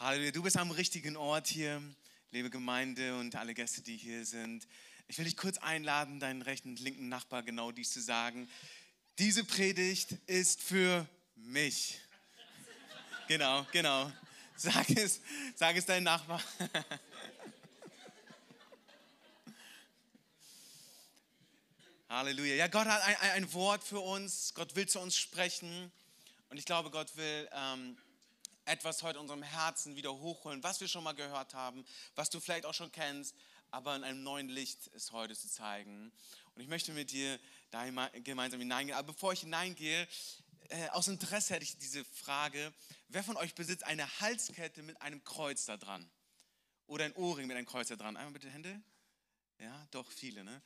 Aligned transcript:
Halleluja. 0.00 0.30
Du 0.30 0.42
bist 0.42 0.56
am 0.56 0.70
richtigen 0.70 1.14
Ort 1.18 1.46
hier, 1.46 1.82
liebe 2.30 2.48
Gemeinde 2.48 3.18
und 3.18 3.36
alle 3.36 3.52
Gäste, 3.52 3.82
die 3.82 3.98
hier 3.98 4.24
sind. 4.24 4.66
Ich 5.08 5.18
will 5.18 5.26
dich 5.26 5.36
kurz 5.36 5.58
einladen, 5.58 6.20
deinen 6.20 6.40
rechten 6.40 6.70
und 6.70 6.80
linken 6.80 7.10
Nachbar 7.10 7.42
genau 7.42 7.70
dies 7.70 7.90
zu 7.92 8.00
sagen. 8.00 8.48
Diese 9.18 9.44
Predigt 9.44 10.12
ist 10.26 10.62
für 10.62 11.06
mich. 11.34 12.00
Genau, 13.28 13.66
genau. 13.72 14.10
Sag 14.56 14.88
es, 14.88 15.20
sag 15.54 15.76
es 15.76 15.84
deinem 15.84 16.04
Nachbar. 16.04 16.42
Halleluja. 22.08 22.54
Ja, 22.54 22.68
Gott 22.68 22.86
hat 22.86 23.02
ein, 23.02 23.16
ein, 23.32 23.52
Wort 23.52 23.84
für 23.84 24.00
uns. 24.00 24.54
Gott 24.54 24.74
will 24.76 24.88
zu 24.88 24.98
uns 24.98 25.18
sprechen. 25.18 25.92
Und 26.48 26.56
ich 26.56 26.64
glaube, 26.64 26.90
Gott 26.90 27.14
will 27.18 27.50
ähm, 27.52 27.98
etwas 28.64 29.02
heute 29.02 29.16
in 29.16 29.22
unserem 29.22 29.42
Herzen 29.42 29.96
wieder 29.96 30.12
hochholen, 30.12 30.62
was 30.62 30.80
wir 30.80 30.88
schon 30.88 31.04
mal 31.04 31.12
gehört 31.12 31.54
haben, 31.54 31.84
was 32.14 32.30
du 32.30 32.40
vielleicht 32.40 32.66
auch 32.66 32.74
schon 32.74 32.92
kennst, 32.92 33.34
aber 33.70 33.96
in 33.96 34.04
einem 34.04 34.22
neuen 34.22 34.48
Licht 34.48 34.90
es 34.94 35.12
heute 35.12 35.34
zu 35.34 35.48
zeigen. 35.48 36.12
Und 36.54 36.62
ich 36.62 36.68
möchte 36.68 36.92
mit 36.92 37.10
dir 37.10 37.38
da 37.70 37.84
gemeinsam 38.20 38.60
hineingehen. 38.60 38.98
Aber 38.98 39.12
bevor 39.12 39.32
ich 39.32 39.40
hineingehe, 39.40 40.08
äh, 40.68 40.88
aus 40.90 41.08
Interesse 41.08 41.54
hätte 41.54 41.64
ich 41.64 41.76
diese 41.78 42.04
Frage, 42.04 42.72
wer 43.08 43.24
von 43.24 43.36
euch 43.36 43.54
besitzt 43.54 43.84
eine 43.84 44.06
Halskette 44.20 44.82
mit 44.82 45.00
einem 45.02 45.22
Kreuz 45.24 45.64
da 45.64 45.76
dran? 45.76 46.08
Oder 46.86 47.04
ein 47.04 47.14
Ohrring 47.14 47.46
mit 47.46 47.56
einem 47.56 47.66
Kreuz 47.66 47.88
da 47.88 47.96
dran? 47.96 48.16
Einmal 48.16 48.32
bitte 48.32 48.50
Hände. 48.50 48.80
Ja, 49.60 49.86
doch 49.90 50.10
viele, 50.10 50.42
ne? 50.42 50.62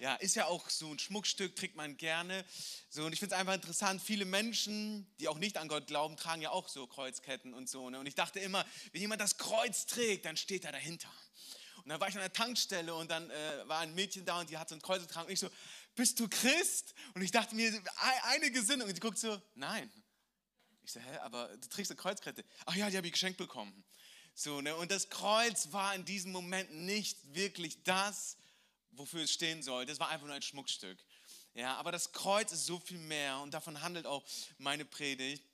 Ja, 0.00 0.16
ist 0.16 0.36
ja 0.36 0.44
auch 0.44 0.68
so 0.68 0.90
ein 0.90 0.98
Schmuckstück, 0.98 1.56
trägt 1.56 1.76
man 1.76 1.96
gerne. 1.96 2.44
So, 2.90 3.06
und 3.06 3.14
ich 3.14 3.18
finde 3.18 3.34
es 3.34 3.40
einfach 3.40 3.54
interessant, 3.54 4.02
viele 4.02 4.26
Menschen, 4.26 5.10
die 5.18 5.28
auch 5.28 5.38
nicht 5.38 5.56
an 5.56 5.66
Gott 5.66 5.86
glauben, 5.86 6.18
tragen 6.18 6.42
ja 6.42 6.50
auch 6.50 6.68
so 6.68 6.86
Kreuzketten 6.86 7.54
und 7.54 7.70
so. 7.70 7.88
Ne? 7.88 7.98
Und 7.98 8.06
ich 8.06 8.14
dachte 8.14 8.40
immer, 8.40 8.66
wenn 8.92 9.00
jemand 9.00 9.22
das 9.22 9.38
Kreuz 9.38 9.86
trägt, 9.86 10.26
dann 10.26 10.36
steht 10.36 10.66
er 10.66 10.72
dahinter. 10.72 11.10
Und 11.84 11.88
dann 11.88 11.98
war 12.00 12.08
ich 12.08 12.14
an 12.16 12.20
der 12.20 12.34
Tankstelle 12.34 12.94
und 12.94 13.10
dann 13.10 13.30
äh, 13.30 13.68
war 13.68 13.80
ein 13.80 13.94
Mädchen 13.94 14.26
da 14.26 14.40
und 14.40 14.50
die 14.50 14.58
hat 14.58 14.68
so 14.68 14.74
ein 14.74 14.82
Kreuz 14.82 15.00
getragen. 15.00 15.26
Und 15.26 15.32
ich 15.32 15.40
so, 15.40 15.48
bist 15.94 16.20
du 16.20 16.28
Christ? 16.28 16.94
Und 17.14 17.22
ich 17.22 17.30
dachte 17.30 17.54
mir, 17.54 17.82
eine 18.24 18.50
Gesinnung. 18.50 18.88
Und 18.88 18.94
die 18.94 19.00
guckt 19.00 19.18
so, 19.18 19.40
nein. 19.54 19.90
Ich 20.82 20.92
so, 20.92 21.00
hä, 21.00 21.16
aber 21.18 21.48
du 21.56 21.66
trägst 21.68 21.90
eine 21.90 21.96
Kreuzkette. 21.96 22.44
Ach 22.66 22.76
ja, 22.76 22.90
die 22.90 22.96
habe 22.98 23.06
ich 23.06 23.12
geschenkt 23.14 23.38
bekommen. 23.38 23.84
So, 24.36 24.60
ne? 24.60 24.74
Und 24.74 24.90
das 24.90 25.10
Kreuz 25.10 25.72
war 25.72 25.94
in 25.94 26.04
diesem 26.04 26.32
Moment 26.32 26.72
nicht 26.74 27.16
wirklich 27.34 27.84
das, 27.84 28.36
wofür 28.90 29.22
es 29.22 29.32
stehen 29.32 29.62
soll. 29.62 29.86
Das 29.86 30.00
war 30.00 30.08
einfach 30.08 30.26
nur 30.26 30.34
ein 30.34 30.42
Schmuckstück. 30.42 30.98
Ja, 31.54 31.76
aber 31.76 31.92
das 31.92 32.10
Kreuz 32.10 32.50
ist 32.50 32.66
so 32.66 32.80
viel 32.80 32.98
mehr 32.98 33.38
und 33.38 33.54
davon 33.54 33.80
handelt 33.80 34.06
auch 34.06 34.24
meine 34.58 34.84
Predigt. 34.84 35.44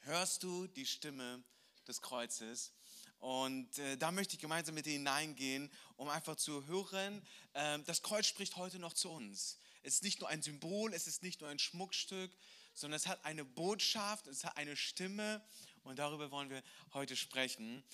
Hörst 0.00 0.42
du 0.42 0.66
die 0.68 0.86
Stimme 0.86 1.44
des 1.86 2.00
Kreuzes? 2.00 2.72
Und 3.18 3.78
äh, 3.78 3.98
da 3.98 4.10
möchte 4.10 4.34
ich 4.36 4.40
gemeinsam 4.40 4.74
mit 4.74 4.86
dir 4.86 4.94
hineingehen, 4.94 5.70
um 5.96 6.08
einfach 6.08 6.36
zu 6.36 6.66
hören, 6.66 7.22
äh, 7.52 7.78
das 7.80 8.02
Kreuz 8.02 8.26
spricht 8.26 8.56
heute 8.56 8.78
noch 8.78 8.94
zu 8.94 9.10
uns. 9.10 9.58
Es 9.82 9.96
ist 9.96 10.02
nicht 10.02 10.20
nur 10.20 10.30
ein 10.30 10.40
Symbol, 10.40 10.94
es 10.94 11.06
ist 11.06 11.22
nicht 11.22 11.42
nur 11.42 11.50
ein 11.50 11.58
Schmuckstück, 11.58 12.34
sondern 12.72 12.96
es 12.96 13.06
hat 13.06 13.22
eine 13.26 13.44
Botschaft, 13.44 14.26
es 14.28 14.44
hat 14.44 14.56
eine 14.56 14.76
Stimme 14.76 15.42
und 15.82 15.98
darüber 15.98 16.30
wollen 16.30 16.48
wir 16.48 16.62
heute 16.94 17.16
sprechen 17.16 17.84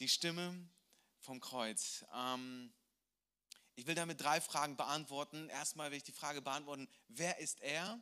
die 0.00 0.08
Stimme 0.08 0.68
vom 1.20 1.40
Kreuz. 1.40 2.04
Ähm, 2.14 2.72
ich 3.74 3.86
will 3.86 3.94
damit 3.94 4.20
drei 4.20 4.40
Fragen 4.40 4.76
beantworten. 4.76 5.48
Erstmal 5.48 5.90
will 5.90 5.98
ich 5.98 6.04
die 6.04 6.12
Frage 6.12 6.42
beantworten, 6.42 6.88
wer 7.08 7.38
ist 7.38 7.60
er? 7.60 8.00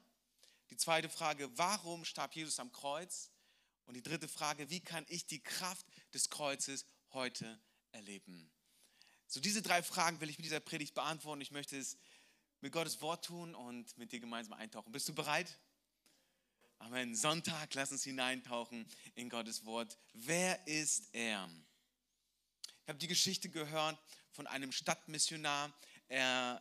Die 0.71 0.77
zweite 0.77 1.09
Frage, 1.09 1.51
warum 1.59 2.05
starb 2.05 2.35
Jesus 2.35 2.59
am 2.59 2.73
Kreuz? 2.73 3.31
Und 3.87 3.95
die 3.95 4.03
dritte 4.03 4.29
Frage, 4.29 4.71
wie 4.71 4.81
kann 4.81 5.05
ich 5.09 5.27
die 5.27 5.43
Kraft 5.43 5.87
des 6.15 6.31
Kreuzes 6.31 6.87
heute 7.13 7.61
erleben? 7.93 8.51
So 9.27 9.41
diese 9.41 9.63
drei 9.63 9.83
Fragen 9.83 10.21
will 10.21 10.31
ich 10.31 10.39
mit 10.39 10.45
dieser 10.45 10.61
Predigt 10.61 10.95
beantworten. 10.95 11.41
Ich 11.41 11.51
möchte 11.51 11.77
es 11.77 11.97
mit 12.61 12.73
Gottes 12.73 13.01
Wort 13.01 13.25
tun 13.25 13.55
und 13.55 13.97
mit 13.97 14.13
dir 14.13 14.21
gemeinsam 14.21 14.53
eintauchen. 14.55 14.93
Bist 14.93 15.09
du 15.09 15.15
bereit? 15.15 15.59
Amen. 16.79 17.15
Sonntag, 17.15 17.75
lass 17.75 17.93
uns 17.93 18.05
hineintauchen 18.05 18.87
in 19.15 19.29
Gottes 19.29 19.65
Wort. 19.67 19.99
Wer 20.15 20.67
ist 20.67 21.15
er? 21.15 21.49
Habe 22.89 22.99
die 22.99 23.09
Geschichte 23.09 23.49
gehört 23.49 23.99
von 24.33 24.47
einem 24.47 24.73
Stadtmissionar. 24.73 25.73
Er 26.09 26.61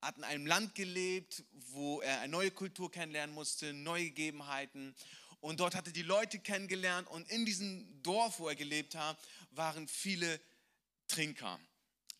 hat 0.00 0.16
in 0.16 0.24
einem 0.24 0.46
Land 0.46 0.74
gelebt, 0.74 1.44
wo 1.52 2.00
er 2.00 2.20
eine 2.20 2.30
neue 2.30 2.50
Kultur 2.50 2.90
kennenlernen 2.90 3.34
musste, 3.34 3.72
neue 3.72 4.04
Gegebenheiten. 4.04 4.94
Und 5.40 5.60
dort 5.60 5.74
hatte 5.74 5.92
die 5.92 6.02
Leute 6.02 6.38
kennengelernt. 6.38 7.08
Und 7.08 7.28
in 7.30 7.44
diesem 7.44 8.02
Dorf, 8.02 8.38
wo 8.38 8.48
er 8.48 8.56
gelebt 8.56 8.94
hat, 8.94 9.18
waren 9.50 9.88
viele 9.88 10.40
Trinker. 11.06 11.58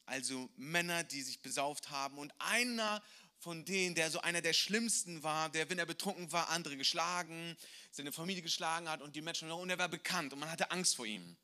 Also 0.07 0.49
Männer, 0.57 1.05
die 1.05 1.23
sich 1.23 1.41
besauft 1.41 1.91
haben. 1.91 2.19
Und 2.19 2.33
einer 2.39 3.03
von 3.39 3.65
denen, 3.65 3.95
der 3.95 4.11
so 4.11 4.21
einer 4.21 4.41
der 4.41 4.53
schlimmsten 4.53 5.23
war, 5.23 5.49
der, 5.51 5.71
wenn 5.71 5.79
er 5.79 5.87
betrunken 5.87 6.33
war, 6.33 6.49
andere 6.49 6.77
geschlagen, 6.77 7.57
seine 7.91 8.11
Familie 8.11 8.43
geschlagen 8.43 8.89
hat 8.89 9.01
und 9.01 9.15
die 9.15 9.21
Menschen. 9.21 9.51
Und 9.51 9.71
er 9.71 9.79
war 9.79 9.89
bekannt 9.89 10.33
und 10.33 10.41
man 10.41 10.51
hatte 10.51 10.71
Angst 10.71 10.97
vor 10.97 11.07
ihm. 11.07 11.37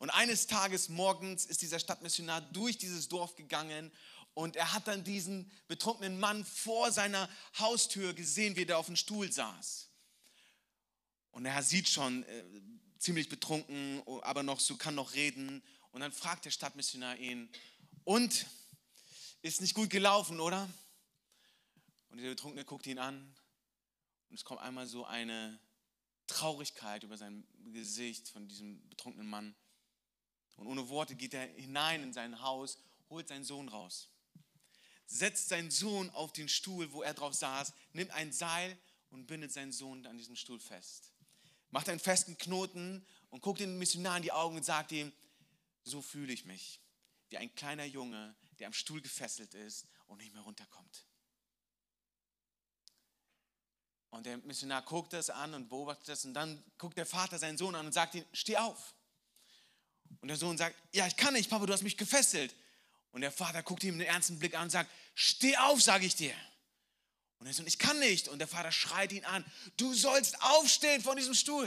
Und 0.00 0.08
eines 0.08 0.46
Tages 0.46 0.88
morgens 0.88 1.44
ist 1.44 1.60
dieser 1.60 1.78
Stadtmissionar 1.78 2.40
durch 2.40 2.78
dieses 2.78 3.08
Dorf 3.08 3.36
gegangen 3.36 3.92
und 4.32 4.56
er 4.56 4.72
hat 4.72 4.88
dann 4.88 5.04
diesen 5.04 5.50
betrunkenen 5.68 6.18
Mann 6.18 6.42
vor 6.46 6.90
seiner 6.90 7.28
Haustür 7.58 8.14
gesehen, 8.14 8.56
wie 8.56 8.64
er 8.64 8.78
auf 8.78 8.86
dem 8.86 8.96
Stuhl 8.96 9.30
saß. 9.30 9.90
Und 11.32 11.44
er 11.44 11.62
sieht 11.62 11.86
schon 11.86 12.22
äh, 12.22 12.44
ziemlich 12.98 13.28
betrunken, 13.28 14.02
aber 14.22 14.42
noch 14.42 14.58
so 14.58 14.78
kann 14.78 14.94
noch 14.94 15.12
reden. 15.12 15.62
Und 15.90 16.00
dann 16.00 16.12
fragt 16.12 16.46
der 16.46 16.50
Stadtmissionar 16.50 17.18
ihn: 17.18 17.50
Und 18.04 18.46
ist 19.42 19.60
nicht 19.60 19.74
gut 19.74 19.90
gelaufen, 19.90 20.40
oder? 20.40 20.66
Und 22.08 22.22
der 22.22 22.30
Betrunkene 22.30 22.64
guckt 22.64 22.86
ihn 22.86 22.98
an 22.98 23.36
und 24.30 24.36
es 24.36 24.46
kommt 24.46 24.62
einmal 24.62 24.86
so 24.86 25.04
eine 25.04 25.60
Traurigkeit 26.26 27.02
über 27.02 27.18
sein 27.18 27.46
Gesicht 27.72 28.30
von 28.30 28.48
diesem 28.48 28.88
betrunkenen 28.88 29.28
Mann. 29.28 29.54
Und 30.60 30.66
ohne 30.66 30.90
Worte 30.90 31.16
geht 31.16 31.32
er 31.32 31.46
hinein 31.54 32.02
in 32.02 32.12
sein 32.12 32.42
Haus, 32.42 32.78
holt 33.08 33.26
seinen 33.26 33.44
Sohn 33.44 33.70
raus, 33.70 34.10
setzt 35.06 35.48
seinen 35.48 35.70
Sohn 35.70 36.10
auf 36.10 36.34
den 36.34 36.50
Stuhl, 36.50 36.92
wo 36.92 37.00
er 37.00 37.14
drauf 37.14 37.32
saß, 37.32 37.72
nimmt 37.94 38.10
ein 38.10 38.30
Seil 38.30 38.76
und 39.08 39.26
bindet 39.26 39.52
seinen 39.52 39.72
Sohn 39.72 40.04
an 40.04 40.18
diesem 40.18 40.36
Stuhl 40.36 40.60
fest. 40.60 41.14
Macht 41.70 41.88
einen 41.88 41.98
festen 41.98 42.36
Knoten 42.36 43.06
und 43.30 43.40
guckt 43.40 43.60
den 43.60 43.78
Missionar 43.78 44.18
in 44.18 44.22
die 44.22 44.32
Augen 44.32 44.56
und 44.56 44.62
sagt 44.62 44.92
ihm, 44.92 45.10
so 45.82 46.02
fühle 46.02 46.30
ich 46.30 46.44
mich, 46.44 46.78
wie 47.30 47.38
ein 47.38 47.54
kleiner 47.54 47.86
Junge, 47.86 48.36
der 48.58 48.66
am 48.66 48.74
Stuhl 48.74 49.00
gefesselt 49.00 49.54
ist 49.54 49.86
und 50.08 50.18
nicht 50.18 50.34
mehr 50.34 50.42
runterkommt. 50.42 51.06
Und 54.10 54.26
der 54.26 54.36
Missionar 54.36 54.82
guckt 54.82 55.14
das 55.14 55.30
an 55.30 55.54
und 55.54 55.70
beobachtet 55.70 56.08
das 56.08 56.26
und 56.26 56.34
dann 56.34 56.62
guckt 56.76 56.98
der 56.98 57.06
Vater 57.06 57.38
seinen 57.38 57.56
Sohn 57.56 57.74
an 57.74 57.86
und 57.86 57.92
sagt 57.92 58.14
ihm, 58.14 58.26
steh 58.34 58.58
auf. 58.58 58.94
Und 60.20 60.28
der 60.28 60.36
Sohn 60.36 60.58
sagt, 60.58 60.76
ja, 60.92 61.06
ich 61.06 61.16
kann 61.16 61.34
nicht, 61.34 61.48
Papa, 61.48 61.66
du 61.66 61.72
hast 61.72 61.82
mich 61.82 61.96
gefesselt. 61.96 62.54
Und 63.12 63.22
der 63.22 63.32
Vater 63.32 63.62
guckt 63.62 63.82
ihm 63.84 63.98
den 63.98 64.06
ernsten 64.06 64.38
Blick 64.38 64.54
an 64.54 64.64
und 64.64 64.70
sagt, 64.70 64.90
steh 65.14 65.56
auf, 65.56 65.80
sage 65.82 66.06
ich 66.06 66.14
dir. 66.14 66.34
Und 67.38 67.46
der 67.46 67.54
Sohn, 67.54 67.66
ich 67.66 67.78
kann 67.78 67.98
nicht. 67.98 68.28
Und 68.28 68.38
der 68.38 68.48
Vater 68.48 68.70
schreit 68.70 69.12
ihn 69.12 69.24
an, 69.24 69.44
du 69.76 69.94
sollst 69.94 70.40
aufstehen 70.42 71.02
von 71.02 71.16
diesem 71.16 71.34
Stuhl. 71.34 71.64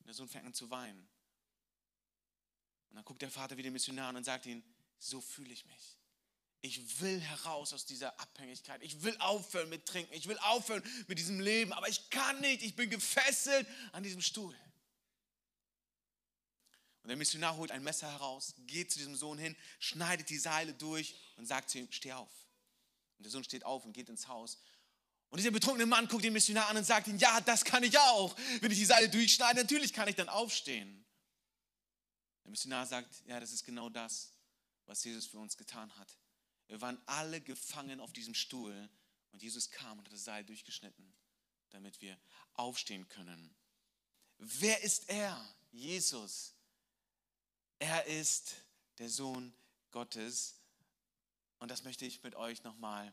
Und 0.00 0.06
der 0.06 0.14
Sohn 0.14 0.28
fängt 0.28 0.46
an 0.46 0.54
zu 0.54 0.68
weinen. 0.70 1.08
Und 2.90 2.96
dann 2.96 3.04
guckt 3.04 3.22
der 3.22 3.30
Vater 3.30 3.56
wieder 3.56 3.70
Missionar 3.70 4.08
an 4.08 4.16
und 4.16 4.24
sagt 4.24 4.46
ihm, 4.46 4.62
so 4.98 5.20
fühle 5.20 5.52
ich 5.52 5.64
mich. 5.66 5.98
Ich 6.60 7.00
will 7.00 7.20
heraus 7.20 7.72
aus 7.72 7.84
dieser 7.86 8.18
Abhängigkeit. 8.18 8.82
Ich 8.82 9.02
will 9.04 9.16
aufhören 9.20 9.68
mit 9.68 9.86
Trinken. 9.86 10.12
Ich 10.12 10.26
will 10.26 10.38
aufhören 10.38 10.82
mit 11.06 11.18
diesem 11.18 11.38
Leben. 11.38 11.72
Aber 11.72 11.88
ich 11.88 12.10
kann 12.10 12.40
nicht. 12.40 12.62
Ich 12.62 12.74
bin 12.74 12.90
gefesselt 12.90 13.66
an 13.92 14.02
diesem 14.02 14.20
Stuhl. 14.20 14.56
Und 17.08 17.12
der 17.12 17.16
Missionar 17.16 17.56
holt 17.56 17.70
ein 17.70 17.82
Messer 17.82 18.12
heraus, 18.12 18.52
geht 18.66 18.92
zu 18.92 18.98
diesem 18.98 19.16
Sohn 19.16 19.38
hin, 19.38 19.56
schneidet 19.78 20.28
die 20.28 20.36
Seile 20.36 20.74
durch 20.74 21.14
und 21.36 21.46
sagt 21.46 21.70
zu 21.70 21.78
ihm, 21.78 21.90
steh 21.90 22.12
auf. 22.12 22.30
Und 23.16 23.24
der 23.24 23.30
Sohn 23.30 23.42
steht 23.42 23.64
auf 23.64 23.86
und 23.86 23.94
geht 23.94 24.10
ins 24.10 24.28
Haus. 24.28 24.58
Und 25.30 25.38
dieser 25.38 25.50
betrunkene 25.50 25.86
Mann 25.86 26.06
guckt 26.06 26.22
den 26.22 26.34
Missionar 26.34 26.68
an 26.68 26.76
und 26.76 26.84
sagt 26.84 27.06
ihm, 27.06 27.16
ja, 27.16 27.40
das 27.40 27.64
kann 27.64 27.82
ich 27.82 27.98
auch. 27.98 28.36
Wenn 28.60 28.70
ich 28.70 28.76
die 28.76 28.84
Seile 28.84 29.08
durchschneide, 29.08 29.58
natürlich 29.58 29.94
kann 29.94 30.06
ich 30.06 30.16
dann 30.16 30.28
aufstehen. 30.28 31.02
Der 32.44 32.50
Missionar 32.50 32.84
sagt, 32.84 33.22
ja, 33.24 33.40
das 33.40 33.52
ist 33.52 33.64
genau 33.64 33.88
das, 33.88 34.34
was 34.84 35.02
Jesus 35.02 35.24
für 35.24 35.38
uns 35.38 35.56
getan 35.56 35.90
hat. 35.96 36.14
Wir 36.66 36.78
waren 36.82 37.00
alle 37.06 37.40
gefangen 37.40 38.00
auf 38.00 38.12
diesem 38.12 38.34
Stuhl 38.34 38.86
und 39.32 39.42
Jesus 39.42 39.70
kam 39.70 39.98
und 39.98 40.04
hat 40.04 40.12
das 40.12 40.24
Seil 40.24 40.44
durchgeschnitten, 40.44 41.10
damit 41.70 42.02
wir 42.02 42.20
aufstehen 42.52 43.08
können. 43.08 43.56
Wer 44.36 44.82
ist 44.82 45.08
er? 45.08 45.42
Jesus. 45.70 46.52
Er 47.78 48.06
ist 48.06 48.56
der 48.98 49.08
Sohn 49.08 49.52
Gottes. 49.90 50.54
Und 51.58 51.70
das 51.70 51.84
möchte 51.84 52.04
ich 52.04 52.22
mit 52.22 52.34
euch 52.34 52.62
nochmal 52.64 53.12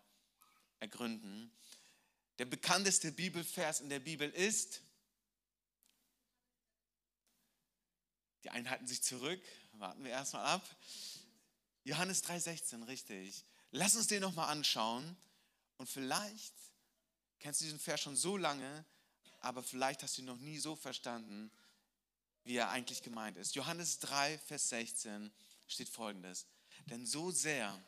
ergründen. 0.79 1.51
Der 2.37 2.45
bekannteste 2.45 3.11
Bibelvers 3.11 3.79
in 3.79 3.89
der 3.89 3.99
Bibel 3.99 4.29
ist, 4.29 4.81
die 8.43 8.49
einen 8.49 8.69
halten 8.69 8.87
sich 8.87 9.01
zurück, 9.01 9.41
warten 9.73 10.03
wir 10.03 10.11
erstmal 10.11 10.45
ab. 10.45 10.63
Johannes 11.83 12.23
3,16, 12.23 12.87
richtig. 12.87 13.43
Lass 13.71 13.95
uns 13.95 14.07
den 14.07 14.21
nochmal 14.21 14.49
anschauen. 14.49 15.15
Und 15.77 15.89
vielleicht 15.89 16.53
kennst 17.39 17.61
du 17.61 17.65
diesen 17.65 17.79
Vers 17.79 18.01
schon 18.01 18.15
so 18.15 18.37
lange, 18.37 18.85
aber 19.39 19.61
vielleicht 19.61 20.03
hast 20.03 20.17
du 20.17 20.21
ihn 20.21 20.25
noch 20.25 20.37
nie 20.37 20.57
so 20.57 20.75
verstanden, 20.75 21.51
wie 22.45 22.57
er 22.57 22.69
eigentlich 22.69 23.01
gemeint 23.01 23.37
ist. 23.37 23.55
Johannes 23.55 23.99
3, 23.99 24.37
Vers 24.37 24.69
16 24.69 25.31
steht 25.67 25.89
folgendes. 25.89 26.45
Denn 26.85 27.05
so 27.05 27.31
sehr 27.31 27.83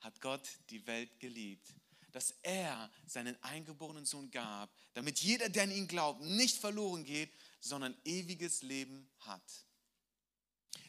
hat 0.00 0.20
Gott 0.20 0.48
die 0.70 0.86
Welt 0.86 1.18
geliebt, 1.18 1.74
dass 2.12 2.34
er 2.42 2.90
seinen 3.06 3.42
eingeborenen 3.42 4.04
Sohn 4.04 4.30
gab, 4.30 4.70
damit 4.92 5.20
jeder, 5.20 5.48
der 5.48 5.64
an 5.64 5.70
ihn 5.70 5.88
glaubt, 5.88 6.20
nicht 6.20 6.58
verloren 6.58 7.04
geht, 7.04 7.32
sondern 7.60 7.96
ewiges 8.04 8.62
Leben 8.62 9.08
hat. 9.20 9.42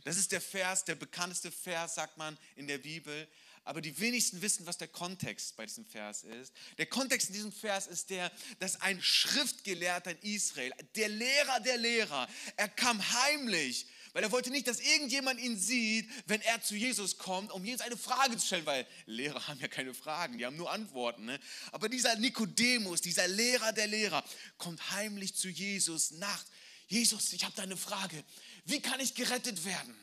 Das 0.03 0.17
ist 0.17 0.33
der 0.33 0.41
Vers, 0.41 0.83
der 0.83 0.95
bekannteste 0.95 1.49
Vers, 1.49 1.95
sagt 1.95 2.17
man 2.17 2.37
in 2.55 2.67
der 2.67 2.77
Bibel. 2.77 3.27
Aber 3.65 3.81
die 3.81 3.97
wenigsten 3.99 4.41
wissen, 4.41 4.65
was 4.65 4.77
der 4.77 4.89
Kontext 4.89 5.55
bei 5.55 5.65
diesem 5.65 5.85
Vers 5.85 6.23
ist. 6.23 6.53
Der 6.77 6.85
Kontext 6.85 7.29
in 7.29 7.33
diesem 7.33 7.51
Vers 7.51 7.87
ist 7.87 8.09
der, 8.09 8.31
dass 8.59 8.81
ein 8.81 9.01
Schriftgelehrter 9.01 10.11
in 10.11 10.35
Israel, 10.35 10.73
der 10.95 11.09
Lehrer 11.09 11.59
der 11.61 11.77
Lehrer, 11.77 12.27
er 12.57 12.67
kam 12.67 13.01
heimlich, 13.13 13.87
weil 14.13 14.23
er 14.23 14.31
wollte 14.31 14.51
nicht, 14.51 14.67
dass 14.67 14.79
irgendjemand 14.79 15.39
ihn 15.39 15.57
sieht, 15.57 16.09
wenn 16.27 16.41
er 16.41 16.61
zu 16.61 16.75
Jesus 16.75 17.17
kommt, 17.17 17.51
um 17.51 17.65
Jesus 17.65 17.81
eine 17.81 17.97
Frage 17.97 18.37
zu 18.37 18.45
stellen, 18.45 18.65
weil 18.65 18.85
Lehrer 19.05 19.47
haben 19.47 19.59
ja 19.59 19.67
keine 19.67 19.93
Fragen, 19.93 20.37
die 20.37 20.45
haben 20.45 20.55
nur 20.55 20.71
Antworten. 20.71 21.25
Ne? 21.25 21.39
Aber 21.71 21.89
dieser 21.89 22.15
Nikodemus, 22.17 23.01
dieser 23.01 23.27
Lehrer 23.27 23.73
der 23.73 23.87
Lehrer, 23.87 24.23
kommt 24.57 24.91
heimlich 24.91 25.35
zu 25.35 25.49
Jesus 25.49 26.11
nachts. 26.11 26.51
Jesus, 26.87 27.33
ich 27.33 27.43
habe 27.43 27.55
da 27.55 27.63
eine 27.63 27.77
Frage. 27.77 28.23
Wie 28.65 28.81
kann 28.81 28.99
ich 28.99 29.15
gerettet 29.15 29.65
werden? 29.65 29.95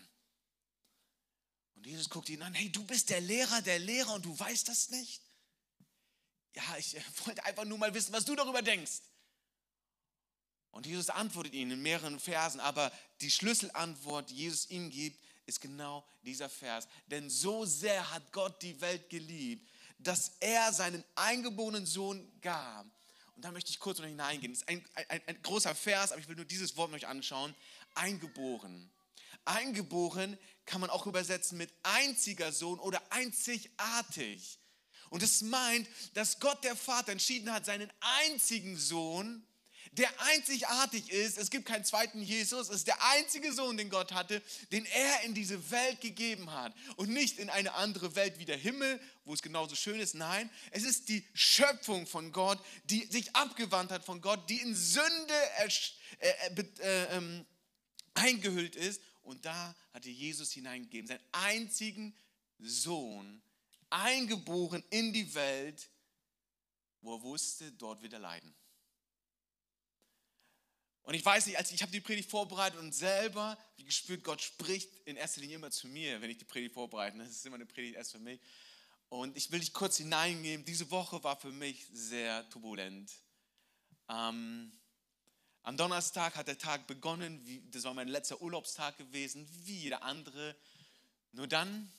Und 1.81 1.87
Jesus 1.87 2.11
guckt 2.11 2.29
ihn 2.29 2.43
an, 2.43 2.53
hey, 2.53 2.71
du 2.71 2.85
bist 2.85 3.09
der 3.09 3.23
Lehrer 3.23 3.63
der 3.63 3.79
Lehrer 3.79 4.13
und 4.13 4.27
du 4.27 4.39
weißt 4.39 4.69
das 4.69 4.91
nicht? 4.91 5.23
Ja, 6.55 6.77
ich 6.77 6.95
äh, 6.95 7.01
wollte 7.25 7.43
einfach 7.47 7.65
nur 7.65 7.79
mal 7.79 7.95
wissen, 7.95 8.13
was 8.13 8.27
du 8.27 8.37
darüber 8.37 8.61
denkst. 8.61 9.01
Und 10.73 10.85
Jesus 10.85 11.09
antwortet 11.09 11.55
ihnen 11.55 11.71
in 11.71 11.81
mehreren 11.81 12.21
Versen, 12.21 12.61
aber 12.61 12.93
die 13.23 13.31
Schlüsselantwort, 13.31 14.29
die 14.29 14.35
Jesus 14.35 14.69
ihm 14.69 14.91
gibt, 14.91 15.19
ist 15.47 15.63
genau 15.63 16.07
dieser 16.21 16.51
Vers. 16.51 16.87
Denn 17.07 17.31
so 17.31 17.65
sehr 17.65 18.11
hat 18.11 18.31
Gott 18.31 18.61
die 18.61 18.79
Welt 18.83 19.09
geliebt, 19.09 19.67
dass 19.97 20.33
er 20.39 20.75
seinen 20.75 21.03
eingeborenen 21.15 21.87
Sohn 21.87 22.31
gab. 22.43 22.85
Und 23.37 23.43
da 23.43 23.53
möchte 23.53 23.71
ich 23.71 23.79
kurz 23.79 24.01
noch 24.01 24.07
hineingehen. 24.07 24.53
Das 24.53 24.61
ist 24.61 24.69
ein, 24.69 24.85
ein, 25.09 25.23
ein 25.29 25.43
großer 25.43 25.75
Vers, 25.75 26.13
aber 26.13 26.21
ich 26.21 26.29
will 26.29 26.37
nur 26.37 26.45
dieses 26.45 26.77
Wort 26.77 26.93
euch 26.93 27.07
anschauen. 27.07 27.55
Eingeboren. 27.95 28.91
Eingeboren 29.45 30.39
kann 30.67 30.81
man 30.81 30.91
auch 30.91 31.07
übersetzen 31.07 31.59
mit 31.59 31.73
einziger 31.83 32.53
Sohn 32.53 32.79
oder 32.79 33.03
einzigartig. 33.11 34.59
Und 35.11 35.23
es 35.23 35.43
meint, 35.43 35.89
dass 36.15 36.39
Gott 36.39 36.63
der 36.63 36.77
Vater 36.77 37.13
entschieden 37.13 37.53
hat, 37.53 37.67
seinen 37.67 37.93
einzigen 38.23 38.77
Sohn, 38.77 39.45
der 39.93 40.09
einzigartig 40.21 41.11
ist, 41.11 41.37
es 41.37 41.51
gibt 41.51 41.67
keinen 41.67 41.85
zweiten 41.85 42.23
Jesus, 42.23 42.69
es 42.69 42.77
ist 42.77 42.87
der 42.87 43.03
einzige 43.11 43.53
Sohn, 43.53 43.77
den 43.77 43.91
Gott 43.91 44.13
hatte, 44.13 44.41
den 44.71 44.85
er 44.85 45.23
in 45.23 45.35
diese 45.35 45.71
Welt 45.73 46.01
gegeben 46.01 46.53
hat. 46.53 46.73
Und 46.95 47.09
nicht 47.09 47.41
in 47.41 47.51
eine 47.51 47.75
andere 47.75 48.15
Welt 48.15 48.39
wie 48.39 48.45
der 48.45 48.57
Himmel, 48.57 49.01
wo 49.25 49.35
es 49.35 49.43
genauso 49.43 49.75
schön 49.75 49.99
ist. 49.99 50.15
Nein, 50.15 50.49
es 50.71 50.85
ist 50.85 51.09
die 51.09 51.27
Schöpfung 51.35 52.07
von 52.07 52.31
Gott, 52.31 52.65
die 52.85 53.05
sich 53.07 53.35
abgewandt 53.35 53.91
hat 53.91 54.05
von 54.05 54.21
Gott, 54.21 54.49
die 54.49 54.61
in 54.61 54.77
Sünde 54.77 55.35
äh, 55.59 55.69
äh, 56.21 56.63
äh, 56.83 57.17
ähm, 57.17 57.45
eingehüllt 58.15 58.77
ist 58.77 59.01
und 59.31 59.45
da 59.45 59.75
hatte 59.93 60.11
Jesus 60.11 60.53
hineingegeben, 60.53 61.07
seinen 61.07 61.25
einzigen 61.33 62.15
Sohn, 62.59 63.43
eingeboren 63.89 64.85
in 64.91 65.13
die 65.13 65.35
Welt, 65.35 65.89
wo 67.01 67.17
er 67.17 67.23
wusste, 67.23 67.73
dort 67.73 68.03
wird 68.03 68.13
er 68.13 68.19
leiden. 68.19 68.55
Und 71.03 71.15
ich 71.15 71.25
weiß 71.25 71.47
nicht, 71.47 71.59
als 71.59 71.73
ich 71.73 71.83
habe 71.83 71.91
die 71.91 72.01
Predigt 72.01 72.31
vorbereitet 72.31 72.79
und 72.79 72.93
selber 72.93 73.59
wie 73.77 73.85
gespürt, 73.85 74.23
Gott 74.23 74.43
spricht 74.43 74.95
in 75.07 75.17
erster 75.17 75.41
Linie 75.41 75.57
immer 75.57 75.71
zu 75.71 75.89
mir, 75.89 76.21
wenn 76.21 76.31
ich 76.31 76.39
die 76.39 76.45
Predigt 76.45 76.75
vorbereite. 76.75 77.19
Das 77.19 77.31
ist 77.31 77.47
immer 77.47 77.57
eine 77.57 77.67
Predigt 77.67 77.97
erst 77.97 78.13
für 78.13 78.19
mich. 78.19 78.41
Und 79.09 79.37
ich 79.37 79.51
will 79.51 79.59
dich 79.59 79.73
kurz 79.73 79.97
hineingeben. 79.97 80.65
Diese 80.65 80.91
Woche 80.91 81.25
war 81.25 81.37
für 81.37 81.51
mich 81.51 81.87
sehr 81.93 82.49
turbulent. 82.51 83.11
Ähm, 84.09 84.71
am 85.63 85.77
Donnerstag 85.77 86.37
hat 86.37 86.49
der 86.49 86.59
Tag 86.59 86.87
begonnen, 86.87 87.69
das 87.71 87.85
war 87.85 87.93
mein 87.93 88.09
letzter 88.09 88.41
Urlaubstag 88.41 88.97
gewesen, 88.97 89.47
wie 89.65 89.79
jeder 89.79 90.03
andere. 90.03 90.57
Nur 91.33 91.47
dann 91.47 91.93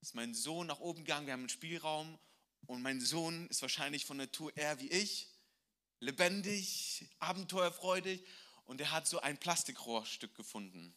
ist 0.00 0.14
mein 0.14 0.34
Sohn 0.34 0.66
nach 0.66 0.80
oben 0.80 1.04
gegangen, 1.04 1.26
wir 1.26 1.32
haben 1.32 1.40
einen 1.40 1.48
Spielraum 1.48 2.18
und 2.66 2.82
mein 2.82 3.00
Sohn 3.00 3.46
ist 3.48 3.62
wahrscheinlich 3.62 4.04
von 4.04 4.16
Natur 4.16 4.56
eher 4.56 4.80
wie 4.80 4.90
ich, 4.90 5.28
lebendig, 6.00 7.08
abenteuerfreudig 7.20 8.24
und 8.64 8.80
er 8.80 8.90
hat 8.90 9.06
so 9.06 9.20
ein 9.20 9.38
Plastikrohrstück 9.38 10.34
gefunden 10.34 10.92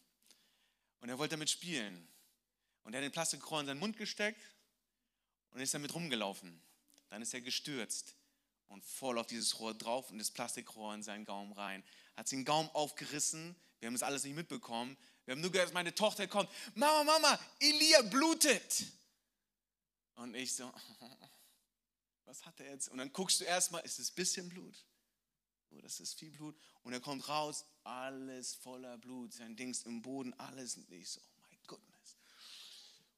und 1.01 1.09
er 1.09 1.19
wollte 1.19 1.35
damit 1.35 1.51
spielen. 1.51 2.07
Und 2.83 2.93
er 2.93 2.99
hat 2.99 3.05
den 3.05 3.11
Plastikrohr 3.11 3.61
in 3.61 3.65
seinen 3.67 3.79
Mund 3.79 3.97
gesteckt 3.97 4.41
und 5.51 5.59
ist 5.59 5.73
damit 5.73 5.93
rumgelaufen. 5.93 6.61
Dann 7.09 7.21
ist 7.21 7.33
er 7.33 7.41
gestürzt 7.41 8.15
und 8.67 8.83
voll 8.83 9.17
auf 9.17 9.27
dieses 9.27 9.59
Rohr 9.59 9.73
drauf 9.73 10.09
und 10.11 10.17
das 10.17 10.31
Plastikrohr 10.31 10.93
in 10.93 11.03
seinen 11.03 11.25
Gaumen 11.25 11.53
rein. 11.53 11.83
Hat 12.15 12.31
den 12.31 12.45
Gaumen 12.45 12.69
aufgerissen. 12.69 13.55
Wir 13.79 13.87
haben 13.87 13.93
das 13.93 14.03
alles 14.03 14.23
nicht 14.23 14.35
mitbekommen. 14.35 14.97
Wir 15.25 15.33
haben 15.33 15.41
nur 15.41 15.51
gehört, 15.51 15.69
dass 15.69 15.73
meine 15.73 15.93
Tochter 15.93 16.27
kommt. 16.27 16.49
Mama, 16.75 17.03
Mama, 17.03 17.39
Elia 17.59 18.01
blutet. 18.03 18.85
Und 20.15 20.35
ich 20.35 20.53
so, 20.53 20.71
was 22.25 22.45
hat 22.45 22.59
er 22.59 22.71
jetzt? 22.71 22.89
Und 22.89 22.97
dann 22.97 23.11
guckst 23.11 23.41
du 23.41 23.43
erstmal, 23.43 23.81
ist 23.81 23.99
es 23.99 24.11
ein 24.11 24.15
bisschen 24.15 24.49
Blut? 24.49 24.85
Oh, 25.71 25.81
das 25.81 25.99
ist 25.99 26.17
viel 26.17 26.29
Blut. 26.29 26.55
Und 26.83 26.93
er 26.93 26.99
kommt 26.99 27.27
raus, 27.27 27.65
alles 27.83 28.55
voller 28.55 28.97
Blut. 28.97 29.33
Sein 29.33 29.55
Dings 29.55 29.83
im 29.83 30.01
Boden, 30.01 30.33
alles. 30.35 30.77
Ich 30.89 31.09
so, 31.09 31.19
oh 31.19 31.41
mein 31.41 31.59
Goodness. 31.67 32.17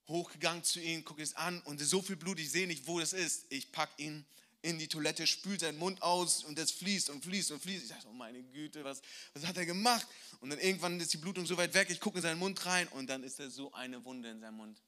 Hochgegangen 0.07 0.63
zu 0.63 0.79
ihm, 0.79 1.03
gucke 1.03 1.21
es 1.21 1.35
an 1.35 1.61
und 1.61 1.79
so 1.79 2.01
viel 2.01 2.15
Blut, 2.15 2.39
ich 2.39 2.49
sehe 2.49 2.65
nicht, 2.65 2.87
wo 2.87 2.99
das 2.99 3.13
ist. 3.13 3.45
Ich 3.49 3.71
packe 3.71 4.01
ihn 4.01 4.25
in 4.67 4.77
die 4.77 4.87
Toilette, 4.87 5.25
spült 5.25 5.61
seinen 5.61 5.79
Mund 5.79 6.01
aus 6.01 6.43
und 6.43 6.57
das 6.57 6.71
fließt 6.71 7.09
und 7.09 7.23
fließt 7.23 7.51
und 7.51 7.61
fließt. 7.61 7.83
Ich 7.83 7.89
dachte, 7.89 8.07
oh 8.09 8.13
meine 8.13 8.43
Güte, 8.43 8.83
was, 8.83 9.01
was 9.33 9.45
hat 9.45 9.57
er 9.57 9.65
gemacht? 9.65 10.05
Und 10.41 10.49
dann 10.49 10.59
irgendwann 10.59 10.99
ist 10.99 11.13
die 11.13 11.17
Blutung 11.17 11.45
so 11.45 11.55
weit 11.57 11.73
weg, 11.73 11.89
ich 11.89 11.99
gucke 11.99 12.17
in 12.17 12.21
seinen 12.21 12.39
Mund 12.39 12.65
rein 12.65 12.87
und 12.89 13.07
dann 13.07 13.23
ist 13.23 13.39
da 13.39 13.49
so 13.49 13.71
eine 13.73 14.03
Wunde 14.03 14.29
in 14.29 14.39
seinem 14.41 14.57
Mund. 14.57 14.81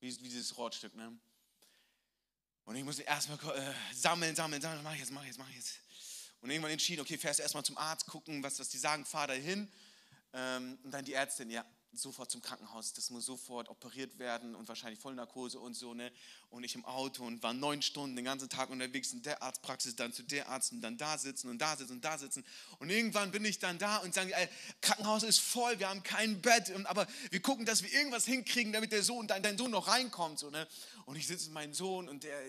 Wie, 0.00 0.08
wie 0.08 0.28
dieses 0.28 0.56
Rotstück, 0.56 0.94
ne? 0.94 1.16
Und 2.64 2.76
ich 2.76 2.84
musste 2.84 3.02
erstmal 3.02 3.38
äh, 3.56 3.74
sammeln, 3.94 4.34
sammeln, 4.34 4.62
sammeln, 4.62 4.82
mach 4.82 4.94
ich 4.94 5.00
jetzt, 5.00 5.12
mach 5.12 5.20
ich 5.20 5.28
jetzt, 5.28 5.38
mach 5.38 5.50
ich 5.50 5.56
jetzt. 5.56 5.80
Und 6.40 6.50
irgendwann 6.50 6.72
entschieden, 6.72 7.02
okay, 7.02 7.18
fährst 7.18 7.40
erstmal 7.40 7.64
zum 7.64 7.76
Arzt, 7.76 8.06
gucken, 8.06 8.42
was, 8.42 8.58
was 8.58 8.70
die 8.70 8.78
sagen, 8.78 9.04
fahr 9.04 9.26
da 9.26 9.34
hin. 9.34 9.70
Ähm, 10.32 10.78
und 10.82 10.90
dann 10.90 11.04
die 11.04 11.12
Ärztin, 11.12 11.50
ja, 11.50 11.64
sofort 11.98 12.30
zum 12.30 12.42
Krankenhaus, 12.42 12.92
das 12.92 13.10
muss 13.10 13.26
sofort 13.26 13.68
operiert 13.68 14.18
werden 14.18 14.54
und 14.54 14.68
wahrscheinlich 14.68 15.00
Vollnarkose 15.00 15.58
und 15.58 15.74
so, 15.74 15.94
ne? 15.94 16.10
Und 16.50 16.64
ich 16.64 16.74
im 16.74 16.84
Auto 16.84 17.24
und 17.24 17.42
war 17.42 17.52
neun 17.52 17.82
Stunden 17.82 18.16
den 18.16 18.24
ganzen 18.24 18.48
Tag 18.48 18.70
unterwegs 18.70 19.12
in 19.12 19.22
der 19.22 19.42
Arztpraxis, 19.42 19.96
dann 19.96 20.12
zu 20.12 20.22
der 20.22 20.48
Arzt 20.48 20.72
und 20.72 20.80
dann 20.80 20.96
da 20.96 21.16
sitzen 21.18 21.48
und 21.50 21.58
da 21.58 21.76
sitzen 21.76 21.92
und 21.92 22.04
da 22.04 22.18
sitzen. 22.18 22.44
Und 22.78 22.90
irgendwann 22.90 23.30
bin 23.30 23.44
ich 23.44 23.58
dann 23.58 23.78
da 23.78 23.98
und 23.98 24.14
sagen, 24.14 24.30
ey, 24.30 24.48
Krankenhaus 24.80 25.22
ist 25.22 25.38
voll, 25.38 25.78
wir 25.78 25.88
haben 25.88 26.02
kein 26.02 26.42
Bett, 26.42 26.72
aber 26.86 27.06
wir 27.30 27.40
gucken, 27.40 27.64
dass 27.64 27.82
wir 27.82 27.92
irgendwas 27.92 28.24
hinkriegen, 28.24 28.72
damit 28.72 28.92
der 28.92 29.02
Sohn, 29.02 29.26
dein, 29.26 29.42
dein 29.42 29.56
Sohn 29.56 29.70
noch 29.70 29.88
reinkommt, 29.88 30.38
so, 30.38 30.50
ne? 30.50 30.66
Und 31.06 31.16
ich 31.16 31.26
sitze 31.26 31.46
mit 31.46 31.54
meinem 31.54 31.74
Sohn 31.74 32.08
und 32.08 32.24
der, 32.24 32.40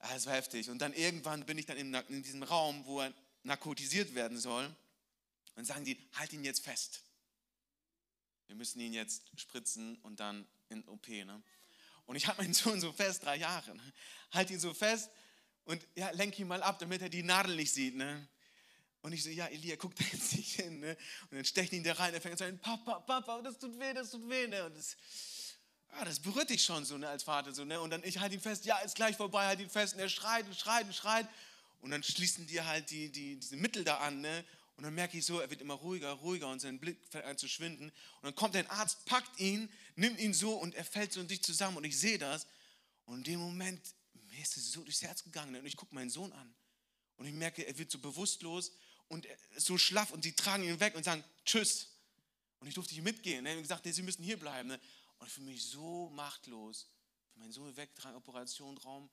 das 0.00 0.26
war 0.26 0.34
heftig. 0.34 0.70
Und 0.70 0.78
dann 0.78 0.92
irgendwann 0.92 1.46
bin 1.46 1.58
ich 1.58 1.66
dann 1.66 1.76
in, 1.76 1.94
in 1.94 2.22
diesem 2.22 2.42
Raum, 2.42 2.84
wo 2.86 3.00
er 3.00 3.12
narkotisiert 3.44 4.14
werden 4.14 4.38
soll. 4.38 4.74
Und 5.56 5.64
sagen 5.64 5.84
die, 5.84 5.96
halt 6.14 6.32
ihn 6.32 6.42
jetzt 6.42 6.64
fest 6.64 7.03
wir 8.54 8.58
müssen 8.58 8.78
ihn 8.78 8.92
jetzt 8.92 9.24
spritzen 9.36 9.96
und 10.02 10.20
dann 10.20 10.46
in 10.68 10.86
OP. 10.86 11.08
Ne? 11.08 11.42
Und 12.06 12.14
ich 12.14 12.28
halte 12.28 12.40
meinen 12.40 12.54
Sohn 12.54 12.80
so 12.80 12.92
fest, 12.92 13.24
drei 13.24 13.36
Jahre, 13.36 13.74
ne? 13.74 13.92
halt 14.30 14.48
ihn 14.50 14.60
so 14.60 14.72
fest 14.72 15.10
und 15.64 15.84
ja, 15.96 16.10
lenk 16.10 16.38
ihn 16.38 16.46
mal 16.46 16.62
ab, 16.62 16.78
damit 16.78 17.02
er 17.02 17.08
die 17.08 17.24
Nadel 17.24 17.56
nicht 17.56 17.72
sieht. 17.72 17.96
Ne? 17.96 18.28
Und 19.02 19.12
ich 19.12 19.24
so, 19.24 19.30
ja, 19.30 19.46
Elia, 19.46 19.74
guck 19.74 19.96
da 19.96 20.04
jetzt 20.04 20.36
nicht 20.36 20.52
hin. 20.54 20.78
Ne? 20.78 20.96
Und 21.22 21.32
dann 21.32 21.44
stechen 21.44 21.78
ihn 21.78 21.82
da 21.82 21.94
rein, 21.94 22.14
er 22.14 22.20
fängt 22.20 22.34
an 22.34 22.38
zu 22.38 22.44
sagen, 22.44 22.60
Papa, 22.60 23.00
Papa, 23.00 23.42
das 23.42 23.58
tut 23.58 23.76
weh, 23.76 23.92
das 23.92 24.12
tut 24.12 24.28
weh. 24.28 24.46
Ne? 24.46 24.66
Und 24.66 24.76
das, 24.76 24.96
ja, 25.90 26.04
das 26.04 26.20
berührt 26.20 26.48
dich 26.48 26.62
schon 26.62 26.84
so 26.84 26.96
ne, 26.96 27.08
als 27.08 27.24
Vater. 27.24 27.52
So, 27.52 27.64
ne? 27.64 27.80
Und 27.80 27.90
dann 27.90 28.04
ich 28.04 28.18
halte 28.18 28.36
ihn 28.36 28.40
fest, 28.40 28.66
ja, 28.66 28.78
ist 28.78 28.94
gleich 28.94 29.16
vorbei, 29.16 29.46
halt 29.46 29.58
ihn 29.58 29.68
fest. 29.68 29.94
Und 29.94 30.00
er 30.00 30.08
schreit 30.08 30.46
und 30.46 30.54
schreit 30.54 30.86
und 30.86 30.94
schreit. 30.94 31.26
Und 31.80 31.90
dann 31.90 32.04
schließen 32.04 32.46
die 32.46 32.62
halt 32.62 32.88
die, 32.90 33.10
die, 33.10 33.36
diese 33.36 33.56
Mittel 33.56 33.82
da 33.82 33.96
an. 33.96 34.20
Ne? 34.20 34.44
Und 34.76 34.82
dann 34.82 34.94
merke 34.94 35.16
ich 35.16 35.24
so, 35.24 35.38
er 35.38 35.50
wird 35.50 35.60
immer 35.60 35.74
ruhiger, 35.74 36.10
ruhiger 36.12 36.48
und 36.48 36.60
sein 36.60 36.80
Blick 36.80 36.98
fängt 37.08 37.24
an 37.24 37.38
zu 37.38 37.48
schwinden. 37.48 37.90
Und 37.90 38.22
dann 38.22 38.34
kommt 38.34 38.56
ein 38.56 38.68
Arzt, 38.68 39.04
packt 39.04 39.38
ihn, 39.38 39.70
nimmt 39.94 40.18
ihn 40.18 40.34
so 40.34 40.54
und 40.54 40.74
er 40.74 40.84
fällt 40.84 41.12
so 41.12 41.20
in 41.20 41.28
sich 41.28 41.42
zusammen. 41.42 41.76
Und 41.76 41.84
ich 41.84 41.98
sehe 41.98 42.18
das. 42.18 42.46
Und 43.06 43.18
in 43.18 43.24
dem 43.24 43.40
Moment, 43.40 43.80
mir 44.14 44.42
ist 44.42 44.56
es 44.56 44.72
so 44.72 44.82
durchs 44.82 45.02
Herz 45.02 45.22
gegangen. 45.22 45.54
Und 45.54 45.66
ich 45.66 45.76
gucke 45.76 45.94
meinen 45.94 46.10
Sohn 46.10 46.32
an. 46.32 46.54
Und 47.16 47.26
ich 47.26 47.34
merke, 47.34 47.64
er 47.64 47.78
wird 47.78 47.90
so 47.90 47.98
bewusstlos 47.98 48.72
und 49.08 49.28
so 49.56 49.78
schlaff. 49.78 50.10
Und 50.10 50.24
sie 50.24 50.32
tragen 50.32 50.64
ihn 50.64 50.80
weg 50.80 50.96
und 50.96 51.04
sagen, 51.04 51.22
tschüss. 51.44 51.88
Und 52.58 52.66
ich 52.66 52.74
durfte 52.74 52.94
nicht 52.94 53.04
mitgehen. 53.04 53.46
Ich 53.46 53.52
habe 53.52 53.62
gesagt, 53.62 53.84
nee, 53.84 53.92
sie 53.92 54.02
müssen 54.02 54.24
hier 54.24 54.38
bleiben. 54.38 54.70
Ne? 54.70 54.80
Und 55.18 55.26
ich 55.28 55.32
fühle 55.32 55.46
mich 55.46 55.62
so 55.62 56.10
machtlos. 56.10 56.88
Meinen 57.36 57.52
Sohn 57.52 57.76
wegtragen, 57.76 58.16
Operationsraum. 58.16 59.08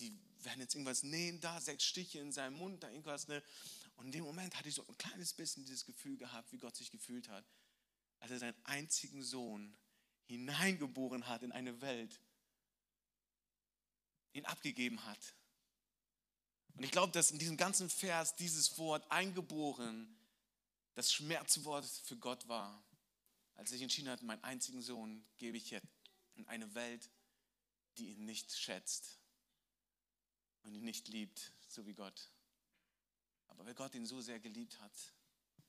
Die 0.00 0.18
werden 0.42 0.60
jetzt 0.60 0.74
irgendwas 0.74 1.02
nähen 1.02 1.40
da, 1.40 1.60
sechs 1.60 1.84
Stiche 1.84 2.18
in 2.18 2.32
seinem 2.32 2.56
Mund, 2.58 2.82
da 2.82 2.90
irgendwas. 2.90 3.26
Ne? 3.28 3.42
Und 3.98 4.06
in 4.06 4.12
dem 4.12 4.24
Moment 4.24 4.56
hatte 4.56 4.68
ich 4.68 4.74
so 4.74 4.86
ein 4.86 4.96
kleines 4.96 5.34
bisschen 5.34 5.64
dieses 5.64 5.84
Gefühl 5.84 6.16
gehabt, 6.16 6.50
wie 6.52 6.58
Gott 6.58 6.74
sich 6.74 6.90
gefühlt 6.90 7.28
hat, 7.28 7.44
als 8.20 8.30
er 8.30 8.38
seinen 8.38 8.64
einzigen 8.64 9.22
Sohn 9.22 9.76
hineingeboren 10.24 11.26
hat 11.26 11.42
in 11.42 11.52
eine 11.52 11.80
Welt, 11.80 12.20
ihn 14.32 14.46
abgegeben 14.46 15.04
hat. 15.04 15.34
Und 16.74 16.84
ich 16.84 16.90
glaube, 16.90 17.12
dass 17.12 17.30
in 17.30 17.38
diesem 17.38 17.56
ganzen 17.56 17.90
Vers 17.90 18.36
dieses 18.36 18.78
Wort 18.78 19.10
eingeboren 19.10 20.16
das 20.94 21.12
Schmerzwort 21.12 21.84
für 21.84 22.16
Gott 22.16 22.48
war 22.48 22.82
als 23.58 23.72
ich 23.72 23.82
entschieden 23.82 24.08
hatte, 24.08 24.24
meinen 24.24 24.44
einzigen 24.44 24.80
Sohn 24.80 25.24
gebe 25.36 25.56
ich 25.56 25.70
jetzt 25.70 25.88
in 26.36 26.46
eine 26.46 26.74
Welt, 26.74 27.10
die 27.98 28.12
ihn 28.12 28.24
nicht 28.24 28.56
schätzt 28.56 29.18
und 30.62 30.74
ihn 30.74 30.84
nicht 30.84 31.08
liebt, 31.08 31.52
so 31.66 31.84
wie 31.84 31.92
Gott. 31.92 32.30
Aber 33.58 33.66
weil 33.66 33.74
Gott 33.74 33.92
ihn 33.96 34.06
so 34.06 34.20
sehr 34.20 34.38
geliebt 34.38 34.80
hat, 34.80 34.92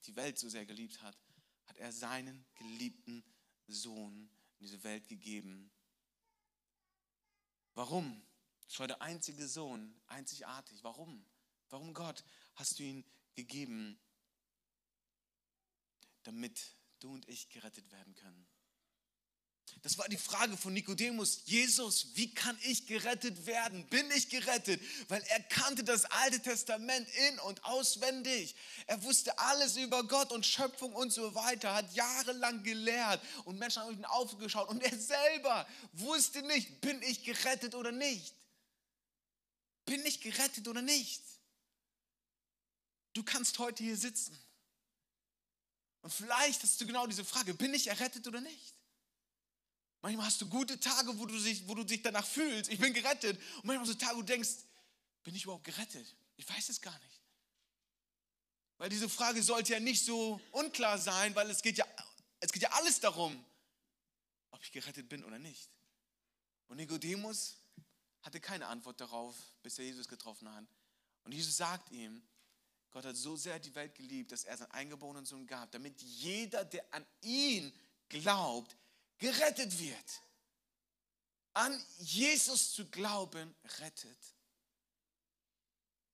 die 0.06 0.16
Welt 0.16 0.38
so 0.38 0.48
sehr 0.48 0.68
geliebt 0.68 1.02
hat, 1.02 1.18
hat 1.66 1.76
er 1.78 1.92
seinen 1.92 2.46
geliebten 2.54 3.24
Sohn 3.66 4.30
in 4.60 4.60
diese 4.60 4.84
Welt 4.84 5.08
gegeben. 5.08 5.72
Warum? 7.74 8.22
Das 8.68 8.80
war 8.80 8.86
der 8.86 9.02
einzige 9.02 9.48
Sohn, 9.48 10.00
einzigartig. 10.06 10.84
Warum? 10.84 11.26
Warum 11.70 11.96
Gott 11.96 12.24
hast 12.54 12.78
du 12.78 12.84
ihn 12.84 13.04
gegeben? 13.34 14.00
Damit 16.22 16.76
du 17.00 17.12
und 17.12 17.28
ich 17.28 17.50
gerettet 17.50 17.92
werden 17.92 18.14
können. 18.14 18.48
Das 19.82 19.98
war 19.98 20.08
die 20.10 20.18
Frage 20.18 20.58
von 20.58 20.74
Nikodemus. 20.74 21.42
Jesus, 21.46 22.08
wie 22.16 22.34
kann 22.34 22.58
ich 22.64 22.86
gerettet 22.86 23.46
werden? 23.46 23.86
Bin 23.88 24.10
ich 24.12 24.30
gerettet? 24.30 24.82
Weil 25.08 25.22
er 25.30 25.42
kannte 25.44 25.84
das 25.84 26.06
Alte 26.06 26.42
Testament 26.42 27.08
in 27.30 27.40
und 27.40 27.64
auswendig. 27.64 28.56
Er 28.88 29.02
wusste 29.04 29.38
alles 29.40 29.78
über 29.78 30.04
Gott 30.04 30.32
und 30.32 30.46
Schöpfung 30.46 30.94
und 30.94 31.12
so 31.12 31.34
weiter, 31.36 31.74
hat 31.74 31.94
jahrelang 31.94 32.64
gelehrt 32.64 33.22
und 33.46 33.58
Menschen 33.58 33.82
haben 33.82 33.94
ihn 33.94 34.06
aufgeschaut 34.06 34.70
und 34.70 34.84
er 34.84 34.98
selber 34.98 35.68
wusste 35.94 36.42
nicht, 36.44 36.82
bin 36.82 37.02
ich 37.02 37.24
gerettet 37.24 37.76
oder 37.76 37.92
nicht? 37.92 38.36
Bin 39.86 40.06
ich 40.06 40.22
gerettet 40.22 40.68
oder 40.68 40.82
nicht? 40.82 41.22
Du 43.14 43.24
kannst 43.24 43.58
heute 43.60 43.84
hier 43.84 43.98
sitzen 43.98 44.38
und 46.02 46.14
vielleicht 46.14 46.64
hast 46.64 46.80
du 46.80 46.86
genau 46.86 47.08
diese 47.08 47.26
Frage, 47.26 47.54
bin 47.54 47.74
ich 47.74 47.88
errettet 47.88 48.28
oder 48.28 48.42
nicht? 48.42 48.79
Manchmal 50.02 50.28
hast 50.28 50.40
du 50.42 50.48
gute 50.48 50.80
Tage, 50.80 51.18
wo 51.20 51.26
du, 51.26 51.38
dich, 51.38 51.68
wo 51.68 51.76
du 51.76 51.84
dich 51.84 52.02
danach 52.02 52.26
fühlst, 52.26 52.72
ich 52.72 52.80
bin 52.80 52.94
gerettet. 52.94 53.38
Und 53.58 53.66
manchmal 53.66 53.88
hast 53.88 53.94
du 53.94 54.06
Tage, 54.06 54.16
wo 54.16 54.22
du 54.22 54.28
denkst, 54.28 54.50
bin 55.24 55.36
ich 55.36 55.44
überhaupt 55.44 55.66
gerettet? 55.66 56.16
Ich 56.38 56.50
weiß 56.50 56.70
es 56.70 56.80
gar 56.80 56.98
nicht. 57.00 57.22
Weil 58.78 58.90
diese 58.90 59.10
Frage 59.10 59.44
sollte 59.44 59.74
ja 59.74 59.80
nicht 59.80 60.06
so 60.06 60.40
unklar 60.52 60.98
sein, 60.98 61.36
weil 61.36 61.50
es 61.50 61.62
geht 61.62 61.78
ja, 61.78 61.86
es 62.40 62.52
geht 62.54 62.64
ja 62.64 62.72
alles 62.72 63.02
darum, 63.02 63.44
ob 64.52 64.64
ich 64.64 64.72
gerettet 64.72 65.10
bin 65.10 65.26
oder 65.26 65.38
nicht. 65.38 65.70
Und 66.70 66.78
Nikodemus 66.78 67.58
hatte 68.22 68.40
keine 68.40 68.68
Antwort 68.68 69.02
darauf, 69.02 69.36
bis 69.64 69.80
er 69.80 69.86
Jesus 69.86 70.08
getroffen 70.08 70.50
hat. 70.54 70.66
Und 71.24 71.34
Jesus 71.34 71.58
sagt 71.58 71.92
ihm, 71.92 72.22
Gott 72.92 73.06
hat 73.06 73.18
so 73.18 73.36
sehr 73.36 73.60
die 73.60 73.76
Welt 73.76 73.96
geliebt, 73.96 74.32
dass 74.32 74.46
er 74.46 74.58
seinen 74.58 74.72
eingeborenen 74.72 75.26
Sohn 75.26 75.46
gab, 75.46 75.72
damit 75.72 76.02
jeder, 76.02 76.64
der 76.64 76.86
an 76.94 77.06
ihn 77.22 77.74
glaubt, 78.08 78.76
gerettet 79.20 79.78
wird. 79.80 80.22
An 81.54 81.86
Jesus 82.00 82.74
zu 82.74 82.90
glauben, 82.90 83.56
rettet. 83.80 84.18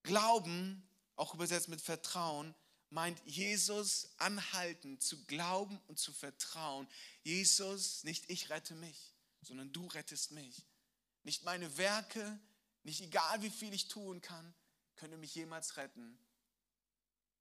Glauben, 0.03 0.88
auch 1.15 1.33
übersetzt 1.33 1.67
mit 1.67 1.81
Vertrauen, 1.81 2.53
meint 2.89 3.19
Jesus 3.25 4.09
anhalten, 4.17 5.00
zu 5.00 5.24
glauben 5.25 5.79
und 5.88 5.97
zu 5.97 6.13
vertrauen. 6.13 6.88
Jesus, 7.24 8.03
nicht 8.03 8.29
ich 8.29 8.50
rette 8.50 8.75
mich, 8.75 9.13
sondern 9.41 9.71
du 9.71 9.88
rettest 9.88 10.31
mich. 10.31 10.65
Nicht 11.24 11.43
meine 11.43 11.77
Werke, 11.77 12.39
nicht 12.83 13.01
egal 13.01 13.41
wie 13.41 13.50
viel 13.50 13.74
ich 13.74 13.88
tun 13.88 14.21
kann, 14.21 14.53
können 14.95 15.19
mich 15.19 15.35
jemals 15.35 15.77
retten, 15.77 16.17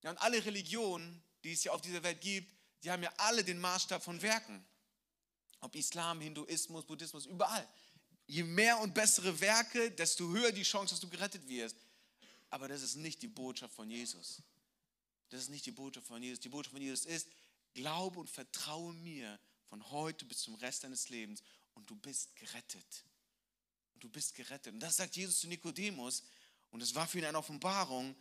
ja, 0.04 0.10
und 0.10 0.18
alle 0.18 0.44
Religionen, 0.44 1.22
die 1.42 1.52
es 1.52 1.64
ja 1.64 1.72
auf 1.72 1.80
dieser 1.80 2.02
Welt 2.02 2.20
gibt, 2.20 2.54
die 2.82 2.90
haben 2.90 3.02
ja 3.02 3.12
alle 3.16 3.42
den 3.42 3.58
Maßstab 3.58 4.04
von 4.04 4.20
Werken. 4.20 4.64
Ob 5.64 5.74
Islam, 5.76 6.20
Hinduismus, 6.20 6.84
Buddhismus, 6.84 7.24
überall. 7.24 7.66
Je 8.26 8.42
mehr 8.42 8.78
und 8.80 8.92
bessere 8.92 9.40
Werke, 9.40 9.90
desto 9.90 10.28
höher 10.28 10.52
die 10.52 10.62
Chance, 10.62 10.92
dass 10.92 11.00
du 11.00 11.08
gerettet 11.08 11.48
wirst. 11.48 11.76
Aber 12.50 12.68
das 12.68 12.82
ist 12.82 12.96
nicht 12.96 13.22
die 13.22 13.28
Botschaft 13.28 13.74
von 13.74 13.90
Jesus. 13.90 14.42
Das 15.30 15.40
ist 15.40 15.48
nicht 15.48 15.64
die 15.64 15.70
Botschaft 15.70 16.06
von 16.06 16.22
Jesus. 16.22 16.40
Die 16.40 16.50
Botschaft 16.50 16.74
von 16.74 16.82
Jesus 16.82 17.06
ist, 17.06 17.28
glaube 17.72 18.20
und 18.20 18.28
vertraue 18.28 18.92
mir 18.92 19.40
von 19.70 19.90
heute 19.90 20.26
bis 20.26 20.42
zum 20.42 20.54
Rest 20.56 20.84
deines 20.84 21.08
Lebens 21.08 21.42
und 21.72 21.88
du 21.88 21.96
bist 21.96 22.36
gerettet. 22.36 23.04
Und 23.94 24.04
du 24.04 24.10
bist 24.10 24.34
gerettet. 24.34 24.74
Und 24.74 24.80
das 24.80 24.98
sagt 24.98 25.16
Jesus 25.16 25.40
zu 25.40 25.48
Nikodemus 25.48 26.24
und 26.72 26.82
es 26.82 26.94
war 26.94 27.06
für 27.06 27.20
ihn 27.20 27.24
eine 27.24 27.38
Offenbarung 27.38 28.14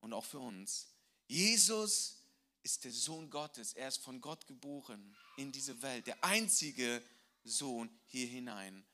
und 0.00 0.12
auch 0.12 0.24
für 0.24 0.40
uns. 0.40 0.88
Jesus 1.28 2.19
ist 2.62 2.84
der 2.84 2.92
Sohn 2.92 3.30
Gottes. 3.30 3.72
Er 3.72 3.88
ist 3.88 4.02
von 4.02 4.20
Gott 4.20 4.46
geboren 4.46 5.16
in 5.36 5.52
diese 5.52 5.80
Welt. 5.82 6.06
Der 6.06 6.22
einzige 6.22 7.02
Sohn 7.44 7.90
hier 8.06 8.26
hinein. 8.26 8.84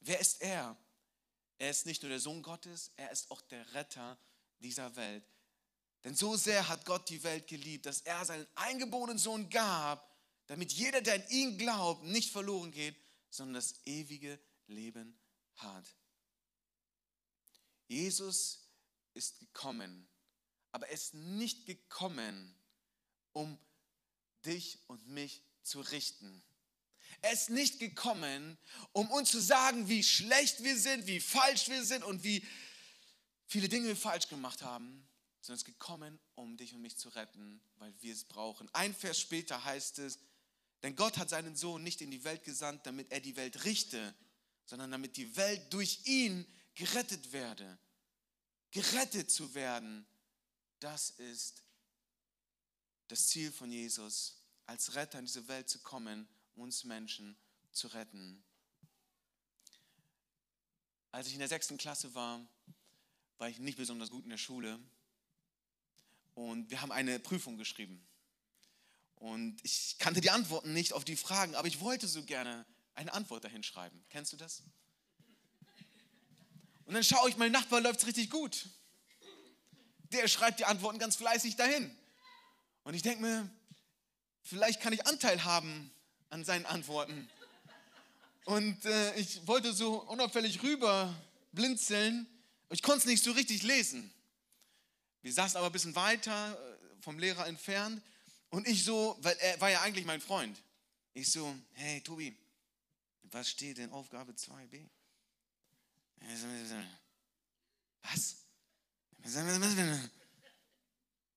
Wer 0.00 0.20
ist 0.20 0.42
er? 0.42 0.76
Er 1.58 1.70
ist 1.70 1.86
nicht 1.86 2.02
nur 2.02 2.10
der 2.10 2.20
Sohn 2.20 2.42
Gottes, 2.42 2.92
er 2.96 3.10
ist 3.10 3.30
auch 3.30 3.40
der 3.42 3.74
Retter 3.74 4.16
dieser 4.60 4.94
Welt. 4.94 5.24
Denn 6.04 6.14
so 6.14 6.36
sehr 6.36 6.68
hat 6.68 6.84
Gott 6.84 7.08
die 7.08 7.22
Welt 7.24 7.48
geliebt, 7.48 7.86
dass 7.86 8.02
er 8.02 8.24
seinen 8.24 8.46
eingeborenen 8.54 9.18
Sohn 9.18 9.50
gab, 9.50 10.16
damit 10.46 10.72
jeder, 10.72 11.00
der 11.00 11.14
an 11.14 11.28
ihn 11.28 11.58
glaubt, 11.58 12.04
nicht 12.04 12.30
verloren 12.30 12.70
geht, 12.70 12.96
sondern 13.30 13.54
das 13.54 13.74
ewige 13.84 14.38
Leben 14.68 15.18
hat. 15.56 15.84
Jesus 17.88 18.68
ist 19.14 19.40
gekommen, 19.40 20.08
aber 20.72 20.88
er 20.88 20.94
ist 20.94 21.14
nicht 21.14 21.66
gekommen, 21.66 22.54
um 23.32 23.58
dich 24.44 24.78
und 24.86 25.06
mich 25.08 25.42
zu 25.62 25.80
richten. 25.80 26.42
Er 27.20 27.32
ist 27.32 27.50
nicht 27.50 27.78
gekommen, 27.80 28.58
um 28.92 29.10
uns 29.10 29.30
zu 29.30 29.40
sagen, 29.40 29.88
wie 29.88 30.02
schlecht 30.02 30.62
wir 30.62 30.78
sind, 30.78 31.06
wie 31.06 31.20
falsch 31.20 31.68
wir 31.68 31.84
sind 31.84 32.04
und 32.04 32.22
wie 32.22 32.46
viele 33.46 33.68
Dinge 33.68 33.88
wir 33.88 33.96
falsch 33.96 34.28
gemacht 34.28 34.62
haben, 34.62 35.08
sondern 35.40 35.56
es 35.56 35.62
ist 35.62 35.64
gekommen, 35.64 36.18
um 36.34 36.56
dich 36.56 36.74
und 36.74 36.82
mich 36.82 36.96
zu 36.96 37.08
retten, 37.08 37.60
weil 37.76 37.94
wir 38.00 38.12
es 38.12 38.24
brauchen. 38.24 38.68
Ein 38.74 38.94
Vers 38.94 39.18
später 39.18 39.64
heißt 39.64 39.98
es, 40.00 40.18
denn 40.82 40.94
Gott 40.94 41.16
hat 41.16 41.30
seinen 41.30 41.56
Sohn 41.56 41.82
nicht 41.82 42.00
in 42.02 42.10
die 42.10 42.24
Welt 42.24 42.44
gesandt, 42.44 42.86
damit 42.86 43.10
er 43.10 43.20
die 43.20 43.36
Welt 43.36 43.64
richte, 43.64 44.14
sondern 44.64 44.90
damit 44.90 45.16
die 45.16 45.36
Welt 45.36 45.72
durch 45.72 46.00
ihn 46.04 46.46
gerettet 46.74 47.32
werde. 47.32 47.78
Gerettet 48.70 49.30
zu 49.30 49.54
werden 49.54 50.06
das 50.80 51.10
ist 51.10 51.62
das 53.08 53.28
Ziel 53.28 53.50
von 53.52 53.70
Jesus, 53.70 54.36
als 54.66 54.94
Retter 54.94 55.18
in 55.18 55.24
diese 55.24 55.48
Welt 55.48 55.68
zu 55.68 55.78
kommen, 55.80 56.28
uns 56.54 56.84
Menschen 56.84 57.36
zu 57.72 57.88
retten. 57.88 58.42
Als 61.10 61.26
ich 61.26 61.32
in 61.32 61.38
der 61.38 61.48
sechsten 61.48 61.78
Klasse 61.78 62.14
war, 62.14 62.46
war 63.38 63.48
ich 63.48 63.58
nicht 63.58 63.78
besonders 63.78 64.10
gut 64.10 64.24
in 64.24 64.30
der 64.30 64.38
Schule 64.38 64.78
und 66.34 66.70
wir 66.70 66.80
haben 66.80 66.92
eine 66.92 67.18
Prüfung 67.18 67.56
geschrieben. 67.56 68.04
Und 69.16 69.58
ich 69.64 69.96
kannte 69.98 70.20
die 70.20 70.30
Antworten 70.30 70.72
nicht 70.72 70.92
auf 70.92 71.04
die 71.04 71.16
Fragen, 71.16 71.54
aber 71.54 71.66
ich 71.66 71.80
wollte 71.80 72.06
so 72.06 72.22
gerne 72.22 72.64
eine 72.94 73.12
Antwort 73.12 73.44
dahin 73.44 73.62
schreiben. 73.62 74.04
Kennst 74.10 74.32
du 74.32 74.36
das? 74.36 74.62
Und 76.84 76.94
dann 76.94 77.04
schaue 77.04 77.28
ich, 77.28 77.36
mein 77.36 77.52
Nachbar 77.52 77.80
läuft 77.80 78.00
es 78.00 78.06
richtig 78.06 78.30
gut. 78.30 78.68
Der 80.12 80.28
schreibt 80.28 80.60
die 80.60 80.64
Antworten 80.64 80.98
ganz 80.98 81.16
fleißig 81.16 81.56
dahin. 81.56 81.94
Und 82.84 82.94
ich 82.94 83.02
denke 83.02 83.22
mir, 83.22 83.50
vielleicht 84.42 84.80
kann 84.80 84.92
ich 84.92 85.06
Anteil 85.06 85.44
haben 85.44 85.90
an 86.30 86.44
seinen 86.44 86.66
Antworten. 86.66 87.28
Und 88.44 88.84
äh, 88.86 89.14
ich 89.16 89.46
wollte 89.46 89.72
so 89.72 90.02
unauffällig 90.04 90.62
rüber 90.62 91.14
blinzeln. 91.52 92.26
Ich 92.70 92.82
konnte 92.82 93.00
es 93.00 93.04
nicht 93.04 93.22
so 93.22 93.32
richtig 93.32 93.62
lesen. 93.62 94.10
Wir 95.20 95.32
saßen 95.32 95.58
aber 95.58 95.66
ein 95.66 95.72
bisschen 95.72 95.94
weiter 95.94 96.52
äh, 96.52 97.02
vom 97.02 97.18
Lehrer 97.18 97.46
entfernt. 97.46 98.02
Und 98.50 98.66
ich 98.66 98.84
so, 98.84 99.18
weil 99.20 99.36
er 99.38 99.60
war 99.60 99.70
ja 99.70 99.82
eigentlich 99.82 100.06
mein 100.06 100.20
Freund. 100.22 100.58
Ich 101.12 101.30
so, 101.30 101.54
hey 101.72 102.00
Tobi, 102.00 102.34
was 103.24 103.50
steht 103.50 103.78
in 103.78 103.90
Aufgabe 103.90 104.32
2b? 104.32 104.88
Was? 108.02 108.36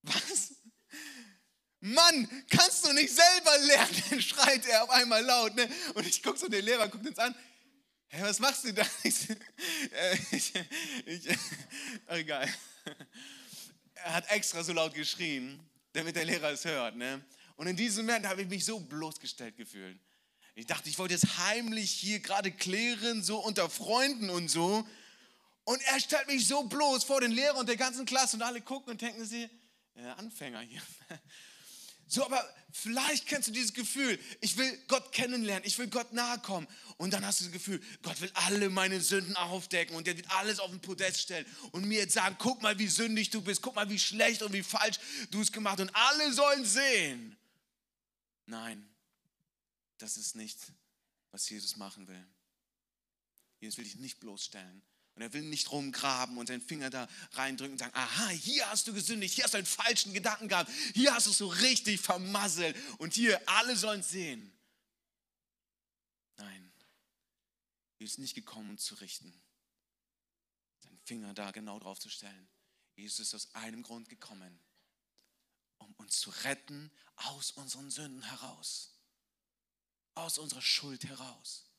Was? 0.04 0.54
Mann, 1.82 2.46
kannst 2.50 2.86
du 2.86 2.94
nicht 2.94 3.14
selber 3.14 3.58
lernen? 3.60 4.22
schreit 4.22 4.66
er 4.68 4.84
auf 4.84 4.90
einmal 4.92 5.24
laut. 5.24 5.56
Ne? 5.56 5.68
Und 5.96 6.06
ich 6.08 6.22
gucke 6.22 6.38
so 6.38 6.48
den 6.48 6.64
Lehrer, 6.64 6.88
guckt 6.88 7.08
uns 7.08 7.18
an. 7.18 7.36
Hey, 8.08 8.24
was 8.24 8.40
machst 8.40 8.66
du 8.66 8.74
da? 8.74 8.86
Ich, 9.04 9.30
äh, 9.30 10.18
ich, 10.32 10.54
ich, 11.06 11.38
egal. 12.08 12.48
Er 13.94 14.14
hat 14.14 14.30
extra 14.32 14.64
so 14.64 14.74
laut 14.74 14.94
geschrien, 14.94 15.60
damit 15.94 16.16
der 16.16 16.26
Lehrer 16.26 16.52
es 16.52 16.66
hört. 16.66 16.96
Ne? 16.96 17.24
Und 17.56 17.68
in 17.68 17.76
diesem 17.76 18.06
Moment 18.06 18.28
habe 18.28 18.42
ich 18.42 18.48
mich 18.48 18.66
so 18.66 18.80
bloßgestellt 18.80 19.56
gefühlt. 19.58 19.98
Ich 20.56 20.66
dachte, 20.66 20.90
ich 20.90 21.00
wollte 21.00 21.14
jetzt 21.14 21.38
heimlich 21.38 21.90
hier 21.90 22.20
gerade 22.20 22.52
klären, 22.52 23.24
so 23.24 23.40
unter 23.40 23.70
Freunden 23.70 24.30
und 24.30 24.50
so. 24.50 24.86
Und 25.72 25.82
er 25.84 26.02
stellt 26.02 26.28
mich 26.28 26.46
so 26.46 26.64
bloß 26.64 27.06
vor 27.06 27.22
den 27.22 27.32
Lehrer 27.32 27.56
und 27.56 27.70
der 27.70 27.78
ganzen 27.78 28.06
Klasse 28.06 28.36
und 28.36 28.42
alle 28.42 28.60
gucken 28.60 28.92
und 28.92 29.02
denken 29.02 29.26
sie, 29.26 29.50
äh, 29.96 30.06
Anfänger 30.18 30.60
hier. 30.60 30.82
So, 32.14 32.26
aber 32.26 32.46
vielleicht 32.74 33.26
kennst 33.26 33.48
du 33.48 33.54
dieses 33.54 33.74
Gefühl, 33.74 34.20
ich 34.42 34.58
will 34.58 34.78
Gott 34.90 35.14
kennenlernen, 35.14 35.66
ich 35.66 35.78
will 35.78 35.88
Gott 35.88 36.12
nahe 36.12 36.40
kommen. 36.40 36.68
Und 36.98 37.14
dann 37.14 37.26
hast 37.26 37.40
du 37.40 37.46
das 37.46 37.54
Gefühl, 37.54 37.82
Gott 38.02 38.20
will 38.20 38.30
alle 38.34 38.70
meine 38.70 39.00
Sünden 39.00 39.38
aufdecken 39.38 39.96
und 39.96 40.06
er 40.10 40.18
wird 40.18 40.30
alles 40.32 40.60
auf 40.60 40.70
den 40.70 40.82
Podest 40.82 41.22
stellen 41.22 41.46
und 41.72 41.86
mir 41.86 42.00
jetzt 42.00 42.16
sagen, 42.16 42.36
guck 42.38 42.62
mal, 42.62 42.78
wie 42.78 42.90
sündig 42.90 43.30
du 43.30 43.42
bist, 43.42 43.62
guck 43.62 43.76
mal, 43.76 43.90
wie 43.90 43.98
schlecht 43.98 44.44
und 44.44 44.52
wie 44.52 44.64
falsch 44.64 45.00
du 45.30 45.40
es 45.40 45.54
gemacht 45.54 45.80
hast. 45.80 45.88
und 45.88 45.96
alle 45.96 46.34
sollen 46.34 46.66
sehen. 46.66 47.38
Nein, 48.46 48.86
das 49.98 50.18
ist 50.18 50.36
nicht, 50.36 50.60
was 51.32 51.50
Jesus 51.50 51.78
machen 51.78 52.10
will. 52.10 52.28
Jesus 53.62 53.78
will 53.78 53.86
dich 53.86 53.96
nicht 53.96 54.20
bloßstellen. 54.20 54.82
Und 55.22 55.28
er 55.28 55.34
will 55.34 55.44
nicht 55.44 55.72
rumgraben 55.72 56.36
und 56.40 56.48
seinen 56.48 56.64
Finger 56.64 56.90
da 56.90 57.08
reindrücken 57.34 57.74
und 57.74 57.78
sagen, 57.78 57.94
aha, 57.94 58.30
hier 58.30 58.68
hast 58.72 58.88
du 58.88 58.94
gesündigt, 58.94 59.36
hier 59.36 59.44
hast 59.44 59.54
du 59.54 59.60
einen 59.60 59.68
falschen 59.68 60.16
Gedanken 60.16 60.48
gehabt, 60.48 60.72
hier 60.96 61.14
hast 61.14 61.28
du 61.28 61.30
es 61.30 61.38
so 61.38 61.48
richtig 61.48 62.02
vermasselt 62.02 62.76
und 62.98 63.14
hier, 63.14 63.40
alle 63.48 63.78
sollen 63.78 64.02
sehen. 64.02 64.52
Nein, 66.38 66.74
Jesus 68.00 68.14
ist 68.14 68.18
nicht 68.18 68.34
gekommen, 68.34 68.72
um 68.72 68.78
zu 68.80 68.96
richten, 68.96 69.32
seinen 70.80 70.98
Finger 71.06 71.36
da 71.36 71.52
genau 71.52 71.78
drauf 71.78 72.00
zu 72.00 72.10
stellen. 72.10 72.48
Jesus 72.96 73.20
ist 73.20 73.36
aus 73.36 73.54
einem 73.54 73.84
Grund 73.84 74.10
gekommen, 74.10 74.60
um 75.78 75.94
uns 75.98 76.20
zu 76.20 76.32
retten 76.32 76.90
aus 77.16 77.52
unseren 77.52 77.92
Sünden 77.92 78.24
heraus, 78.24 78.96
aus 80.16 80.40
unserer 80.40 80.64
Schuld 80.64 81.04
heraus. 81.04 81.71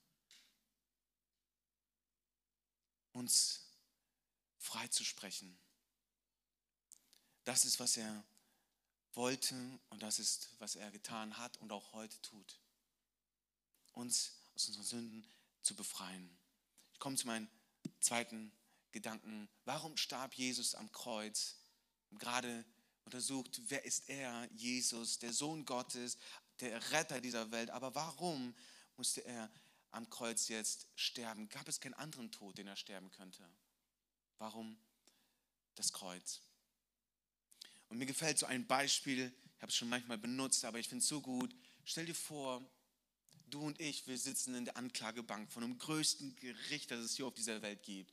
Uns 3.13 3.67
frei 4.59 4.87
zu 4.89 5.05
sprechen. 5.05 5.59
Das 7.45 7.65
ist, 7.65 7.81
was 7.81 7.97
er 7.97 8.25
wollte 9.15 9.55
und 9.91 10.03
das 10.03 10.19
ist, 10.19 10.51
was 10.59 10.77
er 10.77 10.91
getan 10.91 11.37
hat 11.37 11.57
und 11.59 11.73
auch 11.73 11.93
heute 11.93 12.21
tut. 12.23 12.61
Uns 13.93 14.33
aus 14.55 14.69
unseren 14.69 14.85
Sünden 14.85 15.27
zu 15.63 15.75
befreien. 15.75 16.39
Ich 16.93 16.99
komme 16.99 17.17
zu 17.17 17.27
meinem 17.27 17.49
zweiten 18.01 18.53
Gedanken. 18.93 19.49
Warum 19.65 19.97
starb 19.97 20.35
Jesus 20.35 20.75
am 20.75 20.91
Kreuz? 20.93 21.57
Gerade 22.13 22.65
untersucht, 23.05 23.61
wer 23.67 23.85
ist 23.85 24.09
er? 24.09 24.49
Jesus, 24.53 25.19
der 25.19 25.33
Sohn 25.33 25.65
Gottes, 25.65 26.17
der 26.61 26.91
Retter 26.93 27.21
dieser 27.21 27.51
Welt. 27.51 27.71
Aber 27.71 27.95
warum 27.95 28.55
musste 28.97 29.25
er 29.25 29.51
am 29.93 30.11
Kreuz 30.11 30.49
jetzt 30.49 30.89
sterben? 30.97 31.49
Gab 31.49 31.69
es 31.69 31.81
keinen 31.81 31.95
anderen 31.95 32.31
Tod, 32.33 32.59
den 32.59 32.67
er 32.67 32.77
sterben 32.77 33.11
könnte? 33.11 33.49
Warum 34.39 34.77
das 35.75 35.93
Kreuz? 35.93 36.41
Und 37.89 37.99
mir 37.99 38.07
gefällt 38.07 38.39
so 38.39 38.47
ein 38.47 38.67
Beispiel, 38.67 39.33
ich 39.57 39.63
habe 39.63 39.71
es 39.71 39.77
schon 39.77 39.89
manchmal 39.89 40.19
benutzt, 40.19 40.65
aber 40.65 40.79
ich 40.79 40.89
finde 40.89 41.03
es 41.03 41.09
so 41.09 41.21
gut. 41.21 41.55
Stell 41.85 42.07
dir 42.07 42.15
vor, 42.15 42.67
du 43.47 43.61
und 43.61 43.79
ich, 43.81 44.07
wir 44.07 44.19
sitzen 44.19 44.55
in 44.55 44.65
der 44.65 44.77
Anklagebank 44.77 45.53
von 45.53 45.63
dem 45.63 45.79
größten 45.79 46.35
Gericht, 46.37 46.91
das 46.91 47.01
es 47.01 47.17
hier 47.17 47.27
auf 47.27 47.35
dieser 47.35 47.63
Welt 47.63 47.83
gibt. 47.83 48.13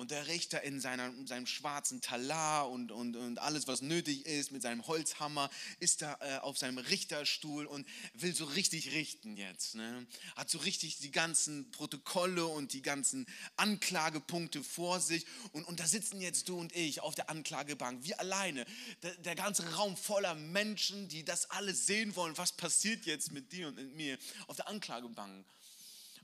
Und 0.00 0.12
der 0.12 0.28
Richter 0.28 0.62
in 0.62 0.80
seiner, 0.80 1.12
seinem 1.26 1.46
schwarzen 1.46 2.00
Talar 2.00 2.70
und, 2.70 2.90
und, 2.90 3.16
und 3.16 3.38
alles, 3.38 3.68
was 3.68 3.82
nötig 3.82 4.24
ist, 4.24 4.50
mit 4.50 4.62
seinem 4.62 4.86
Holzhammer, 4.86 5.50
ist 5.78 6.00
da 6.00 6.16
äh, 6.22 6.38
auf 6.38 6.56
seinem 6.56 6.78
Richterstuhl 6.78 7.66
und 7.66 7.86
will 8.14 8.34
so 8.34 8.46
richtig 8.46 8.92
richten 8.92 9.36
jetzt. 9.36 9.74
Ne? 9.74 10.06
Hat 10.36 10.48
so 10.48 10.56
richtig 10.56 11.00
die 11.00 11.10
ganzen 11.10 11.70
Protokolle 11.70 12.46
und 12.46 12.72
die 12.72 12.80
ganzen 12.80 13.26
Anklagepunkte 13.56 14.64
vor 14.64 15.00
sich. 15.00 15.26
Und, 15.52 15.64
und 15.64 15.80
da 15.80 15.86
sitzen 15.86 16.22
jetzt 16.22 16.48
du 16.48 16.58
und 16.58 16.74
ich 16.74 17.02
auf 17.02 17.14
der 17.14 17.28
Anklagebank, 17.28 18.02
wir 18.02 18.18
alleine. 18.20 18.64
Der, 19.02 19.14
der 19.16 19.34
ganze 19.34 19.70
Raum 19.74 19.98
voller 19.98 20.34
Menschen, 20.34 21.08
die 21.08 21.26
das 21.26 21.50
alles 21.50 21.84
sehen 21.86 22.16
wollen. 22.16 22.38
Was 22.38 22.52
passiert 22.52 23.04
jetzt 23.04 23.32
mit 23.32 23.52
dir 23.52 23.68
und 23.68 23.76
mit 23.76 23.94
mir 23.94 24.16
auf 24.46 24.56
der 24.56 24.66
Anklagebank? 24.66 25.44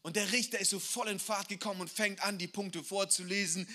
Und 0.07 0.15
der 0.15 0.31
Richter 0.31 0.61
ist 0.61 0.71
so 0.71 0.79
voll 0.79 1.09
in 1.09 1.19
Fahrt 1.19 1.49
gekommen 1.49 1.81
und 1.81 1.91
fängt 1.91 2.23
an, 2.23 2.39
die 2.39 2.47
Punkte 2.47 2.85
vorzulesen. 2.85 3.67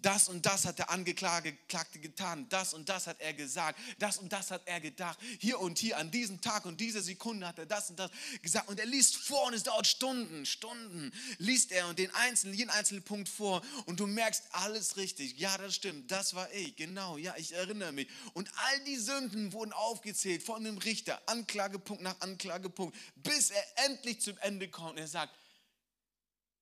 Das 0.00 0.28
und 0.28 0.46
das 0.46 0.64
hat 0.64 0.78
der 0.78 0.90
Angeklagte 0.90 1.52
getan, 1.98 2.46
das 2.50 2.72
und 2.72 2.88
das 2.88 3.08
hat 3.08 3.20
er 3.20 3.34
gesagt, 3.34 3.80
das 3.98 4.18
und 4.18 4.32
das 4.32 4.52
hat 4.52 4.62
er 4.66 4.80
gedacht. 4.80 5.18
Hier 5.40 5.58
und 5.58 5.80
hier, 5.80 5.98
an 5.98 6.12
diesem 6.12 6.40
Tag 6.40 6.66
und 6.66 6.80
dieser 6.80 7.02
Sekunde 7.02 7.48
hat 7.48 7.58
er 7.58 7.66
das 7.66 7.90
und 7.90 7.98
das 7.98 8.12
gesagt. 8.42 8.68
Und 8.68 8.78
er 8.78 8.86
liest 8.86 9.16
vor 9.16 9.48
und 9.48 9.54
es 9.54 9.64
dauert 9.64 9.88
Stunden, 9.88 10.46
Stunden, 10.46 11.10
liest 11.38 11.72
er 11.72 11.88
und 11.88 11.98
den 11.98 12.14
einzelnen, 12.14 12.54
jeden 12.54 12.70
einzelnen 12.70 13.02
Punkt 13.02 13.28
vor. 13.28 13.60
Und 13.86 13.98
du 13.98 14.06
merkst 14.06 14.44
alles 14.52 14.96
richtig. 14.96 15.36
Ja, 15.36 15.58
das 15.58 15.74
stimmt, 15.74 16.12
das 16.12 16.34
war 16.34 16.48
ich, 16.52 16.76
genau, 16.76 17.18
ja, 17.18 17.34
ich 17.36 17.54
erinnere 17.54 17.90
mich. 17.90 18.06
Und 18.34 18.48
all 18.54 18.84
die 18.84 18.98
Sünden 18.98 19.52
wurden 19.52 19.72
aufgezählt 19.72 20.44
von 20.44 20.62
dem 20.62 20.78
Richter, 20.78 21.20
Anklagepunkt 21.26 22.04
nach 22.04 22.20
Anklagepunkt, 22.20 22.96
bis 23.16 23.50
er 23.50 23.64
endlich 23.86 24.20
zum 24.20 24.38
Ende 24.38 24.68
kommt 24.68 24.92
und 24.92 24.98
er 24.98 25.08
sagt, 25.08 25.41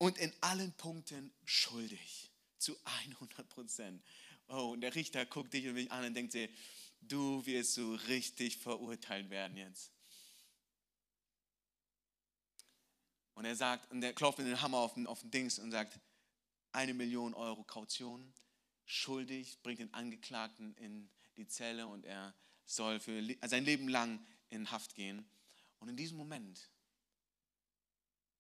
und 0.01 0.17
in 0.17 0.33
allen 0.41 0.73
Punkten 0.73 1.31
schuldig. 1.45 2.31
Zu 2.59 2.75
100 2.85 3.49
Prozent. 3.51 4.03
Oh, 4.49 4.71
und 4.73 4.81
der 4.81 4.95
Richter 4.95 5.27
guckt 5.27 5.53
dich 5.53 5.67
und 5.69 5.75
mich 5.75 5.93
an 5.93 6.05
und 6.05 6.15
denkt 6.15 6.33
sich, 6.33 6.51
du 7.03 7.45
wirst 7.45 7.75
so 7.75 7.95
richtig 7.95 8.57
verurteilt 8.57 9.29
werden 9.29 9.59
jetzt. 9.59 9.93
Und 13.35 13.45
er 13.45 13.55
sagt, 13.55 13.91
und 13.91 14.03
er 14.03 14.15
klopft 14.15 14.39
mit 14.39 14.49
dem 14.49 14.61
Hammer 14.61 14.79
auf 14.79 14.95
den, 14.95 15.07
auf 15.07 15.21
den 15.21 15.31
Dings 15.31 15.59
und 15.59 15.71
sagt, 15.71 16.01
eine 16.73 16.95
Million 16.95 17.35
Euro 17.35 17.63
Kaution, 17.63 18.33
schuldig, 18.87 19.63
bringt 19.63 19.81
den 19.81 19.93
Angeklagten 19.93 20.75
in 20.77 21.11
die 21.37 21.47
Zelle 21.47 21.87
und 21.87 22.07
er 22.07 22.35
soll 22.65 23.01
für 23.01 23.23
sein 23.47 23.67
Leben 23.67 23.89
lang 23.89 24.25
in 24.49 24.71
Haft 24.71 24.95
gehen. 24.95 25.29
Und 25.79 25.91
in 25.91 25.97
diesem 25.97 26.17
Moment, 26.17 26.71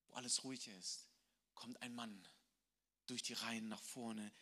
wo 0.06 0.14
alles 0.14 0.42
ruhig 0.42 0.66
ist, 0.68 1.09
kommt 1.60 1.80
ein 1.82 1.94
Mann 1.94 2.26
durch 3.06 3.22
die 3.22 3.34
Reihen 3.34 3.68
nach 3.68 3.82
vorne, 3.82 4.32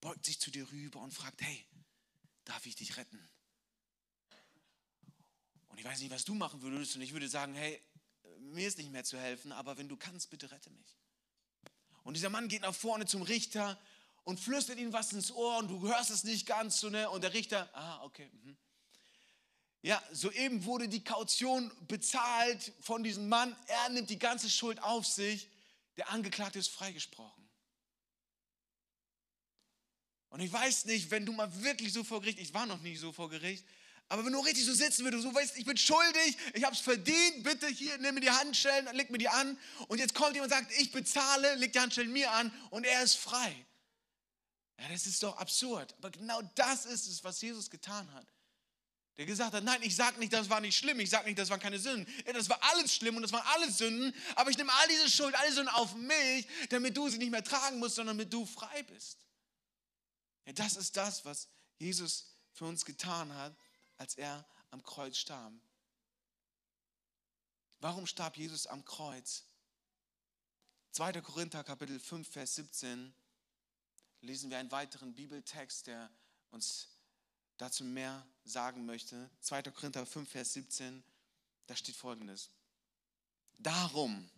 beugt 0.00 0.24
sich 0.24 0.38
zu 0.38 0.50
dir 0.50 0.70
rüber 0.70 1.00
und 1.00 1.12
fragt, 1.12 1.42
hey, 1.42 1.66
darf 2.44 2.64
ich 2.66 2.76
dich 2.76 2.96
retten? 2.96 3.28
Und 5.68 5.78
ich 5.78 5.84
weiß 5.84 6.00
nicht, 6.00 6.12
was 6.12 6.24
du 6.24 6.34
machen 6.34 6.62
würdest 6.62 6.94
und 6.94 7.02
ich 7.02 7.12
würde 7.12 7.28
sagen, 7.28 7.54
hey, 7.54 7.82
mir 8.38 8.66
ist 8.68 8.78
nicht 8.78 8.92
mehr 8.92 9.04
zu 9.04 9.18
helfen, 9.18 9.50
aber 9.50 9.76
wenn 9.76 9.88
du 9.88 9.96
kannst, 9.96 10.30
bitte 10.30 10.50
rette 10.50 10.70
mich. 10.70 10.96
Und 12.04 12.14
dieser 12.14 12.30
Mann 12.30 12.48
geht 12.48 12.62
nach 12.62 12.74
vorne 12.74 13.06
zum 13.06 13.22
Richter 13.22 13.78
und 14.22 14.38
flüstert 14.38 14.78
ihm 14.78 14.92
was 14.92 15.12
ins 15.12 15.32
Ohr 15.32 15.58
und 15.58 15.68
du 15.68 15.82
hörst 15.82 16.10
es 16.10 16.22
nicht 16.22 16.46
ganz 16.46 16.78
so, 16.78 16.90
ne? 16.90 17.10
Und 17.10 17.22
der 17.22 17.34
Richter, 17.34 17.68
ah, 17.74 18.04
okay. 18.04 18.30
Mhm. 18.32 18.56
Ja, 19.82 20.02
soeben 20.12 20.64
wurde 20.64 20.88
die 20.88 21.02
Kaution 21.02 21.72
bezahlt 21.88 22.72
von 22.80 23.02
diesem 23.02 23.28
Mann. 23.28 23.54
Er 23.66 23.88
nimmt 23.90 24.10
die 24.10 24.18
ganze 24.18 24.48
Schuld 24.48 24.82
auf 24.82 25.06
sich 25.06 25.48
der 25.98 26.10
Angeklagte 26.10 26.58
ist 26.58 26.70
freigesprochen. 26.70 27.48
Und 30.30 30.40
ich 30.40 30.52
weiß 30.52 30.84
nicht, 30.84 31.10
wenn 31.10 31.26
du 31.26 31.32
mal 31.32 31.62
wirklich 31.62 31.92
so 31.92 32.04
vor 32.04 32.20
Gericht, 32.20 32.38
ich 32.38 32.54
war 32.54 32.66
noch 32.66 32.80
nie 32.80 32.96
so 32.96 33.12
vor 33.12 33.28
Gericht, 33.28 33.64
aber 34.10 34.24
wenn 34.24 34.32
du 34.32 34.40
richtig 34.40 34.64
so 34.64 34.72
sitzen 34.72 35.04
würdest, 35.04 35.22
so 35.22 35.34
weißt, 35.34 35.58
ich 35.58 35.66
bin 35.66 35.76
schuldig, 35.76 36.38
ich 36.54 36.64
habe 36.64 36.74
es 36.74 36.80
verdient, 36.80 37.42
bitte 37.42 37.66
hier, 37.66 37.98
nimm 37.98 38.14
mir 38.14 38.20
die 38.22 38.30
Handschellen, 38.30 38.94
leg 38.96 39.10
mir 39.10 39.18
die 39.18 39.28
an. 39.28 39.58
Und 39.88 39.98
jetzt 39.98 40.14
kommt 40.14 40.34
jemand 40.34 40.50
und 40.50 40.58
sagt, 40.58 40.72
ich 40.78 40.92
bezahle, 40.92 41.56
leg 41.56 41.72
die 41.74 41.80
Handschellen 41.80 42.10
mir 42.10 42.30
an 42.32 42.50
und 42.70 42.84
er 42.84 43.02
ist 43.02 43.16
frei. 43.16 43.66
Ja, 44.78 44.88
das 44.88 45.06
ist 45.06 45.22
doch 45.22 45.36
absurd. 45.36 45.94
Aber 45.98 46.10
genau 46.10 46.40
das 46.54 46.86
ist 46.86 47.06
es, 47.06 47.22
was 47.22 47.40
Jesus 47.42 47.68
getan 47.68 48.10
hat. 48.14 48.26
Der 49.18 49.26
gesagt 49.26 49.52
hat, 49.52 49.64
nein, 49.64 49.82
ich 49.82 49.96
sage 49.96 50.18
nicht, 50.20 50.32
das 50.32 50.48
war 50.48 50.60
nicht 50.60 50.76
schlimm, 50.76 51.00
ich 51.00 51.10
sage 51.10 51.26
nicht, 51.26 51.38
das 51.38 51.50
waren 51.50 51.58
keine 51.58 51.78
Sünden. 51.78 52.06
Das 52.24 52.48
war 52.48 52.62
alles 52.70 52.94
schlimm 52.94 53.16
und 53.16 53.22
das 53.22 53.32
waren 53.32 53.46
alles 53.48 53.76
Sünden, 53.76 54.14
aber 54.36 54.48
ich 54.50 54.56
nehme 54.56 54.72
all 54.72 54.88
diese 54.88 55.10
Schuld, 55.10 55.34
alle 55.34 55.52
Sünden 55.52 55.74
auf 55.74 55.94
mich, 55.96 56.46
damit 56.70 56.96
du 56.96 57.08
sie 57.08 57.18
nicht 57.18 57.32
mehr 57.32 57.42
tragen 57.42 57.80
musst, 57.80 57.96
sondern 57.96 58.16
damit 58.16 58.32
du 58.32 58.46
frei 58.46 58.84
bist. 58.84 59.18
Ja, 60.46 60.52
das 60.52 60.76
ist 60.76 60.96
das, 60.96 61.24
was 61.24 61.48
Jesus 61.78 62.32
für 62.52 62.64
uns 62.64 62.84
getan 62.84 63.34
hat, 63.34 63.56
als 63.96 64.14
er 64.14 64.46
am 64.70 64.84
Kreuz 64.84 65.18
starb. 65.18 65.52
Warum 67.80 68.06
starb 68.06 68.36
Jesus 68.36 68.68
am 68.68 68.84
Kreuz? 68.84 69.42
2. 70.92 71.20
Korinther 71.22 71.64
Kapitel 71.64 71.98
5, 71.98 72.28
Vers 72.28 72.54
17 72.54 73.12
lesen 74.20 74.48
wir 74.50 74.58
einen 74.58 74.70
weiteren 74.70 75.12
Bibeltext, 75.14 75.88
der 75.88 76.08
uns 76.50 76.88
dazu 77.58 77.84
mehr 77.84 78.26
sagen 78.44 78.86
möchte. 78.86 79.30
2. 79.40 79.62
Korinther 79.64 80.06
5, 80.06 80.28
Vers 80.28 80.54
17, 80.54 81.04
da 81.66 81.76
steht 81.76 81.96
folgendes. 81.96 82.50
Darum 83.58 84.30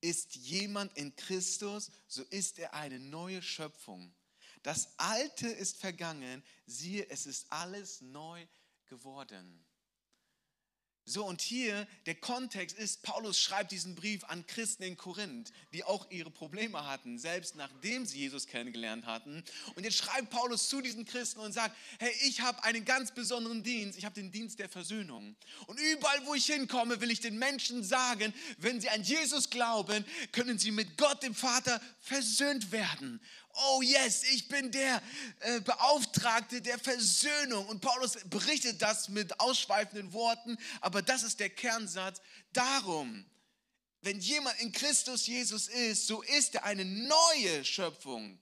ist 0.00 0.36
jemand 0.36 0.96
in 0.96 1.16
Christus, 1.16 1.90
so 2.06 2.22
ist 2.24 2.58
er 2.58 2.74
eine 2.74 3.00
neue 3.00 3.42
Schöpfung. 3.42 4.14
Das 4.62 4.98
Alte 4.98 5.48
ist 5.48 5.78
vergangen, 5.78 6.44
siehe, 6.66 7.08
es 7.08 7.26
ist 7.26 7.50
alles 7.50 8.00
neu 8.00 8.46
geworden. 8.86 9.65
So, 11.08 11.24
und 11.24 11.40
hier 11.40 11.86
der 12.06 12.16
Kontext 12.16 12.76
ist, 12.76 13.02
Paulus 13.02 13.38
schreibt 13.38 13.70
diesen 13.70 13.94
Brief 13.94 14.24
an 14.24 14.44
Christen 14.44 14.82
in 14.82 14.96
Korinth, 14.96 15.52
die 15.72 15.84
auch 15.84 16.10
ihre 16.10 16.32
Probleme 16.32 16.84
hatten, 16.84 17.16
selbst 17.16 17.54
nachdem 17.54 18.04
sie 18.04 18.18
Jesus 18.18 18.48
kennengelernt 18.48 19.06
hatten. 19.06 19.44
Und 19.76 19.84
jetzt 19.84 19.98
schreibt 19.98 20.30
Paulus 20.30 20.68
zu 20.68 20.80
diesen 20.80 21.04
Christen 21.04 21.38
und 21.38 21.52
sagt, 21.52 21.76
hey, 22.00 22.12
ich 22.24 22.40
habe 22.40 22.64
einen 22.64 22.84
ganz 22.84 23.12
besonderen 23.14 23.62
Dienst, 23.62 23.96
ich 23.96 24.04
habe 24.04 24.16
den 24.16 24.32
Dienst 24.32 24.58
der 24.58 24.68
Versöhnung. 24.68 25.36
Und 25.68 25.78
überall, 25.78 26.26
wo 26.26 26.34
ich 26.34 26.46
hinkomme, 26.46 27.00
will 27.00 27.12
ich 27.12 27.20
den 27.20 27.38
Menschen 27.38 27.84
sagen, 27.84 28.34
wenn 28.58 28.80
sie 28.80 28.88
an 28.88 29.04
Jesus 29.04 29.48
glauben, 29.48 30.04
können 30.32 30.58
sie 30.58 30.72
mit 30.72 30.98
Gott, 30.98 31.22
dem 31.22 31.36
Vater, 31.36 31.80
versöhnt 32.00 32.72
werden 32.72 33.20
oh 33.56 33.82
yes, 33.82 34.22
ich 34.24 34.48
bin 34.48 34.70
der 34.70 35.02
äh, 35.40 35.60
Beauftragte 35.60 36.60
der 36.60 36.78
Versöhnung. 36.78 37.66
Und 37.66 37.80
Paulus 37.80 38.18
berichtet 38.26 38.82
das 38.82 39.08
mit 39.08 39.40
ausschweifenden 39.40 40.12
Worten, 40.12 40.56
aber 40.80 41.02
das 41.02 41.22
ist 41.22 41.40
der 41.40 41.50
Kernsatz. 41.50 42.20
Darum, 42.52 43.24
wenn 44.02 44.20
jemand 44.20 44.60
in 44.60 44.72
Christus 44.72 45.26
Jesus 45.26 45.68
ist, 45.68 46.06
so 46.06 46.22
ist 46.22 46.54
er 46.54 46.64
eine 46.64 46.84
neue 46.84 47.64
Schöpfung. 47.64 48.38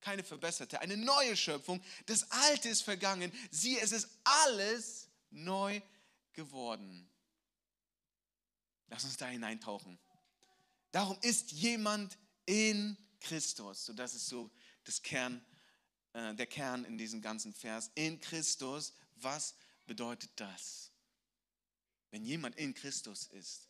Keine 0.00 0.24
verbesserte, 0.24 0.80
eine 0.80 0.96
neue 0.96 1.36
Schöpfung. 1.36 1.82
Das 2.06 2.28
Alte 2.30 2.68
ist 2.68 2.82
vergangen. 2.82 3.30
Siehe, 3.50 3.80
es 3.80 3.92
ist 3.92 4.08
alles 4.24 5.08
neu 5.30 5.80
geworden. 6.32 7.08
Lass 8.88 9.04
uns 9.04 9.16
da 9.16 9.26
hineintauchen. 9.26 9.98
Darum 10.90 11.18
ist 11.22 11.52
jemand 11.52 12.18
in 12.46 12.96
Christus. 12.96 13.11
So, 13.86 13.92
das 13.92 14.14
ist 14.14 14.26
so 14.26 14.50
das 14.84 15.02
Kern, 15.02 15.44
äh, 16.12 16.34
der 16.34 16.46
Kern 16.46 16.84
in 16.84 16.98
diesem 16.98 17.22
ganzen 17.22 17.52
Vers. 17.52 17.90
In 17.94 18.20
Christus, 18.20 18.92
was 19.16 19.54
bedeutet 19.86 20.30
das? 20.36 20.90
Wenn 22.10 22.24
jemand 22.24 22.56
in 22.56 22.74
Christus 22.74 23.26
ist. 23.28 23.68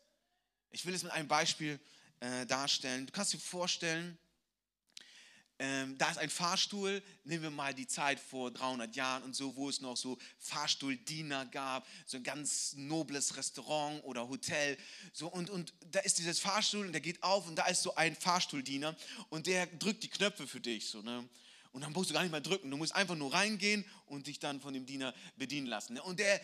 Ich 0.70 0.84
will 0.86 0.94
es 0.94 1.02
mit 1.02 1.12
einem 1.12 1.28
Beispiel 1.28 1.78
äh, 2.20 2.46
darstellen. 2.46 3.06
Du 3.06 3.12
kannst 3.12 3.32
dir 3.32 3.38
vorstellen, 3.38 4.18
ähm, 5.64 5.96
da 5.96 6.10
ist 6.10 6.18
ein 6.18 6.28
Fahrstuhl, 6.28 7.00
nehmen 7.22 7.44
wir 7.44 7.50
mal 7.52 7.72
die 7.72 7.86
Zeit 7.86 8.18
vor 8.18 8.50
300 8.50 8.96
Jahren 8.96 9.22
und 9.22 9.36
so, 9.36 9.54
wo 9.54 9.68
es 9.68 9.80
noch 9.80 9.96
so 9.96 10.18
Fahrstuhldiener 10.40 11.46
gab, 11.46 11.86
so 12.04 12.16
ein 12.16 12.24
ganz 12.24 12.74
nobles 12.76 13.36
Restaurant 13.36 14.02
oder 14.02 14.28
Hotel. 14.28 14.76
So, 15.12 15.28
und, 15.28 15.50
und 15.50 15.72
da 15.92 16.00
ist 16.00 16.18
dieses 16.18 16.40
Fahrstuhl 16.40 16.84
und 16.84 16.90
der 16.90 17.00
geht 17.00 17.22
auf 17.22 17.46
und 17.46 17.54
da 17.54 17.66
ist 17.66 17.82
so 17.82 17.94
ein 17.94 18.16
Fahrstuhldiener 18.16 18.96
und 19.28 19.46
der 19.46 19.66
drückt 19.66 20.02
die 20.02 20.08
Knöpfe 20.08 20.48
für 20.48 20.60
dich. 20.60 20.88
So, 20.88 21.00
ne? 21.00 21.28
Und 21.70 21.82
dann 21.82 21.92
musst 21.92 22.10
du 22.10 22.14
gar 22.14 22.22
nicht 22.22 22.32
mehr 22.32 22.40
drücken, 22.40 22.68
du 22.68 22.76
musst 22.76 22.96
einfach 22.96 23.14
nur 23.14 23.32
reingehen 23.32 23.84
und 24.06 24.26
dich 24.26 24.40
dann 24.40 24.60
von 24.60 24.74
dem 24.74 24.84
Diener 24.84 25.14
bedienen 25.36 25.68
lassen. 25.68 25.94
Ne? 25.94 26.02
Und 26.02 26.18
der 26.18 26.40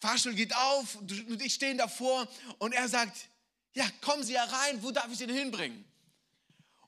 Fahrstuhl 0.00 0.34
geht 0.34 0.54
auf 0.54 0.94
und 0.94 1.42
ich 1.42 1.54
stehe 1.54 1.74
davor 1.74 2.28
und 2.58 2.72
er 2.72 2.88
sagt, 2.88 3.16
ja, 3.74 3.84
kommen 4.00 4.22
Sie 4.22 4.38
herein, 4.38 4.80
wo 4.80 4.92
darf 4.92 5.10
ich 5.10 5.18
Sie 5.18 5.26
denn 5.26 5.36
hinbringen? 5.36 5.84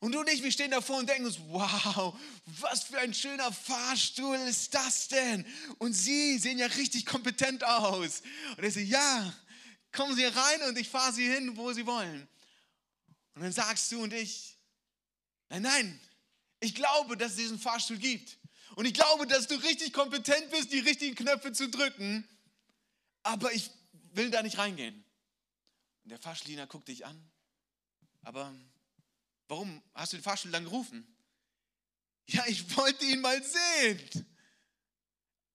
Und 0.00 0.12
du 0.12 0.20
und 0.20 0.28
ich, 0.28 0.42
wir 0.42 0.52
stehen 0.52 0.70
davor 0.70 0.98
und 0.98 1.08
denken 1.08 1.26
uns, 1.26 1.38
wow, 1.48 2.14
was 2.60 2.84
für 2.84 2.98
ein 2.98 3.14
schöner 3.14 3.50
Fahrstuhl 3.50 4.36
ist 4.36 4.74
das 4.74 5.08
denn? 5.08 5.46
Und 5.78 5.94
sie 5.94 6.38
sehen 6.38 6.58
ja 6.58 6.66
richtig 6.66 7.06
kompetent 7.06 7.64
aus. 7.64 8.22
Und 8.56 8.64
er 8.64 8.70
sagt, 8.70 8.86
ja, 8.86 9.34
kommen 9.92 10.14
Sie 10.14 10.24
rein 10.24 10.62
und 10.68 10.78
ich 10.78 10.88
fahre 10.88 11.12
Sie 11.12 11.28
hin, 11.28 11.56
wo 11.56 11.72
Sie 11.72 11.86
wollen. 11.86 12.28
Und 13.34 13.42
dann 13.42 13.52
sagst 13.52 13.90
du 13.90 14.02
und 14.02 14.12
ich, 14.12 14.56
nein, 15.48 15.62
nein, 15.62 16.00
ich 16.60 16.74
glaube, 16.74 17.16
dass 17.16 17.32
es 17.32 17.36
diesen 17.38 17.58
Fahrstuhl 17.58 17.98
gibt. 17.98 18.38
Und 18.76 18.84
ich 18.84 18.94
glaube, 18.94 19.26
dass 19.26 19.46
du 19.46 19.54
richtig 19.56 19.92
kompetent 19.92 20.50
bist, 20.50 20.72
die 20.72 20.80
richtigen 20.80 21.14
Knöpfe 21.14 21.52
zu 21.52 21.68
drücken. 21.68 22.28
Aber 23.22 23.52
ich 23.52 23.70
will 24.12 24.30
da 24.30 24.42
nicht 24.42 24.58
reingehen. 24.58 25.04
Und 26.04 26.10
der 26.10 26.18
Fahrstuhliner 26.18 26.66
guckt 26.66 26.88
dich 26.88 27.04
an. 27.06 27.30
Aber 28.22 28.54
Warum 29.48 29.82
hast 29.94 30.12
du 30.12 30.16
den 30.16 30.22
Fahrstuhl 30.22 30.50
dann 30.50 30.64
gerufen? 30.64 31.06
Ja, 32.26 32.44
ich 32.46 32.76
wollte 32.76 33.04
ihn 33.04 33.20
mal 33.20 33.40
sehen. 33.42 34.26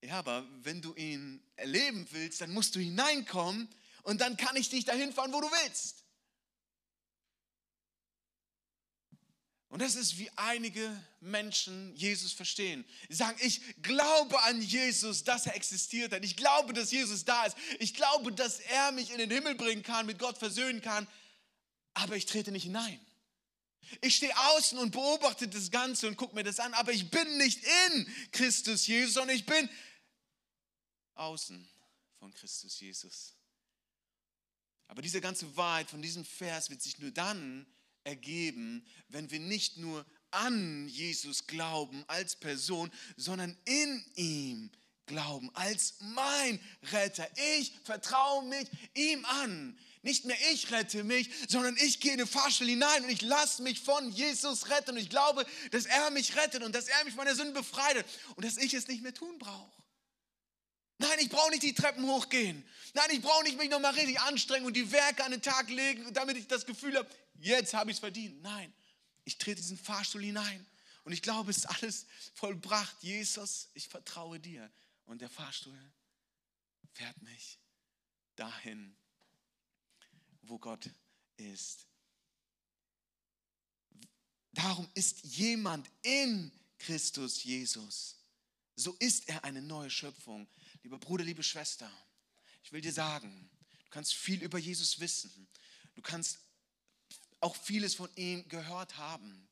Ja, 0.04 0.20
aber 0.20 0.48
wenn 0.64 0.82
du 0.82 0.96
ihn 0.96 1.44
erleben 1.56 2.08
willst, 2.12 2.42
dann 2.42 2.52
musst 2.52 2.76
du 2.76 2.80
hineinkommen 2.80 3.70
und 4.04 4.22
dann 4.22 4.38
kann 4.38 4.56
ich 4.56 4.70
dich 4.70 4.86
dahin 4.86 5.14
fahren, 5.14 5.34
wo 5.34 5.42
du 5.42 5.52
willst. 5.52 6.06
Und 9.72 9.82
das 9.82 9.96
ist 9.96 10.18
wie 10.18 10.30
einige 10.36 11.02
Menschen 11.22 11.96
Jesus 11.96 12.34
verstehen. 12.34 12.84
Sie 13.08 13.16
sagen, 13.16 13.38
ich 13.42 13.62
glaube 13.82 14.42
an 14.44 14.62
Jesus, 14.62 15.24
dass 15.24 15.46
er 15.46 15.56
existiert 15.56 16.12
hat. 16.12 16.26
Ich 16.26 16.36
glaube, 16.36 16.74
dass 16.74 16.92
Jesus 16.92 17.24
da 17.24 17.46
ist. 17.46 17.56
Ich 17.80 17.94
glaube, 17.94 18.34
dass 18.34 18.60
er 18.60 18.92
mich 18.92 19.12
in 19.12 19.18
den 19.18 19.32
Himmel 19.32 19.56
bringen 19.56 19.82
kann, 19.82 20.06
mit 20.08 20.20
Gott 20.20 20.38
versöhnen 20.38 20.82
kann. 20.82 21.08
Aber 21.94 22.18
ich 22.18 22.26
trete 22.26 22.52
nicht 22.52 22.64
hinein. 22.64 23.00
Ich 24.00 24.16
stehe 24.16 24.38
außen 24.56 24.78
und 24.78 24.92
beobachte 24.92 25.48
das 25.48 25.70
Ganze 25.70 26.08
und 26.08 26.16
gucke 26.16 26.36
mir 26.36 26.44
das 26.44 26.60
an, 26.60 26.74
aber 26.74 26.94
ich 26.94 27.10
bin 27.10 27.38
nicht 27.38 27.64
in 27.90 28.14
Christus 28.32 28.88
Jesus, 28.88 29.16
sondern 29.16 29.36
ich 29.36 29.46
bin 29.46 29.70
außen 31.16 31.68
von 32.20 32.34
Christus 32.34 32.80
Jesus. 32.80 33.36
Aber 34.88 35.02
diese 35.02 35.22
ganze 35.22 35.56
Wahrheit 35.56 35.90
von 35.90 36.02
diesem 36.02 36.26
Vers 36.26 36.70
wird 36.70 36.82
sich 36.82 37.00
nur 37.00 37.12
dann 37.12 37.66
ergeben, 38.04 38.86
wenn 39.08 39.30
wir 39.32 39.40
nicht 39.40 39.78
nur 39.78 40.06
an 40.32 40.88
Jesus 40.88 41.48
glauben 41.48 42.04
als 42.08 42.36
Person, 42.36 42.92
sondern 43.18 43.58
in 43.66 44.06
ihm 44.16 44.72
glauben 45.06 45.54
als 45.56 45.96
mein 46.00 46.60
Retter. 46.92 47.28
Ich 47.58 47.74
vertraue 47.84 48.46
mich 48.46 48.68
ihm 48.94 49.26
an. 49.26 49.78
Nicht 50.04 50.26
mehr 50.26 50.38
ich 50.52 50.72
rette 50.72 51.04
mich, 51.04 51.30
sondern 51.48 51.78
ich 51.78 52.00
gehe 52.00 52.14
in 52.14 52.18
den 52.18 52.28
Fahrstuhl 52.28 52.68
hinein 52.68 53.04
und 53.04 53.10
ich 53.12 53.22
lasse 53.22 53.62
mich 53.62 53.80
von 53.80 54.12
Jesus 54.12 54.70
retten. 54.70 54.92
Und 54.92 54.98
ich 54.98 55.10
glaube, 55.10 55.46
dass 55.70 55.86
er 55.86 56.10
mich 56.10 56.36
rettet 56.36 56.64
und 56.64 56.74
dass 56.74 56.88
er 56.88 57.04
mich 57.06 57.14
von 57.14 57.26
der 57.26 57.36
Sünde 57.36 57.54
befreit 57.54 58.04
und 58.36 58.44
dass 58.44 58.58
ich 58.58 58.74
es 58.74 58.88
nicht 58.88 59.04
mehr 59.04 59.14
tun 59.14 59.38
brauche. 59.38 59.82
Nein, 60.98 61.20
ich 61.20 61.30
brauche 61.30 61.52
nicht 61.52 61.64
die 61.64 61.74
Treppen 61.74 62.06
hochgehen. 62.06 62.64
Nein, 62.94 63.10
ich 63.12 63.22
brauche 63.22 63.44
nicht 63.44 63.58
mich 63.58 63.70
nochmal 63.70 63.94
richtig 63.94 64.20
anstrengen 64.22 64.66
und 64.66 64.76
die 64.76 64.92
Werke 64.92 65.24
an 65.24 65.32
den 65.32 65.42
Tag 65.42 65.70
legen, 65.70 66.14
damit 66.14 66.38
ich 66.38 66.48
das 66.48 66.66
Gefühl 66.66 66.96
habe, 66.98 67.10
jetzt 67.40 67.74
habe 67.74 67.92
ich 67.92 67.98
es 67.98 68.00
verdient. 68.00 68.42
Nein, 68.42 68.74
ich 69.24 69.38
trete 69.38 69.62
diesen 69.62 69.78
Fahrstuhl 69.78 70.24
hinein 70.24 70.66
und 71.04 71.14
ich 71.14 71.22
glaube, 71.22 71.52
es 71.52 71.58
ist 71.58 71.66
alles 71.66 72.06
vollbracht. 72.34 72.96
Jesus, 73.02 73.70
ich 73.74 73.88
vertraue 73.88 74.40
dir. 74.40 74.72
Und 75.06 75.22
der 75.22 75.30
Fahrstuhl 75.30 75.80
fährt 76.94 77.22
mich 77.22 77.60
dahin, 78.36 78.96
wo 80.42 80.58
Gott 80.58 80.90
ist. 81.38 81.88
Darum 84.52 84.90
ist 84.94 85.24
jemand 85.24 85.90
in 86.02 86.52
Christus 86.78 87.44
Jesus. 87.44 88.18
So 88.76 88.94
ist 89.00 89.30
er 89.30 89.44
eine 89.44 89.62
neue 89.62 89.90
Schöpfung. 89.90 90.48
Lieber 90.84 90.98
Bruder, 90.98 91.24
liebe 91.24 91.44
Schwester, 91.44 91.92
ich 92.64 92.72
will 92.72 92.82
dir 92.82 92.92
sagen, 92.92 93.50
du 93.86 93.90
kannst 93.90 94.14
viel 94.14 94.42
über 94.44 94.58
Jesus 94.58 95.00
wissen. 95.00 95.48
Du 95.96 96.02
kannst 96.02 96.40
auch 97.40 97.56
vieles 97.56 97.96
von 97.96 98.10
ihm 98.16 98.48
gehört 98.48 98.98
haben. 98.98 99.48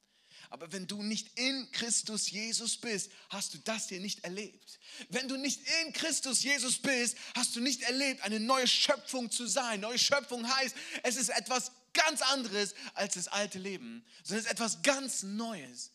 Aber 0.49 0.71
wenn 0.71 0.87
du 0.87 1.03
nicht 1.03 1.37
in 1.37 1.71
Christus 1.71 2.31
Jesus 2.31 2.77
bist, 2.77 3.11
hast 3.29 3.53
du 3.53 3.59
das 3.59 3.87
hier 3.87 3.99
nicht 3.99 4.23
erlebt. 4.23 4.79
Wenn 5.09 5.27
du 5.27 5.37
nicht 5.37 5.61
in 5.81 5.93
Christus 5.93 6.41
Jesus 6.41 6.79
bist, 6.79 7.15
hast 7.35 7.55
du 7.55 7.61
nicht 7.61 7.83
erlebt, 7.83 8.23
eine 8.23 8.39
neue 8.39 8.67
Schöpfung 8.67 9.29
zu 9.29 9.45
sein. 9.45 9.81
Neue 9.81 9.99
Schöpfung 9.99 10.49
heißt, 10.49 10.75
es 11.03 11.17
ist 11.17 11.29
etwas 11.29 11.71
ganz 11.93 12.21
anderes 12.21 12.73
als 12.95 13.13
das 13.13 13.27
alte 13.27 13.59
Leben, 13.59 14.03
sondern 14.23 14.39
es 14.39 14.45
ist 14.45 14.51
etwas 14.51 14.81
ganz 14.81 15.23
Neues. 15.23 15.91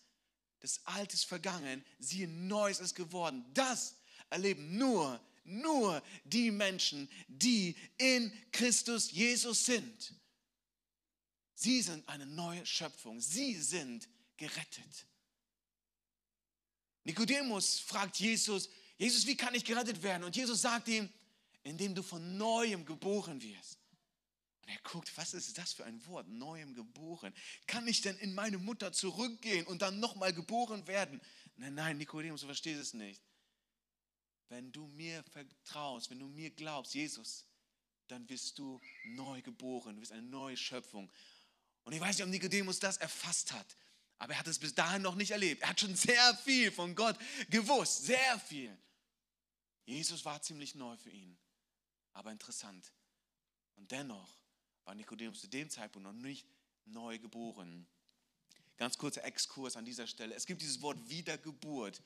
das 0.60 0.80
Alte 0.86 1.14
ist 1.14 1.24
vergangen, 1.24 1.84
siehe, 1.98 2.28
Neues 2.28 2.78
ist 2.78 2.94
geworden. 2.94 3.44
Das 3.54 3.96
erleben 4.30 4.78
nur, 4.78 5.20
nur 5.42 6.00
die 6.24 6.52
Menschen, 6.52 7.10
die 7.26 7.76
in 7.98 8.32
Christus 8.52 9.10
Jesus 9.10 9.66
sind. 9.66 10.14
Sie 11.54 11.82
sind 11.82 12.08
eine 12.08 12.26
neue 12.26 12.64
Schöpfung. 12.64 13.20
Sie 13.20 13.54
sind 13.60 14.08
gerettet. 14.36 15.06
Nikodemus 17.04 17.80
fragt 17.80 18.18
Jesus, 18.18 18.68
Jesus, 18.96 19.26
wie 19.26 19.36
kann 19.36 19.54
ich 19.54 19.64
gerettet 19.64 20.02
werden? 20.02 20.24
Und 20.24 20.36
Jesus 20.36 20.62
sagt 20.62 20.88
ihm, 20.88 21.08
indem 21.62 21.94
du 21.94 22.02
von 22.02 22.36
neuem 22.36 22.84
geboren 22.84 23.42
wirst. 23.42 23.78
Und 24.62 24.70
er 24.70 24.78
guckt, 24.82 25.14
was 25.16 25.34
ist 25.34 25.58
das 25.58 25.74
für 25.74 25.84
ein 25.84 26.04
Wort, 26.06 26.28
neuem 26.28 26.74
geboren? 26.74 27.34
Kann 27.66 27.86
ich 27.86 28.00
denn 28.00 28.16
in 28.18 28.34
meine 28.34 28.56
Mutter 28.56 28.92
zurückgehen 28.92 29.66
und 29.66 29.82
dann 29.82 30.00
nochmal 30.00 30.32
geboren 30.32 30.86
werden? 30.86 31.20
Nein, 31.56 31.74
nein, 31.74 31.98
Nikodemus, 31.98 32.40
du 32.40 32.46
verstehst 32.46 32.80
es 32.80 32.94
nicht. 32.94 33.22
Wenn 34.48 34.72
du 34.72 34.86
mir 34.88 35.22
vertraust, 35.24 36.10
wenn 36.10 36.18
du 36.18 36.28
mir 36.28 36.50
glaubst, 36.50 36.94
Jesus, 36.94 37.44
dann 38.08 38.28
wirst 38.28 38.58
du 38.58 38.80
neu 39.04 39.42
geboren, 39.42 39.96
du 39.96 40.00
bist 40.00 40.12
eine 40.12 40.22
neue 40.22 40.56
Schöpfung. 40.56 41.10
Und 41.84 41.92
ich 41.92 42.00
weiß 42.00 42.16
nicht, 42.16 42.24
ob 42.24 42.30
Nikodemus 42.30 42.78
das 42.78 42.96
erfasst 42.98 43.52
hat, 43.52 43.76
aber 44.18 44.34
er 44.34 44.38
hat 44.38 44.46
es 44.46 44.58
bis 44.58 44.74
dahin 44.74 45.02
noch 45.02 45.14
nicht 45.14 45.32
erlebt. 45.32 45.62
Er 45.62 45.70
hat 45.70 45.80
schon 45.80 45.96
sehr 45.96 46.36
viel 46.38 46.70
von 46.70 46.94
Gott 46.94 47.18
gewusst, 47.50 48.04
sehr 48.04 48.38
viel. 48.40 48.76
Jesus 49.86 50.24
war 50.24 50.40
ziemlich 50.40 50.74
neu 50.74 50.96
für 50.96 51.10
ihn, 51.10 51.36
aber 52.12 52.32
interessant. 52.32 52.92
Und 53.76 53.90
dennoch 53.90 54.38
war 54.84 54.94
Nikodemus 54.94 55.40
zu 55.40 55.48
dem 55.48 55.68
Zeitpunkt 55.68 56.06
noch 56.06 56.12
nicht 56.12 56.46
neu 56.86 57.18
geboren. 57.18 57.86
Ganz 58.76 58.98
kurzer 58.98 59.24
Exkurs 59.24 59.76
an 59.76 59.84
dieser 59.84 60.06
Stelle. 60.06 60.34
Es 60.34 60.46
gibt 60.46 60.62
dieses 60.62 60.80
Wort 60.82 60.98
Wiedergeburt, 61.08 62.02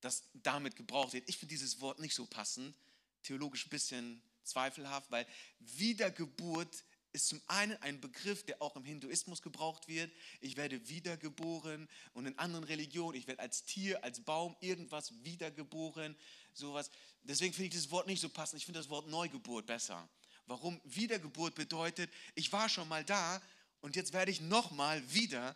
das 0.00 0.24
damit 0.32 0.76
gebraucht 0.76 1.12
wird. 1.12 1.28
Ich 1.28 1.38
finde 1.38 1.54
dieses 1.54 1.80
Wort 1.80 1.98
nicht 1.98 2.14
so 2.14 2.26
passend, 2.26 2.74
theologisch 3.22 3.66
ein 3.66 3.70
bisschen 3.70 4.22
zweifelhaft, 4.42 5.10
weil 5.10 5.26
Wiedergeburt 5.58 6.84
ist 7.12 7.28
zum 7.28 7.40
einen 7.46 7.76
ein 7.82 8.00
Begriff, 8.00 8.44
der 8.44 8.60
auch 8.60 8.76
im 8.76 8.84
Hinduismus 8.84 9.42
gebraucht 9.42 9.88
wird. 9.88 10.10
Ich 10.40 10.56
werde 10.56 10.88
wiedergeboren 10.88 11.88
und 12.12 12.26
in 12.26 12.38
anderen 12.38 12.64
Religionen, 12.64 13.16
ich 13.16 13.26
werde 13.26 13.40
als 13.40 13.64
Tier, 13.64 14.02
als 14.04 14.20
Baum, 14.20 14.56
irgendwas 14.60 15.12
wiedergeboren, 15.24 16.16
sowas. 16.52 16.90
Deswegen 17.22 17.52
finde 17.52 17.66
ich 17.66 17.72
dieses 17.72 17.90
Wort 17.90 18.06
nicht 18.06 18.20
so 18.20 18.28
passend. 18.28 18.58
Ich 18.60 18.66
finde 18.66 18.80
das 18.80 18.88
Wort 18.88 19.08
Neugeburt 19.08 19.66
besser 19.66 20.08
warum 20.48 20.80
Wiedergeburt 20.84 21.54
bedeutet, 21.54 22.10
ich 22.34 22.52
war 22.52 22.68
schon 22.68 22.88
mal 22.88 23.04
da 23.04 23.40
und 23.80 23.96
jetzt 23.96 24.12
werde 24.12 24.30
ich 24.30 24.40
nochmal 24.40 25.02
wieder 25.12 25.54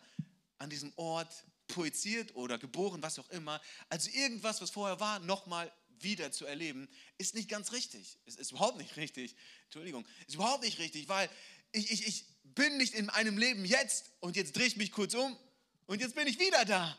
an 0.59 0.69
diesem 0.69 0.93
Ort 0.95 1.45
projiziert 1.67 2.35
oder 2.35 2.57
geboren, 2.57 3.01
was 3.01 3.19
auch 3.19 3.29
immer. 3.31 3.59
Also 3.89 4.09
irgendwas, 4.11 4.61
was 4.61 4.69
vorher 4.69 4.99
war, 4.99 5.19
nochmal 5.19 5.71
wieder 6.03 6.31
zu 6.31 6.45
erleben, 6.45 6.87
ist 7.17 7.35
nicht 7.35 7.49
ganz 7.49 7.71
richtig. 7.71 8.17
Es 8.25 8.35
ist 8.35 8.51
überhaupt 8.51 8.77
nicht 8.77 8.95
richtig. 8.97 9.35
Entschuldigung, 9.65 10.05
ist 10.27 10.35
überhaupt 10.35 10.63
nicht 10.63 10.79
richtig, 10.79 11.07
weil 11.07 11.29
ich, 11.71 11.91
ich, 11.91 12.07
ich 12.07 12.25
bin 12.43 12.77
nicht 12.77 12.93
in 12.93 13.09
einem 13.09 13.37
Leben 13.37 13.65
jetzt 13.65 14.11
und 14.19 14.35
jetzt 14.35 14.55
drehe 14.55 14.67
ich 14.67 14.77
mich 14.77 14.91
kurz 14.91 15.13
um 15.13 15.37
und 15.85 16.01
jetzt 16.01 16.15
bin 16.15 16.27
ich 16.27 16.39
wieder 16.39 16.65
da. 16.65 16.97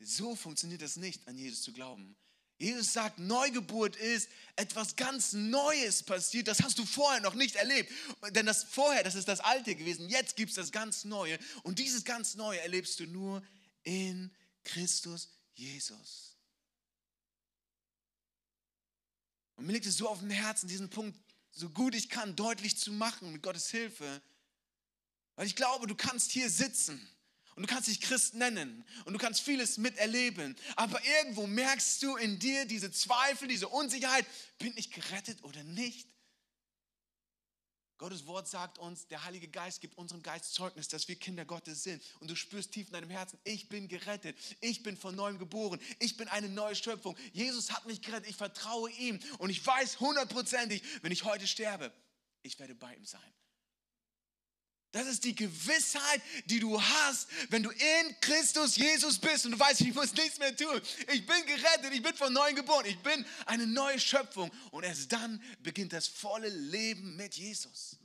So 0.00 0.36
funktioniert 0.36 0.82
das 0.82 0.96
nicht, 0.96 1.26
an 1.26 1.36
Jesus 1.36 1.62
zu 1.62 1.72
glauben. 1.72 2.16
Jesus 2.58 2.92
sagt, 2.92 3.20
Neugeburt 3.20 3.94
ist 3.94 4.28
etwas 4.56 4.96
ganz 4.96 5.32
Neues 5.32 6.02
passiert. 6.02 6.48
Das 6.48 6.60
hast 6.62 6.78
du 6.78 6.84
vorher 6.84 7.20
noch 7.20 7.34
nicht 7.34 7.54
erlebt. 7.54 7.92
Denn 8.30 8.46
das 8.46 8.64
vorher, 8.64 9.04
das 9.04 9.14
ist 9.14 9.28
das 9.28 9.38
Alte 9.40 9.76
gewesen. 9.76 10.08
Jetzt 10.08 10.34
gibt 10.34 10.50
es 10.50 10.56
das 10.56 10.72
ganz 10.72 11.04
Neue. 11.04 11.38
Und 11.62 11.78
dieses 11.78 12.04
ganz 12.04 12.34
Neue 12.34 12.60
erlebst 12.60 12.98
du 12.98 13.06
nur 13.06 13.44
in 13.84 14.32
Christus 14.64 15.28
Jesus. 15.54 16.27
Und 19.58 19.66
mir 19.66 19.72
liegt 19.72 19.86
es 19.86 19.96
so 19.96 20.08
auf 20.08 20.20
dem 20.20 20.30
Herzen, 20.30 20.68
diesen 20.68 20.88
Punkt 20.88 21.18
so 21.50 21.68
gut 21.68 21.96
ich 21.96 22.08
kann 22.08 22.36
deutlich 22.36 22.78
zu 22.78 22.92
machen 22.92 23.32
mit 23.32 23.42
Gottes 23.42 23.68
Hilfe. 23.70 24.22
Weil 25.34 25.48
ich 25.48 25.56
glaube, 25.56 25.88
du 25.88 25.96
kannst 25.96 26.30
hier 26.30 26.48
sitzen 26.48 27.04
und 27.56 27.64
du 27.64 27.68
kannst 27.68 27.88
dich 27.88 28.00
Christ 28.00 28.34
nennen 28.34 28.84
und 29.04 29.14
du 29.14 29.18
kannst 29.18 29.40
vieles 29.40 29.76
miterleben. 29.76 30.54
Aber 30.76 31.04
irgendwo 31.04 31.48
merkst 31.48 32.00
du 32.04 32.14
in 32.14 32.38
dir 32.38 32.66
diese 32.66 32.92
Zweifel, 32.92 33.48
diese 33.48 33.66
Unsicherheit, 33.66 34.24
bin 34.60 34.72
ich 34.76 34.92
gerettet 34.92 35.42
oder 35.42 35.64
nicht? 35.64 36.06
Gottes 37.98 38.26
Wort 38.26 38.46
sagt 38.46 38.78
uns, 38.78 39.08
der 39.08 39.24
Heilige 39.24 39.48
Geist 39.48 39.80
gibt 39.80 39.98
unserem 39.98 40.22
Geist 40.22 40.54
Zeugnis, 40.54 40.86
dass 40.86 41.08
wir 41.08 41.16
Kinder 41.16 41.44
Gottes 41.44 41.82
sind. 41.82 42.02
Und 42.20 42.30
du 42.30 42.36
spürst 42.36 42.70
tief 42.70 42.86
in 42.86 42.92
deinem 42.92 43.10
Herzen, 43.10 43.38
ich 43.42 43.68
bin 43.68 43.88
gerettet, 43.88 44.38
ich 44.60 44.84
bin 44.84 44.96
von 44.96 45.16
neuem 45.16 45.38
geboren, 45.38 45.80
ich 45.98 46.16
bin 46.16 46.28
eine 46.28 46.48
neue 46.48 46.76
Schöpfung. 46.76 47.16
Jesus 47.32 47.72
hat 47.72 47.86
mich 47.86 48.00
gerettet, 48.00 48.30
ich 48.30 48.36
vertraue 48.36 48.90
ihm 48.92 49.18
und 49.38 49.50
ich 49.50 49.64
weiß 49.66 49.98
hundertprozentig, 49.98 50.82
wenn 51.02 51.10
ich 51.10 51.24
heute 51.24 51.46
sterbe, 51.48 51.92
ich 52.42 52.58
werde 52.60 52.76
bei 52.76 52.94
ihm 52.94 53.04
sein. 53.04 53.20
Das 54.92 55.06
ist 55.06 55.24
die 55.24 55.34
Gewissheit, 55.34 56.22
die 56.46 56.60
du 56.60 56.80
hast, 56.80 57.28
wenn 57.50 57.62
du 57.62 57.70
in 57.70 58.20
Christus 58.22 58.76
Jesus 58.76 59.18
bist 59.18 59.44
und 59.44 59.52
du 59.52 59.58
weißt, 59.58 59.82
ich 59.82 59.92
muss 59.92 60.14
nichts 60.14 60.38
mehr 60.38 60.56
tun. 60.56 60.80
Ich 61.12 61.26
bin 61.26 61.44
gerettet, 61.44 61.92
ich 61.92 62.02
bin 62.02 62.14
von 62.14 62.32
neuem 62.32 62.56
geboren, 62.56 62.86
ich 62.86 62.98
bin 63.00 63.24
eine 63.44 63.66
neue 63.66 64.00
Schöpfung. 64.00 64.50
Und 64.70 64.84
erst 64.84 65.12
dann 65.12 65.42
beginnt 65.62 65.92
das 65.92 66.08
volle 66.08 66.48
Leben 66.48 67.16
mit 67.16 67.34
Jesus. 67.34 67.98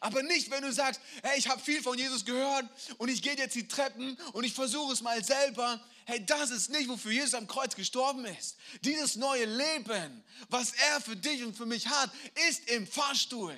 Aber 0.00 0.22
nicht, 0.22 0.50
wenn 0.50 0.62
du 0.62 0.70
sagst, 0.70 1.00
hey, 1.22 1.38
ich 1.38 1.48
habe 1.48 1.62
viel 1.62 1.82
von 1.82 1.96
Jesus 1.96 2.26
gehört 2.26 2.68
und 2.98 3.08
ich 3.08 3.22
gehe 3.22 3.34
jetzt 3.34 3.54
die 3.54 3.66
Treppen 3.66 4.18
und 4.34 4.44
ich 4.44 4.52
versuche 4.52 4.92
es 4.92 5.00
mal 5.00 5.24
selber. 5.24 5.82
Hey, 6.04 6.24
das 6.26 6.50
ist 6.50 6.68
nicht, 6.68 6.90
wofür 6.90 7.10
Jesus 7.10 7.32
am 7.32 7.46
Kreuz 7.46 7.74
gestorben 7.74 8.26
ist. 8.26 8.58
Dieses 8.82 9.16
neue 9.16 9.46
Leben, 9.46 10.22
was 10.50 10.72
er 10.72 11.00
für 11.00 11.16
dich 11.16 11.42
und 11.42 11.56
für 11.56 11.64
mich 11.64 11.86
hat, 11.88 12.10
ist 12.50 12.68
im 12.68 12.86
Fahrstuhl. 12.86 13.56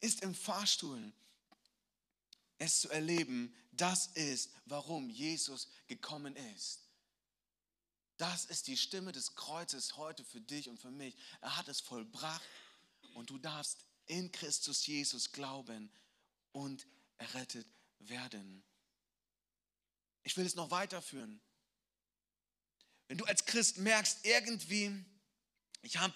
Ist 0.00 0.22
im 0.22 0.34
Fahrstuhl 0.34 1.12
es 2.58 2.80
zu 2.80 2.90
erleben, 2.90 3.54
das 3.72 4.08
ist, 4.08 4.50
warum 4.64 5.10
Jesus 5.10 5.68
gekommen 5.86 6.36
ist. 6.54 6.80
Das 8.16 8.46
ist 8.46 8.66
die 8.66 8.76
Stimme 8.76 9.12
des 9.12 9.34
Kreuzes 9.34 9.96
heute 9.96 10.24
für 10.24 10.40
dich 10.40 10.68
und 10.68 10.80
für 10.80 10.90
mich. 10.90 11.16
Er 11.42 11.56
hat 11.56 11.68
es 11.68 11.80
vollbracht 11.80 12.42
und 13.14 13.28
du 13.28 13.38
darfst 13.38 13.84
in 14.06 14.32
Christus 14.32 14.86
Jesus 14.86 15.32
glauben 15.32 15.90
und 16.52 16.86
errettet 17.18 17.66
werden. 17.98 18.62
Ich 20.22 20.36
will 20.36 20.46
es 20.46 20.54
noch 20.54 20.70
weiterführen. 20.70 21.40
Wenn 23.08 23.18
du 23.18 23.24
als 23.26 23.44
Christ 23.44 23.78
merkst, 23.78 24.24
irgendwie, 24.24 25.04
ich 25.82 25.98
habe 25.98 26.14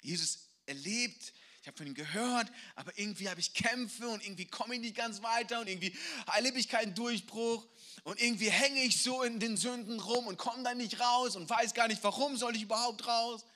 Jesus 0.00 0.48
erlebt, 0.66 1.32
ich 1.64 1.68
habe 1.68 1.78
von 1.78 1.86
ihm 1.86 1.94
gehört, 1.94 2.52
aber 2.74 2.92
irgendwie 2.98 3.30
habe 3.30 3.40
ich 3.40 3.54
Kämpfe 3.54 4.06
und 4.10 4.22
irgendwie 4.22 4.44
komme 4.44 4.74
ich 4.74 4.82
nicht 4.82 4.94
ganz 4.94 5.22
weiter 5.22 5.62
und 5.62 5.66
irgendwie 5.66 5.96
erlebe 6.30 6.58
ich 6.58 6.68
keinen 6.68 6.94
Durchbruch 6.94 7.66
und 8.02 8.20
irgendwie 8.20 8.50
hänge 8.50 8.82
ich 8.82 9.02
so 9.02 9.22
in 9.22 9.40
den 9.40 9.56
Sünden 9.56 9.98
rum 9.98 10.26
und 10.26 10.36
komme 10.36 10.62
da 10.62 10.74
nicht 10.74 11.00
raus 11.00 11.36
und 11.36 11.48
weiß 11.48 11.72
gar 11.72 11.88
nicht, 11.88 12.04
warum 12.04 12.36
soll 12.36 12.54
ich 12.54 12.64
überhaupt 12.64 13.06
raus. 13.06 13.46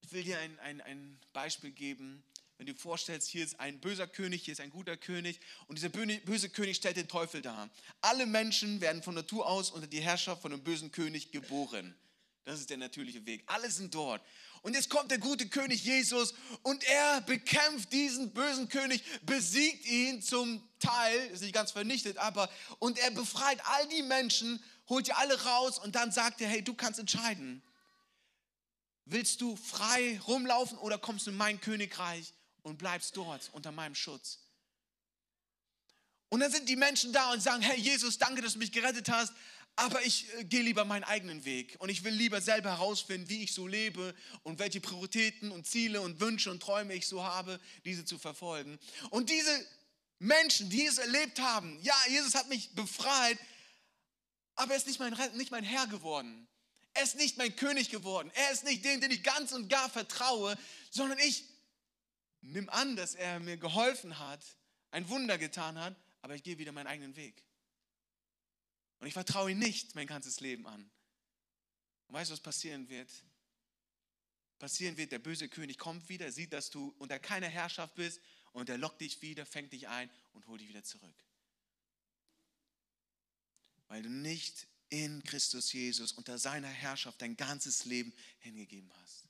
Ich 0.00 0.10
will 0.10 0.24
dir 0.24 0.40
ein, 0.40 0.58
ein, 0.58 0.80
ein 0.80 1.20
Beispiel 1.32 1.70
geben. 1.70 2.24
Wenn 2.58 2.66
du 2.66 2.72
dir 2.72 2.80
vorstellst, 2.80 3.28
hier 3.28 3.44
ist 3.44 3.60
ein 3.60 3.78
böser 3.78 4.08
König, 4.08 4.42
hier 4.42 4.52
ist 4.52 4.60
ein 4.60 4.70
guter 4.70 4.96
König 4.96 5.38
und 5.68 5.78
dieser 5.78 5.88
böse 5.90 6.48
König 6.48 6.78
stellt 6.78 6.96
den 6.96 7.06
Teufel 7.06 7.42
dar. 7.42 7.70
Alle 8.00 8.26
Menschen 8.26 8.80
werden 8.80 9.04
von 9.04 9.14
Natur 9.14 9.46
aus 9.46 9.70
unter 9.70 9.86
die 9.86 10.00
Herrschaft 10.00 10.42
von 10.42 10.52
einem 10.52 10.64
bösen 10.64 10.90
König 10.90 11.30
geboren. 11.30 11.94
Das 12.44 12.58
ist 12.58 12.70
der 12.70 12.76
natürliche 12.76 13.24
Weg. 13.24 13.44
Alle 13.46 13.70
sind 13.70 13.94
dort. 13.94 14.20
Und 14.62 14.74
jetzt 14.74 14.90
kommt 14.90 15.10
der 15.10 15.18
gute 15.18 15.48
König 15.48 15.84
Jesus 15.84 16.34
und 16.62 16.84
er 16.84 17.20
bekämpft 17.22 17.92
diesen 17.92 18.32
bösen 18.32 18.68
König, 18.68 19.02
besiegt 19.22 19.84
ihn 19.86 20.22
zum 20.22 20.62
Teil, 20.78 21.26
ist 21.32 21.42
nicht 21.42 21.52
ganz 21.52 21.72
vernichtet, 21.72 22.16
aber 22.18 22.48
und 22.78 22.96
er 22.98 23.10
befreit 23.10 23.58
all 23.64 23.88
die 23.88 24.02
Menschen, 24.02 24.62
holt 24.88 25.08
die 25.08 25.12
alle 25.12 25.42
raus 25.44 25.80
und 25.80 25.96
dann 25.96 26.12
sagt 26.12 26.40
er, 26.40 26.48
hey, 26.48 26.62
du 26.62 26.74
kannst 26.74 27.00
entscheiden. 27.00 27.60
Willst 29.04 29.40
du 29.40 29.56
frei 29.56 30.20
rumlaufen 30.28 30.78
oder 30.78 30.96
kommst 30.96 31.26
du 31.26 31.32
in 31.32 31.36
mein 31.36 31.60
Königreich 31.60 32.32
und 32.62 32.78
bleibst 32.78 33.16
dort 33.16 33.50
unter 33.52 33.72
meinem 33.72 33.96
Schutz? 33.96 34.38
Und 36.28 36.38
dann 36.38 36.52
sind 36.52 36.68
die 36.68 36.76
Menschen 36.76 37.12
da 37.12 37.32
und 37.32 37.42
sagen, 37.42 37.62
hey 37.62 37.78
Jesus, 37.78 38.16
danke, 38.16 38.40
dass 38.42 38.52
du 38.52 38.60
mich 38.60 38.70
gerettet 38.72 39.08
hast, 39.10 39.32
aber 39.76 40.04
ich 40.04 40.26
äh, 40.34 40.44
gehe 40.44 40.62
lieber 40.62 40.84
meinen 40.84 41.04
eigenen 41.04 41.44
Weg 41.44 41.76
und 41.78 41.88
ich 41.88 42.04
will 42.04 42.12
lieber 42.12 42.40
selber 42.40 42.70
herausfinden, 42.70 43.28
wie 43.28 43.42
ich 43.42 43.52
so 43.52 43.66
lebe 43.66 44.14
und 44.42 44.58
welche 44.58 44.80
Prioritäten 44.80 45.50
und 45.50 45.66
Ziele 45.66 46.00
und 46.00 46.20
Wünsche 46.20 46.50
und 46.50 46.60
Träume 46.60 46.94
ich 46.94 47.06
so 47.06 47.24
habe, 47.24 47.60
diese 47.84 48.04
zu 48.04 48.18
verfolgen. 48.18 48.78
Und 49.10 49.30
diese 49.30 49.66
Menschen, 50.18 50.70
die 50.70 50.86
es 50.86 50.98
erlebt 50.98 51.40
haben, 51.40 51.78
ja, 51.82 51.94
Jesus 52.08 52.34
hat 52.34 52.48
mich 52.48 52.74
befreit, 52.74 53.38
aber 54.54 54.72
er 54.72 54.76
ist 54.76 54.86
nicht 54.86 55.00
mein, 55.00 55.16
nicht 55.36 55.50
mein 55.50 55.64
Herr 55.64 55.86
geworden. 55.86 56.46
Er 56.94 57.04
ist 57.04 57.16
nicht 57.16 57.38
mein 57.38 57.56
König 57.56 57.88
geworden. 57.88 58.30
Er 58.34 58.52
ist 58.52 58.64
nicht 58.64 58.84
dem, 58.84 59.00
den 59.00 59.10
ich 59.10 59.22
ganz 59.22 59.52
und 59.52 59.68
gar 59.68 59.88
vertraue, 59.88 60.58
sondern 60.90 61.18
ich 61.20 61.44
nehme 62.42 62.70
an, 62.72 62.96
dass 62.96 63.14
er 63.14 63.40
mir 63.40 63.56
geholfen 63.56 64.18
hat, 64.18 64.44
ein 64.90 65.08
Wunder 65.08 65.38
getan 65.38 65.78
hat, 65.78 65.96
aber 66.20 66.34
ich 66.34 66.42
gehe 66.42 66.58
wieder 66.58 66.72
meinen 66.72 66.86
eigenen 66.86 67.16
Weg. 67.16 67.42
Und 69.02 69.08
ich 69.08 69.14
vertraue 69.14 69.50
ihm 69.50 69.58
nicht 69.58 69.96
mein 69.96 70.06
ganzes 70.06 70.38
Leben 70.38 70.64
an. 70.64 70.88
Und 72.06 72.14
weißt 72.14 72.30
du, 72.30 72.34
was 72.34 72.40
passieren 72.40 72.88
wird? 72.88 73.10
Passieren 74.60 74.96
wird, 74.96 75.10
der 75.10 75.18
böse 75.18 75.48
König 75.48 75.76
kommt 75.76 76.08
wieder, 76.08 76.30
sieht, 76.30 76.52
dass 76.52 76.70
du 76.70 76.94
unter 76.98 77.18
keiner 77.18 77.48
Herrschaft 77.48 77.96
bist 77.96 78.20
und 78.52 78.68
er 78.68 78.78
lockt 78.78 79.00
dich 79.00 79.20
wieder, 79.20 79.44
fängt 79.44 79.72
dich 79.72 79.88
ein 79.88 80.08
und 80.34 80.46
holt 80.46 80.60
dich 80.60 80.68
wieder 80.68 80.84
zurück. 80.84 81.16
Weil 83.88 84.04
du 84.04 84.08
nicht 84.08 84.68
in 84.88 85.24
Christus 85.24 85.72
Jesus 85.72 86.12
unter 86.12 86.38
seiner 86.38 86.68
Herrschaft 86.68 87.20
dein 87.22 87.36
ganzes 87.36 87.84
Leben 87.84 88.14
hingegeben 88.38 88.92
hast. 89.02 89.24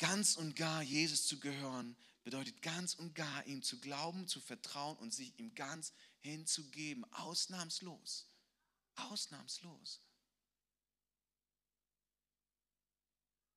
Ganz 0.00 0.34
und 0.34 0.56
gar 0.56 0.82
Jesus 0.82 1.28
zu 1.28 1.38
gehören, 1.38 1.94
bedeutet 2.24 2.60
ganz 2.60 2.94
und 2.94 3.14
gar 3.14 3.46
ihm 3.46 3.62
zu 3.62 3.78
glauben, 3.78 4.26
zu 4.26 4.40
vertrauen 4.40 4.96
und 4.98 5.14
sich 5.14 5.38
ihm 5.38 5.54
ganz 5.54 5.92
hinzugeben. 6.20 7.04
Ausnahmslos. 7.12 8.28
Ausnahmslos. 8.96 10.00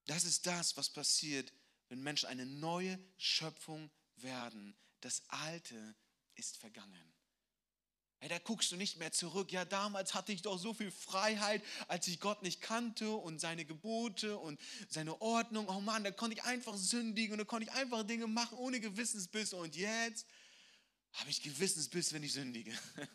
Das 0.06 0.23
ist 0.23 0.45
das, 0.45 0.76
was 0.76 0.89
passiert, 0.89 1.54
wenn 1.89 2.02
Menschen 2.02 2.28
eine 2.28 2.45
neue 2.45 2.99
Schöpfung 3.17 3.89
werden. 4.17 4.76
Das 5.02 5.23
Alte 5.30 5.95
ist 6.36 6.58
vergangen. 6.58 7.13
Hey, 8.19 8.30
da 8.30 8.39
guckst 8.39 8.71
du 8.71 8.78
nicht 8.78 8.97
mehr 8.97 9.12
zurück. 9.12 9.52
Ja, 9.52 9.65
damals 9.65 10.13
hatte 10.13 10.32
ich 10.32 10.41
doch 10.41 10.58
so 10.58 10.73
viel 10.73 10.91
Freiheit, 10.91 11.62
als 11.89 12.08
ich 12.08 12.21
Gott 12.21 12.41
nicht 12.41 12.62
kannte 12.62 13.12
und 13.12 13.39
seine 13.39 13.65
Gebote 13.65 14.38
und 14.38 14.62
seine 14.88 15.21
Ordnung. 15.21 15.67
Oh 15.67 15.82
Mann, 15.82 16.06
da 16.06 16.12
konnte 16.12 16.38
ich 16.38 16.43
einfach 16.43 16.78
sündigen 16.78 17.34
und 17.34 17.39
da 17.39 17.43
konnte 17.43 17.67
ich 17.69 17.73
einfach 17.73 18.04
Dinge 18.04 18.28
machen 18.28 18.58
ohne 18.58 18.80
Gewissensbiss. 18.80 19.52
Und 19.52 19.76
jetzt 19.76 20.26
habe 21.13 21.30
ich 21.30 21.41
Gewissensbiss, 21.41 22.13
wenn 22.13 22.23
ich 22.23 22.34
sündige. 22.34 22.78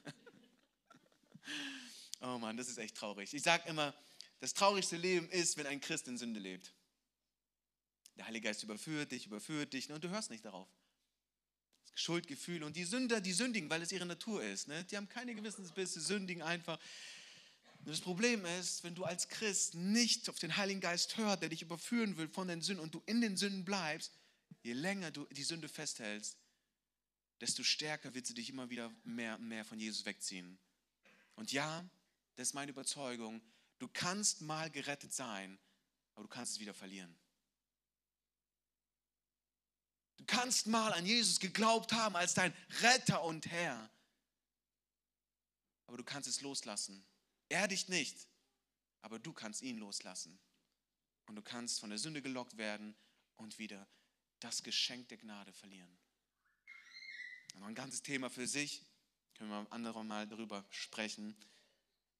oh 2.20 2.38
Mann, 2.38 2.56
das 2.56 2.68
ist 2.68 2.78
echt 2.78 2.96
traurig. 2.96 3.34
Ich 3.34 3.42
sage 3.42 3.68
immer, 3.68 3.94
das 4.40 4.54
traurigste 4.54 4.96
Leben 4.96 5.28
ist, 5.30 5.56
wenn 5.56 5.66
ein 5.66 5.80
Christ 5.80 6.08
in 6.08 6.16
Sünde 6.16 6.40
lebt. 6.40 6.72
Der 8.16 8.26
Heilige 8.26 8.48
Geist 8.48 8.62
überführt 8.62 9.12
dich, 9.12 9.26
überführt 9.26 9.72
dich 9.72 9.90
und 9.90 10.02
du 10.02 10.08
hörst 10.08 10.30
nicht 10.30 10.44
darauf. 10.44 10.68
Schuldgefühle. 11.94 12.64
Und 12.64 12.76
die 12.76 12.84
Sünder, 12.84 13.20
die 13.20 13.32
sündigen, 13.32 13.70
weil 13.70 13.82
es 13.82 13.92
ihre 13.92 14.06
Natur 14.06 14.42
ist. 14.42 14.68
Ne? 14.68 14.84
Die 14.84 14.96
haben 14.96 15.08
keine 15.08 15.34
Gewissensbisse, 15.34 16.00
sündigen 16.00 16.42
einfach. 16.42 16.78
Und 17.80 17.88
das 17.88 18.00
Problem 18.00 18.44
ist, 18.44 18.84
wenn 18.84 18.94
du 18.94 19.04
als 19.04 19.28
Christ 19.28 19.74
nicht 19.74 20.28
auf 20.28 20.38
den 20.38 20.56
Heiligen 20.56 20.80
Geist 20.80 21.16
hörst, 21.16 21.42
der 21.42 21.48
dich 21.48 21.62
überführen 21.62 22.16
will 22.16 22.28
von 22.28 22.48
den 22.48 22.62
Sünden 22.62 22.82
und 22.82 22.94
du 22.94 23.02
in 23.06 23.20
den 23.20 23.36
Sünden 23.36 23.64
bleibst, 23.64 24.12
je 24.62 24.72
länger 24.72 25.10
du 25.10 25.26
die 25.26 25.42
Sünde 25.42 25.68
festhältst, 25.68 26.36
desto 27.40 27.62
stärker 27.62 28.14
wird 28.14 28.26
sie 28.26 28.34
dich 28.34 28.50
immer 28.50 28.70
wieder 28.70 28.92
mehr 29.04 29.36
und 29.36 29.48
mehr 29.48 29.64
von 29.64 29.78
Jesus 29.78 30.04
wegziehen. 30.04 30.58
Und 31.36 31.52
ja, 31.52 31.88
das 32.34 32.48
ist 32.48 32.54
meine 32.54 32.70
Überzeugung, 32.70 33.42
du 33.78 33.88
kannst 33.88 34.40
mal 34.40 34.70
gerettet 34.70 35.12
sein, 35.12 35.58
aber 36.14 36.24
du 36.24 36.28
kannst 36.28 36.52
es 36.52 36.60
wieder 36.60 36.74
verlieren. 36.74 37.16
Du 40.16 40.24
kannst 40.24 40.66
mal 40.66 40.92
an 40.92 41.06
Jesus 41.06 41.38
geglaubt 41.38 41.92
haben 41.92 42.16
als 42.16 42.34
dein 42.34 42.52
Retter 42.80 43.22
und 43.22 43.46
Herr. 43.46 43.88
Aber 45.86 45.96
du 45.96 46.04
kannst 46.04 46.28
es 46.28 46.40
loslassen. 46.40 47.06
Er 47.48 47.68
dich 47.68 47.88
nicht, 47.88 48.28
aber 49.00 49.18
du 49.18 49.32
kannst 49.32 49.62
ihn 49.62 49.78
loslassen. 49.78 50.38
Und 51.26 51.36
du 51.36 51.42
kannst 51.42 51.80
von 51.80 51.90
der 51.90 51.98
Sünde 51.98 52.20
gelockt 52.20 52.56
werden 52.56 52.96
und 53.36 53.58
wieder 53.58 53.86
das 54.40 54.62
Geschenk 54.62 55.08
der 55.08 55.18
Gnade 55.18 55.52
verlieren. 55.52 55.98
Noch 57.54 57.66
ein 57.66 57.74
ganzes 57.74 58.02
Thema 58.02 58.30
für 58.30 58.46
sich, 58.46 58.82
können 59.34 59.50
wir 59.50 59.56
am 59.56 59.66
anderen 59.70 60.06
Mal 60.06 60.26
darüber 60.26 60.64
sprechen. 60.70 61.36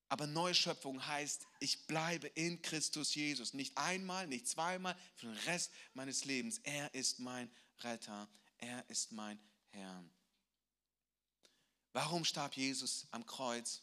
Aber 0.08 0.26
Neuschöpfung 0.26 1.06
heißt, 1.06 1.46
ich 1.60 1.86
bleibe 1.86 2.28
in 2.28 2.62
Christus 2.62 3.14
Jesus. 3.14 3.52
Nicht 3.52 3.76
einmal, 3.76 4.26
nicht 4.26 4.48
zweimal, 4.48 4.96
für 5.16 5.26
den 5.26 5.36
Rest 5.36 5.72
meines 5.92 6.24
Lebens. 6.24 6.58
Er 6.62 6.92
ist 6.94 7.18
mein 7.20 7.50
Retter, 7.80 8.28
er 8.58 8.88
ist 8.88 9.12
mein 9.12 9.38
Herr. 9.70 10.04
Warum 11.92 12.24
starb 12.24 12.56
Jesus 12.56 13.06
am 13.10 13.26
Kreuz? 13.26 13.82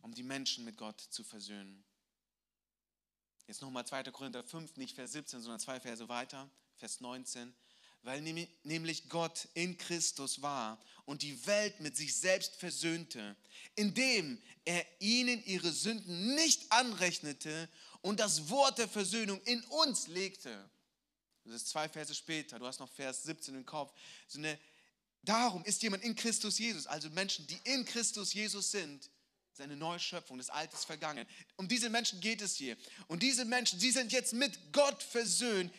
Um 0.00 0.14
die 0.14 0.22
Menschen 0.22 0.64
mit 0.64 0.76
Gott 0.76 1.00
zu 1.00 1.24
versöhnen. 1.24 1.84
Jetzt 3.46 3.62
nochmal 3.62 3.86
2. 3.86 4.04
Korinther 4.04 4.44
5, 4.44 4.76
nicht 4.76 4.94
Vers 4.94 5.12
17, 5.12 5.40
sondern 5.40 5.58
zwei 5.58 5.80
Verse 5.80 6.06
weiter, 6.08 6.50
Vers 6.76 7.00
19. 7.00 7.54
Weil 8.02 8.22
nämlich 8.62 9.08
Gott 9.08 9.48
in 9.54 9.76
Christus 9.76 10.40
war 10.40 10.80
und 11.04 11.22
die 11.22 11.46
Welt 11.46 11.80
mit 11.80 11.96
sich 11.96 12.14
selbst 12.16 12.56
versöhnte, 12.56 13.36
indem 13.74 14.40
er 14.64 14.84
ihnen 15.00 15.42
ihre 15.44 15.72
Sünden 15.72 16.34
nicht 16.34 16.70
anrechnete 16.70 17.68
und 18.02 18.20
das 18.20 18.50
Wort 18.50 18.78
der 18.78 18.88
Versöhnung 18.88 19.40
in 19.44 19.62
uns 19.64 20.06
legte. 20.06 20.70
Das 21.44 21.62
ist 21.62 21.68
zwei 21.68 21.88
Verse 21.88 22.14
später. 22.14 22.58
Du 22.58 22.66
hast 22.66 22.78
noch 22.78 22.90
Vers 22.90 23.22
17 23.22 23.54
im 23.54 23.64
Kopf. 23.64 23.92
So 24.26 24.38
eine, 24.38 24.58
darum 25.22 25.64
ist 25.64 25.82
jemand 25.82 26.04
in 26.04 26.14
Christus 26.14 26.58
Jesus, 26.58 26.86
also 26.86 27.08
Menschen, 27.10 27.46
die 27.46 27.58
in 27.64 27.84
Christus 27.84 28.34
Jesus 28.34 28.70
sind, 28.70 29.10
seine 29.52 29.76
neue 29.76 29.98
Schöpfung, 29.98 30.38
das 30.38 30.50
Alte 30.50 30.76
ist 30.76 30.84
vergangen. 30.84 31.26
Um 31.56 31.66
diese 31.66 31.90
Menschen 31.90 32.20
geht 32.20 32.42
es 32.42 32.54
hier. 32.54 32.76
Und 33.08 33.22
diese 33.22 33.44
Menschen, 33.44 33.80
sie 33.80 33.90
sind 33.90 34.12
jetzt 34.12 34.32
mit 34.32 34.72
Gott 34.72 35.02
versöhnt. 35.02 35.72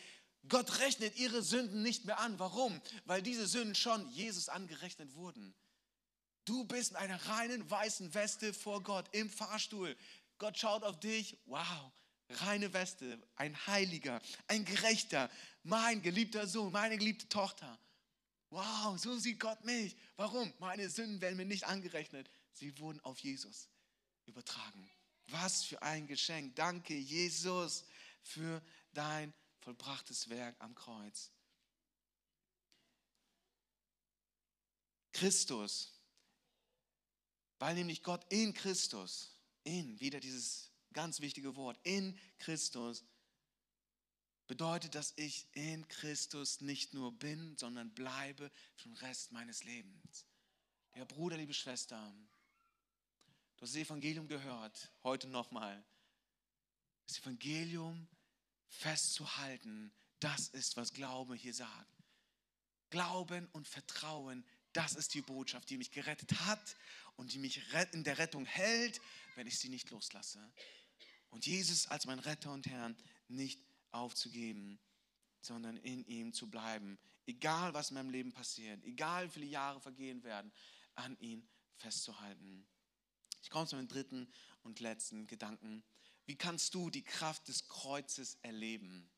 Gott 0.48 0.78
rechnet 0.80 1.16
ihre 1.16 1.42
Sünden 1.42 1.82
nicht 1.82 2.04
mehr 2.04 2.18
an. 2.18 2.38
Warum? 2.38 2.80
Weil 3.04 3.22
diese 3.22 3.46
Sünden 3.46 3.74
schon 3.74 4.10
Jesus 4.10 4.48
angerechnet 4.48 5.14
wurden. 5.14 5.54
Du 6.44 6.64
bist 6.64 6.92
in 6.92 6.96
einer 6.96 7.22
reinen 7.26 7.70
weißen 7.70 8.14
Weste 8.14 8.54
vor 8.54 8.82
Gott 8.82 9.08
im 9.14 9.28
Fahrstuhl. 9.30 9.96
Gott 10.38 10.58
schaut 10.58 10.82
auf 10.82 10.98
dich. 10.98 11.38
Wow, 11.44 11.92
reine 12.30 12.72
Weste, 12.72 13.20
ein 13.36 13.54
Heiliger, 13.66 14.20
ein 14.48 14.64
Gerechter, 14.64 15.30
mein 15.62 16.02
geliebter 16.02 16.46
Sohn, 16.46 16.72
meine 16.72 16.96
geliebte 16.96 17.28
Tochter. 17.28 17.78
Wow, 18.48 18.98
so 18.98 19.16
sieht 19.18 19.38
Gott 19.38 19.64
mich. 19.64 19.94
Warum? 20.16 20.52
Meine 20.58 20.88
Sünden 20.88 21.20
werden 21.20 21.36
mir 21.36 21.44
nicht 21.44 21.64
angerechnet. 21.64 22.28
Sie 22.52 22.76
wurden 22.78 23.00
auf 23.00 23.18
Jesus 23.20 23.68
übertragen. 24.26 24.90
Was 25.28 25.62
für 25.62 25.80
ein 25.82 26.08
Geschenk. 26.08 26.56
Danke, 26.56 26.94
Jesus, 26.94 27.84
für 28.22 28.60
dein 28.92 29.32
vollbrachtes 29.60 30.28
Werk 30.28 30.56
am 30.60 30.74
Kreuz. 30.74 31.30
Christus, 35.12 35.92
weil 37.58 37.74
nämlich 37.74 38.02
Gott 38.02 38.24
in 38.30 38.54
Christus, 38.54 39.36
in, 39.64 40.00
wieder 40.00 40.20
dieses 40.20 40.70
ganz 40.92 41.20
wichtige 41.20 41.56
Wort, 41.56 41.78
in 41.82 42.18
Christus 42.38 43.04
bedeutet, 44.46 44.94
dass 44.94 45.12
ich 45.16 45.46
in 45.52 45.86
Christus 45.88 46.60
nicht 46.60 46.94
nur 46.94 47.12
bin, 47.12 47.56
sondern 47.56 47.94
bleibe 47.94 48.50
für 48.74 48.88
den 48.88 48.94
Rest 48.94 49.30
meines 49.30 49.62
Lebens. 49.62 50.24
Lieber 50.94 51.06
Bruder, 51.06 51.36
liebe 51.36 51.54
Schwester, 51.54 51.96
du 53.56 53.62
hast 53.62 53.74
das 53.74 53.80
Evangelium 53.80 54.26
gehört, 54.26 54.90
heute 55.04 55.28
nochmal. 55.28 55.84
Das 57.06 57.18
Evangelium 57.20 58.08
festzuhalten, 58.70 59.92
das 60.20 60.48
ist, 60.48 60.76
was 60.76 60.92
Glaube 60.92 61.34
hier 61.34 61.54
sagt. 61.54 62.04
Glauben 62.90 63.46
und 63.52 63.68
Vertrauen, 63.68 64.44
das 64.72 64.94
ist 64.94 65.14
die 65.14 65.22
Botschaft, 65.22 65.68
die 65.70 65.76
mich 65.76 65.90
gerettet 65.90 66.32
hat 66.46 66.76
und 67.16 67.32
die 67.32 67.38
mich 67.38 67.60
in 67.92 68.04
der 68.04 68.18
Rettung 68.18 68.46
hält, 68.46 69.00
wenn 69.36 69.46
ich 69.46 69.58
sie 69.58 69.68
nicht 69.68 69.90
loslasse. 69.90 70.40
Und 71.30 71.46
Jesus 71.46 71.86
als 71.86 72.06
mein 72.06 72.18
Retter 72.18 72.52
und 72.52 72.66
Herrn 72.66 72.96
nicht 73.28 73.60
aufzugeben, 73.92 74.78
sondern 75.40 75.76
in 75.78 76.04
ihm 76.06 76.32
zu 76.32 76.48
bleiben. 76.48 76.98
Egal, 77.26 77.74
was 77.74 77.90
in 77.90 77.94
meinem 77.94 78.10
Leben 78.10 78.32
passiert, 78.32 78.84
egal, 78.84 79.26
wie 79.26 79.32
viele 79.32 79.46
Jahre 79.46 79.80
vergehen 79.80 80.22
werden, 80.24 80.52
an 80.94 81.16
ihn 81.20 81.48
festzuhalten. 81.76 82.66
Ich 83.42 83.50
komme 83.50 83.66
zu 83.66 83.76
meinem 83.76 83.88
dritten 83.88 84.32
und 84.62 84.80
letzten 84.80 85.26
Gedanken. 85.26 85.82
Wie 86.26 86.36
kannst 86.36 86.74
du 86.74 86.90
die 86.90 87.04
Kraft 87.04 87.48
des 87.48 87.68
Kreuzes 87.68 88.38
erleben? 88.42 89.10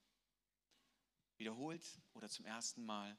Wiederholt 1.37 1.85
oder 2.15 2.29
zum 2.29 2.45
ersten 2.45 2.85
Mal? 2.85 3.17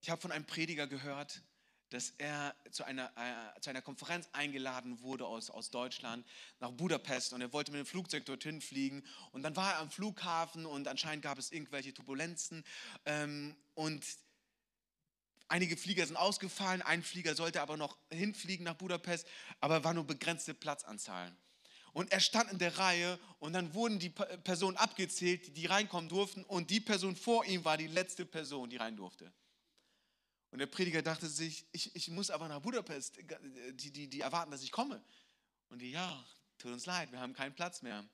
Ich 0.00 0.10
habe 0.10 0.20
von 0.20 0.32
einem 0.32 0.46
Prediger 0.46 0.86
gehört, 0.86 1.42
dass 1.90 2.10
er 2.18 2.54
zu 2.70 2.84
einer, 2.84 3.10
äh, 3.16 3.60
zu 3.60 3.70
einer 3.70 3.82
Konferenz 3.82 4.28
eingeladen 4.32 5.00
wurde 5.00 5.26
aus, 5.26 5.50
aus 5.50 5.70
Deutschland 5.70 6.26
nach 6.60 6.70
Budapest 6.70 7.32
und 7.32 7.40
er 7.40 7.52
wollte 7.52 7.72
mit 7.72 7.80
dem 7.80 7.86
Flugzeug 7.86 8.26
dorthin 8.26 8.60
fliegen 8.60 9.04
und 9.32 9.42
dann 9.42 9.56
war 9.56 9.72
er 9.72 9.78
am 9.78 9.90
Flughafen 9.90 10.66
und 10.66 10.86
anscheinend 10.86 11.22
gab 11.22 11.38
es 11.38 11.50
irgendwelche 11.50 11.94
Turbulenzen 11.94 12.64
ähm, 13.06 13.56
und 13.74 14.04
einige 15.48 15.76
Flieger 15.76 16.06
sind 16.06 16.16
ausgefallen, 16.16 16.82
ein 16.82 17.02
Flieger 17.02 17.34
sollte 17.34 17.62
aber 17.62 17.76
noch 17.76 17.96
hinfliegen 18.12 18.64
nach 18.64 18.74
Budapest, 18.74 19.26
aber 19.60 19.82
war 19.82 19.94
nur 19.94 20.06
begrenzte 20.06 20.54
Platzanzahl. 20.54 21.34
Und 21.92 22.12
er 22.12 22.20
stand 22.20 22.52
in 22.52 22.58
der 22.58 22.78
Reihe 22.78 23.18
und 23.38 23.52
dann 23.52 23.74
wurden 23.74 23.98
die 23.98 24.10
Personen 24.10 24.76
abgezählt, 24.76 25.56
die 25.56 25.66
reinkommen 25.66 26.08
durften 26.08 26.44
und 26.44 26.70
die 26.70 26.80
Person 26.80 27.16
vor 27.16 27.44
ihm 27.44 27.64
war 27.64 27.76
die 27.76 27.86
letzte 27.86 28.24
Person, 28.24 28.70
die 28.70 28.76
rein 28.76 28.96
durfte. 28.96 29.32
Und 30.50 30.58
der 30.58 30.66
Prediger 30.66 31.02
dachte 31.02 31.26
sich, 31.26 31.66
ich, 31.72 31.94
ich 31.94 32.08
muss 32.08 32.30
aber 32.30 32.48
nach 32.48 32.60
Budapest, 32.60 33.18
die, 33.72 33.90
die, 33.90 34.08
die 34.08 34.20
erwarten, 34.20 34.50
dass 34.50 34.62
ich 34.62 34.72
komme. 34.72 35.02
Und 35.68 35.80
die, 35.80 35.90
ja, 35.90 36.24
tut 36.56 36.72
uns 36.72 36.86
leid, 36.86 37.12
wir 37.12 37.20
haben 37.20 37.34
keinen 37.34 37.54
Platz 37.54 37.82
mehr. 37.82 38.04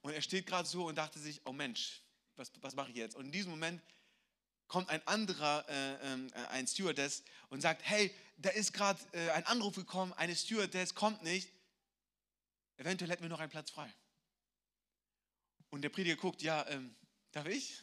Und 0.00 0.12
er 0.12 0.22
steht 0.22 0.46
gerade 0.46 0.68
so 0.68 0.86
und 0.86 0.96
dachte 0.96 1.18
sich, 1.18 1.40
oh 1.44 1.52
Mensch, 1.52 2.02
was, 2.36 2.50
was 2.60 2.74
mache 2.74 2.90
ich 2.90 2.96
jetzt? 2.96 3.16
Und 3.16 3.26
in 3.26 3.32
diesem 3.32 3.50
Moment 3.50 3.82
kommt 4.68 4.88
ein 4.90 5.04
anderer, 5.06 5.64
äh, 5.68 6.14
äh, 6.14 6.46
ein 6.50 6.66
Stewardess 6.66 7.22
und 7.48 7.60
sagt, 7.60 7.82
hey, 7.84 8.14
da 8.36 8.50
ist 8.50 8.72
gerade 8.72 9.00
äh, 9.12 9.30
ein 9.30 9.46
Anruf 9.46 9.74
gekommen, 9.74 10.12
eine 10.12 10.36
Stewardess 10.36 10.94
kommt 10.94 11.22
nicht, 11.22 11.50
eventuell 12.78 13.10
hätten 13.10 13.22
wir 13.22 13.28
noch 13.28 13.40
einen 13.40 13.50
Platz 13.50 13.70
frei. 13.70 13.92
Und 15.70 15.82
der 15.82 15.90
Prediger 15.90 16.16
guckt, 16.16 16.40
ja, 16.42 16.66
ähm, 16.68 16.94
darf 17.32 17.46
ich? 17.46 17.82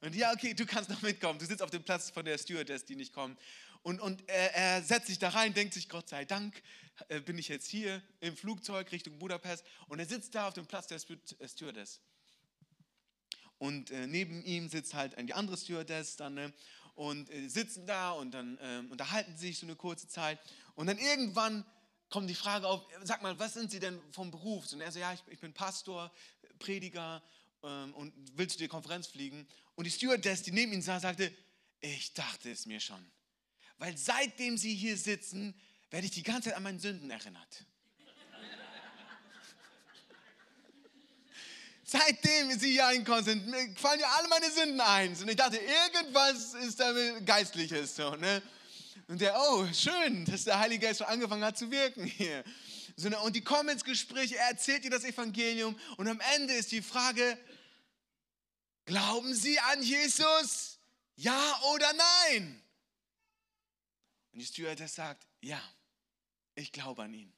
Und 0.00 0.14
ja, 0.14 0.32
okay, 0.32 0.54
du 0.54 0.64
kannst 0.64 0.88
noch 0.88 1.02
mitkommen. 1.02 1.38
Du 1.38 1.46
sitzt 1.46 1.62
auf 1.62 1.70
dem 1.70 1.82
Platz 1.82 2.10
von 2.10 2.24
der 2.24 2.38
Stewardess, 2.38 2.84
die 2.84 2.96
nicht 2.96 3.12
kommt. 3.12 3.38
Und, 3.82 4.00
und 4.00 4.28
er, 4.28 4.54
er 4.54 4.82
setzt 4.82 5.08
sich 5.08 5.18
da 5.18 5.30
rein, 5.30 5.54
denkt 5.54 5.74
sich, 5.74 5.88
Gott 5.88 6.08
sei 6.08 6.24
Dank, 6.24 6.62
äh, 7.08 7.20
bin 7.20 7.36
ich 7.38 7.48
jetzt 7.48 7.66
hier 7.66 8.02
im 8.20 8.36
Flugzeug 8.36 8.90
Richtung 8.92 9.18
Budapest. 9.18 9.64
Und 9.88 9.98
er 9.98 10.06
sitzt 10.06 10.34
da 10.34 10.48
auf 10.48 10.54
dem 10.54 10.66
Platz 10.66 10.86
der 10.86 10.98
äh, 10.98 11.48
Stewardess. 11.48 12.00
Und 13.58 13.90
äh, 13.90 14.06
neben 14.06 14.44
ihm 14.44 14.68
sitzt 14.68 14.94
halt 14.94 15.16
die 15.18 15.34
andere 15.34 15.56
Stewardess 15.56 16.16
dann. 16.16 16.34
Ne? 16.34 16.52
Und 16.94 17.28
äh, 17.30 17.48
sitzen 17.48 17.86
da 17.86 18.12
und 18.12 18.30
dann 18.32 18.56
äh, 18.58 18.84
unterhalten 18.90 19.36
sich 19.36 19.58
so 19.58 19.66
eine 19.66 19.74
kurze 19.74 20.08
Zeit. 20.08 20.38
Und 20.74 20.86
dann 20.86 20.98
irgendwann 20.98 21.64
kommt 22.10 22.30
die 22.30 22.34
Frage 22.34 22.66
auf, 22.66 22.82
sag 23.04 23.22
mal, 23.22 23.38
was 23.38 23.54
sind 23.54 23.70
Sie 23.70 23.80
denn 23.80 24.00
vom 24.12 24.30
Beruf? 24.30 24.72
Und 24.72 24.80
er 24.80 24.92
so, 24.92 24.98
ja, 24.98 25.12
ich, 25.12 25.22
ich 25.28 25.40
bin 25.40 25.52
Pastor, 25.52 26.10
Prediger 26.58 27.22
ähm, 27.62 27.94
und 27.94 28.12
will 28.36 28.48
zu 28.48 28.58
der 28.58 28.68
Konferenz 28.68 29.08
fliegen. 29.08 29.46
Und 29.74 29.84
die 29.84 29.90
Stewardess, 29.90 30.42
die 30.42 30.52
neben 30.52 30.72
ihm 30.72 30.82
sah, 30.82 31.00
sagte, 31.00 31.32
ich 31.80 32.12
dachte 32.14 32.50
es 32.50 32.66
mir 32.66 32.80
schon. 32.80 33.04
Weil 33.78 33.96
seitdem 33.96 34.58
Sie 34.58 34.74
hier 34.74 34.96
sitzen, 34.96 35.54
werde 35.90 36.06
ich 36.06 36.12
die 36.12 36.22
ganze 36.22 36.48
Zeit 36.48 36.56
an 36.56 36.64
meine 36.64 36.80
Sünden 36.80 37.10
erinnert. 37.10 37.64
Seitdem 41.84 42.58
Sie 42.58 42.72
hier 42.72 42.88
eingekommen 42.88 43.24
sind, 43.24 43.78
fallen 43.78 44.00
ja 44.00 44.08
alle 44.18 44.28
meine 44.28 44.50
Sünden 44.50 44.80
ein. 44.80 45.16
Und 45.16 45.28
ich 45.28 45.36
dachte, 45.36 45.58
irgendwas 45.58 46.54
ist 46.54 46.80
da 46.80 46.92
Geistliches. 47.20 47.94
So, 47.94 48.16
ne? 48.16 48.42
Und 49.08 49.22
der, 49.22 49.40
oh, 49.40 49.66
schön, 49.72 50.26
dass 50.26 50.44
der 50.44 50.58
Heilige 50.58 50.86
Geist 50.86 50.98
schon 50.98 51.08
angefangen 51.08 51.42
hat 51.42 51.56
zu 51.56 51.70
wirken 51.70 52.04
hier. 52.04 52.44
Und 53.22 53.34
die 53.34 53.40
kommen 53.40 53.70
ins 53.70 53.84
Gespräch, 53.84 54.32
er 54.32 54.48
erzählt 54.48 54.84
ihr 54.84 54.90
das 54.90 55.04
Evangelium. 55.04 55.78
Und 55.96 56.08
am 56.08 56.20
Ende 56.34 56.52
ist 56.54 56.72
die 56.72 56.82
Frage, 56.82 57.38
glauben 58.84 59.34
Sie 59.34 59.58
an 59.58 59.82
Jesus? 59.82 60.78
Ja 61.16 61.60
oder 61.74 61.90
nein? 61.94 62.62
Und 64.32 64.40
die 64.40 64.46
Stewardess 64.46 64.94
sagt, 64.94 65.26
ja, 65.40 65.62
ich 66.54 66.70
glaube 66.70 67.02
an 67.02 67.14
ihn. 67.14 67.32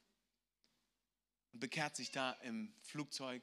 Und 1.53 1.59
bekehrt 1.59 1.95
sich 1.95 2.11
da 2.11 2.33
im 2.43 2.73
Flugzeug 2.81 3.41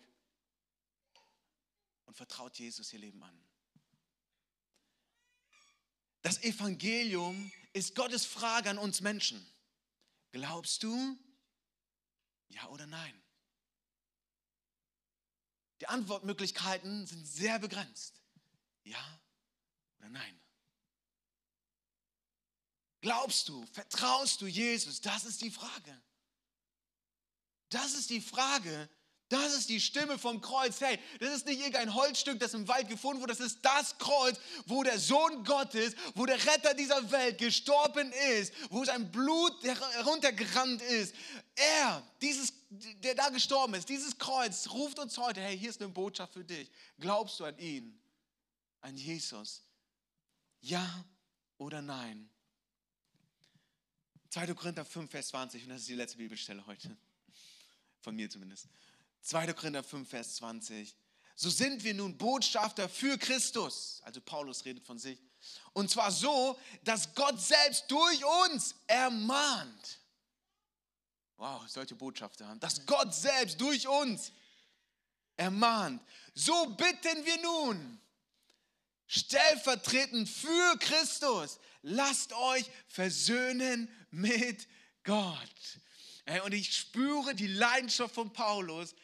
und 2.04 2.16
vertraut 2.16 2.58
Jesus 2.58 2.92
ihr 2.92 2.98
Leben 2.98 3.22
an. 3.22 3.40
Das 6.22 6.42
Evangelium 6.42 7.50
ist 7.78 7.94
Gottes 7.94 8.26
Frage 8.26 8.70
an 8.70 8.78
uns 8.78 9.00
Menschen. 9.00 9.44
Glaubst 10.32 10.82
du? 10.82 11.18
Ja 12.48 12.66
oder 12.68 12.86
nein? 12.86 13.22
Die 15.80 15.86
Antwortmöglichkeiten 15.86 17.06
sind 17.06 17.24
sehr 17.26 17.58
begrenzt. 17.58 18.20
Ja 18.82 19.20
oder 19.98 20.08
nein? 20.08 20.40
Glaubst 23.00 23.48
du, 23.48 23.64
vertraust 23.66 24.40
du 24.40 24.46
Jesus? 24.46 25.00
Das 25.00 25.24
ist 25.24 25.40
die 25.40 25.50
Frage. 25.50 26.02
Das 27.68 27.94
ist 27.94 28.10
die 28.10 28.20
Frage, 28.20 28.88
das 29.28 29.52
ist 29.54 29.68
die 29.68 29.80
Stimme 29.80 30.16
vom 30.18 30.40
Kreuz. 30.40 30.80
Hey, 30.80 30.98
das 31.20 31.34
ist 31.34 31.46
nicht 31.46 31.60
irgendein 31.60 31.94
Holzstück, 31.94 32.40
das 32.40 32.54
im 32.54 32.66
Wald 32.66 32.88
gefunden 32.88 33.20
wurde. 33.20 33.34
Das 33.34 33.44
ist 33.44 33.58
das 33.62 33.98
Kreuz, 33.98 34.38
wo 34.64 34.82
der 34.82 34.98
Sohn 34.98 35.44
Gottes, 35.44 35.94
wo 36.14 36.24
der 36.24 36.38
Retter 36.46 36.72
dieser 36.72 37.10
Welt 37.10 37.36
gestorben 37.36 38.10
ist, 38.38 38.54
wo 38.70 38.84
sein 38.84 39.10
Blut 39.12 39.52
heruntergerannt 39.62 40.80
ist. 40.80 41.14
Er, 41.56 42.02
dieses, 42.22 42.54
der 42.70 43.14
da 43.14 43.28
gestorben 43.28 43.74
ist, 43.74 43.88
dieses 43.88 44.16
Kreuz 44.16 44.70
ruft 44.70 44.98
uns 44.98 45.18
heute, 45.18 45.42
hey, 45.42 45.58
hier 45.58 45.70
ist 45.70 45.82
eine 45.82 45.90
Botschaft 45.90 46.32
für 46.32 46.44
dich. 46.44 46.70
Glaubst 46.98 47.38
du 47.38 47.44
an 47.44 47.58
ihn? 47.58 48.00
An 48.80 48.96
Jesus? 48.96 49.62
Ja 50.60 51.04
oder 51.58 51.82
nein? 51.82 52.30
2. 54.30 54.54
Korinther 54.54 54.84
5, 54.84 55.10
Vers 55.10 55.28
20, 55.28 55.64
und 55.64 55.70
das 55.70 55.80
ist 55.80 55.88
die 55.88 55.94
letzte 55.94 56.16
Bibelstelle 56.16 56.64
heute. 56.66 56.96
Von 58.00 58.14
mir 58.16 58.30
zumindest. 58.30 58.68
2. 59.28 59.52
Korinther 59.52 59.82
5, 59.82 60.08
Vers 60.08 60.36
20. 60.36 60.96
So 61.34 61.50
sind 61.50 61.84
wir 61.84 61.92
nun 61.92 62.16
Botschafter 62.16 62.88
für 62.88 63.18
Christus. 63.18 64.00
Also 64.04 64.22
Paulus 64.22 64.64
redet 64.64 64.86
von 64.86 64.98
sich. 64.98 65.18
Und 65.74 65.90
zwar 65.90 66.10
so, 66.10 66.58
dass 66.82 67.14
Gott 67.14 67.38
selbst 67.38 67.90
durch 67.90 68.24
uns 68.24 68.74
ermahnt. 68.86 70.00
Wow, 71.36 71.62
solche 71.68 71.94
Botschafter 71.94 72.48
haben. 72.48 72.58
Dass 72.58 72.86
Gott 72.86 73.14
selbst 73.14 73.60
durch 73.60 73.86
uns 73.86 74.32
ermahnt. 75.36 76.02
So 76.34 76.70
bitten 76.70 77.24
wir 77.26 77.42
nun, 77.42 78.00
stellvertretend 79.06 80.26
für 80.26 80.78
Christus, 80.78 81.60
lasst 81.82 82.32
euch 82.32 82.64
versöhnen 82.88 83.90
mit 84.10 84.66
Gott. 85.04 85.78
Und 86.44 86.54
ich 86.54 86.74
spüre 86.74 87.34
die 87.34 87.46
Leidenschaft 87.46 88.14
von 88.14 88.32
Paulus, 88.32 88.94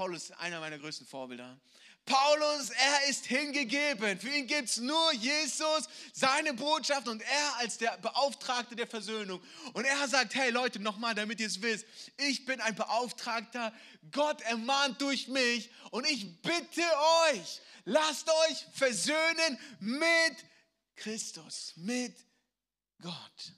Paulus 0.00 0.30
ist 0.30 0.38
einer 0.38 0.60
meiner 0.60 0.78
größten 0.78 1.06
Vorbilder. 1.06 1.60
Paulus, 2.06 2.70
er 2.70 3.10
ist 3.10 3.26
hingegeben. 3.26 4.18
Für 4.18 4.30
ihn 4.30 4.46
gibt 4.46 4.70
es 4.70 4.78
nur 4.78 5.12
Jesus, 5.12 5.90
seine 6.14 6.54
Botschaft 6.54 7.06
und 7.06 7.20
er 7.20 7.56
als 7.58 7.76
der 7.76 7.98
Beauftragte 7.98 8.74
der 8.74 8.86
Versöhnung. 8.86 9.42
Und 9.74 9.84
er 9.84 10.08
sagt, 10.08 10.34
hey 10.34 10.48
Leute, 10.48 10.80
nochmal, 10.80 11.14
damit 11.14 11.38
ihr 11.38 11.48
es 11.48 11.60
wisst, 11.60 11.84
ich 12.16 12.46
bin 12.46 12.62
ein 12.62 12.74
Beauftragter, 12.74 13.74
Gott 14.10 14.40
ermahnt 14.40 15.02
durch 15.02 15.28
mich 15.28 15.70
und 15.90 16.06
ich 16.06 16.40
bitte 16.40 16.82
euch, 17.28 17.60
lasst 17.84 18.26
euch 18.30 18.66
versöhnen 18.72 19.58
mit 19.80 20.46
Christus, 20.96 21.74
mit 21.76 22.16
Gott. 23.02 23.52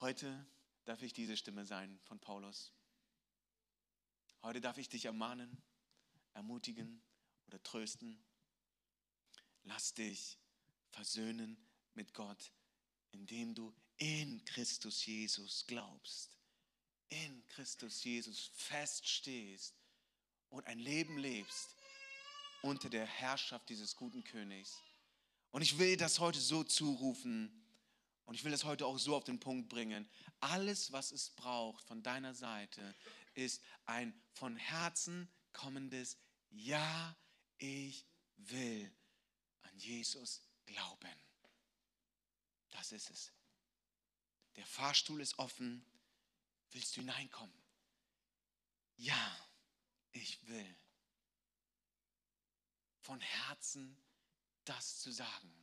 Heute 0.00 0.51
darf 0.84 1.02
ich 1.02 1.12
diese 1.12 1.36
Stimme 1.36 1.64
sein 1.64 1.98
von 2.04 2.18
Paulus. 2.18 2.72
Heute 4.42 4.60
darf 4.60 4.78
ich 4.78 4.88
dich 4.88 5.04
ermahnen, 5.04 5.62
ermutigen 6.34 7.02
oder 7.46 7.62
trösten. 7.62 8.22
Lass 9.62 9.94
dich 9.94 10.38
versöhnen 10.90 11.56
mit 11.94 12.12
Gott, 12.14 12.52
indem 13.12 13.54
du 13.54 13.72
in 13.96 14.44
Christus 14.44 15.06
Jesus 15.06 15.66
glaubst, 15.66 16.36
in 17.08 17.46
Christus 17.46 18.02
Jesus 18.02 18.50
feststehst 18.54 19.74
und 20.48 20.66
ein 20.66 20.78
Leben 20.78 21.18
lebst 21.18 21.76
unter 22.62 22.88
der 22.88 23.06
Herrschaft 23.06 23.68
dieses 23.68 23.94
guten 23.94 24.24
Königs. 24.24 24.80
Und 25.50 25.62
ich 25.62 25.78
will 25.78 25.96
das 25.96 26.18
heute 26.18 26.40
so 26.40 26.64
zurufen, 26.64 27.61
und 28.32 28.36
ich 28.36 28.44
will 28.44 28.52
das 28.52 28.64
heute 28.64 28.86
auch 28.86 28.96
so 28.98 29.14
auf 29.14 29.24
den 29.24 29.38
Punkt 29.38 29.68
bringen. 29.68 30.08
Alles, 30.40 30.90
was 30.90 31.12
es 31.12 31.28
braucht 31.28 31.84
von 31.84 32.02
deiner 32.02 32.34
Seite, 32.34 32.94
ist 33.34 33.60
ein 33.84 34.18
von 34.32 34.56
Herzen 34.56 35.30
kommendes 35.52 36.16
Ja, 36.48 37.14
ich 37.58 38.06
will 38.38 38.90
an 39.60 39.76
Jesus 39.76 40.40
glauben. 40.64 41.12
Das 42.70 42.92
ist 42.92 43.10
es. 43.10 43.32
Der 44.56 44.64
Fahrstuhl 44.64 45.20
ist 45.20 45.38
offen. 45.38 45.84
Willst 46.70 46.96
du 46.96 47.02
hineinkommen? 47.02 47.62
Ja, 48.96 49.50
ich 50.12 50.42
will. 50.48 50.76
Von 53.02 53.20
Herzen 53.20 54.02
das 54.64 55.00
zu 55.00 55.12
sagen. 55.12 55.61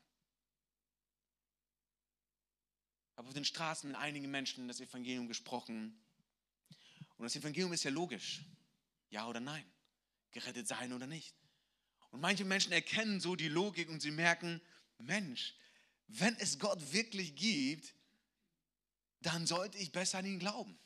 Habe 3.19 3.27
auf 3.27 3.33
den 3.33 3.45
Straßen 3.45 3.89
mit 3.89 3.99
einigen 3.99 4.31
Menschen 4.31 4.67
das 4.67 4.79
Evangelium 4.79 5.27
gesprochen. 5.27 6.01
Und 7.17 7.23
das 7.25 7.35
Evangelium 7.35 7.73
ist 7.73 7.83
ja 7.83 7.91
logisch. 7.91 8.41
Ja 9.09 9.27
oder 9.27 9.41
nein. 9.41 9.65
Gerettet 10.31 10.67
sein 10.67 10.93
oder 10.93 11.05
nicht. 11.05 11.35
Und 12.11 12.21
manche 12.21 12.45
Menschen 12.45 12.71
erkennen 12.71 13.19
so 13.19 13.35
die 13.35 13.49
Logik 13.49 13.89
und 13.89 14.01
sie 14.01 14.11
merken, 14.11 14.61
Mensch, 14.97 15.53
wenn 16.07 16.35
es 16.37 16.59
Gott 16.59 16.93
wirklich 16.93 17.35
gibt, 17.35 17.93
dann 19.21 19.45
sollte 19.45 19.77
ich 19.77 19.91
besser 19.91 20.19
an 20.19 20.25
ihn 20.25 20.39
glauben. 20.39 20.79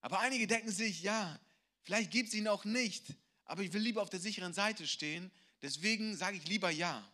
Aber 0.00 0.18
einige 0.18 0.46
denken 0.46 0.72
sich, 0.72 1.02
ja, 1.02 1.40
vielleicht 1.82 2.10
gibt 2.10 2.28
es 2.28 2.34
ihn 2.34 2.48
auch 2.48 2.64
nicht, 2.64 3.14
aber 3.44 3.62
ich 3.62 3.72
will 3.72 3.80
lieber 3.80 4.02
auf 4.02 4.10
der 4.10 4.20
sicheren 4.20 4.52
Seite 4.52 4.86
stehen, 4.86 5.30
Deswegen 5.62 6.16
sage 6.16 6.36
ich 6.36 6.46
lieber 6.48 6.70
ja. 6.70 7.08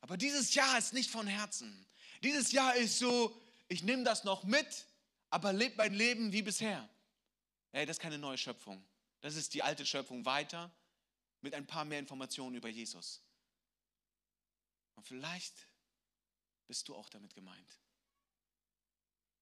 Aber 0.00 0.16
dieses 0.16 0.54
Ja 0.54 0.78
ist 0.78 0.92
nicht 0.92 1.10
von 1.10 1.26
Herzen. 1.26 1.84
Dieses 2.24 2.52
Ja 2.52 2.70
ist 2.70 2.98
so, 2.98 3.38
ich 3.68 3.82
nehme 3.82 4.02
das 4.02 4.24
noch 4.24 4.44
mit, 4.44 4.86
aber 5.28 5.52
lebe 5.52 5.76
mein 5.76 5.92
Leben 5.92 6.32
wie 6.32 6.42
bisher. 6.42 6.88
Hey, 7.70 7.84
das 7.84 7.98
ist 7.98 8.02
keine 8.02 8.18
neue 8.18 8.38
Schöpfung. 8.38 8.82
Das 9.20 9.36
ist 9.36 9.52
die 9.52 9.62
alte 9.62 9.84
Schöpfung 9.84 10.24
weiter 10.24 10.72
mit 11.42 11.54
ein 11.54 11.66
paar 11.66 11.84
mehr 11.84 11.98
Informationen 11.98 12.56
über 12.56 12.68
Jesus. 12.68 13.22
Und 14.94 15.06
vielleicht 15.06 15.68
bist 16.66 16.88
du 16.88 16.94
auch 16.94 17.10
damit 17.10 17.34
gemeint. 17.34 17.78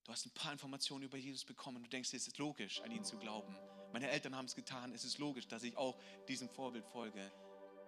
Du 0.03 0.11
hast 0.11 0.27
ein 0.27 0.33
paar 0.33 0.53
Informationen 0.53 1.05
über 1.05 1.17
Jesus 1.17 1.45
bekommen. 1.45 1.85
Du 1.85 1.89
denkst, 1.89 2.13
es 2.13 2.27
ist 2.27 2.39
logisch, 2.39 2.81
an 2.81 2.91
ihn 2.91 3.05
zu 3.05 3.17
glauben. 3.17 3.57
Meine 3.93 4.11
Eltern 4.11 4.35
haben 4.35 4.47
es 4.47 4.57
getan. 4.57 4.93
Es 4.93 5.05
ist 5.05 5.19
logisch, 5.19 5.47
dass 5.47 5.63
ich 5.63 5.77
auch 5.77 6.01
diesem 6.27 6.49
Vorbild 6.49 6.87
folge. 6.87 7.31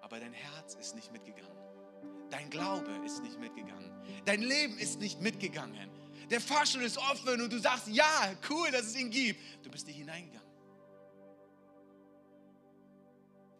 Aber 0.02 0.20
dein 0.20 0.32
Herz 0.32 0.74
ist 0.74 0.94
nicht 0.94 1.10
mitgegangen. 1.10 1.63
Dein 2.34 2.50
Glaube 2.50 2.90
ist 3.06 3.22
nicht 3.22 3.38
mitgegangen. 3.38 3.92
Dein 4.24 4.42
Leben 4.42 4.76
ist 4.78 4.98
nicht 4.98 5.20
mitgegangen. 5.20 5.88
Der 6.28 6.40
Fahrstuhl 6.40 6.82
ist 6.82 6.98
offen 6.98 7.40
und 7.40 7.52
du 7.52 7.60
sagst, 7.60 7.86
ja, 7.86 8.34
cool, 8.50 8.72
dass 8.72 8.86
es 8.86 8.96
ihn 8.96 9.08
gibt. 9.08 9.64
Du 9.64 9.70
bist 9.70 9.86
nicht 9.86 9.98
hineingegangen. 9.98 10.50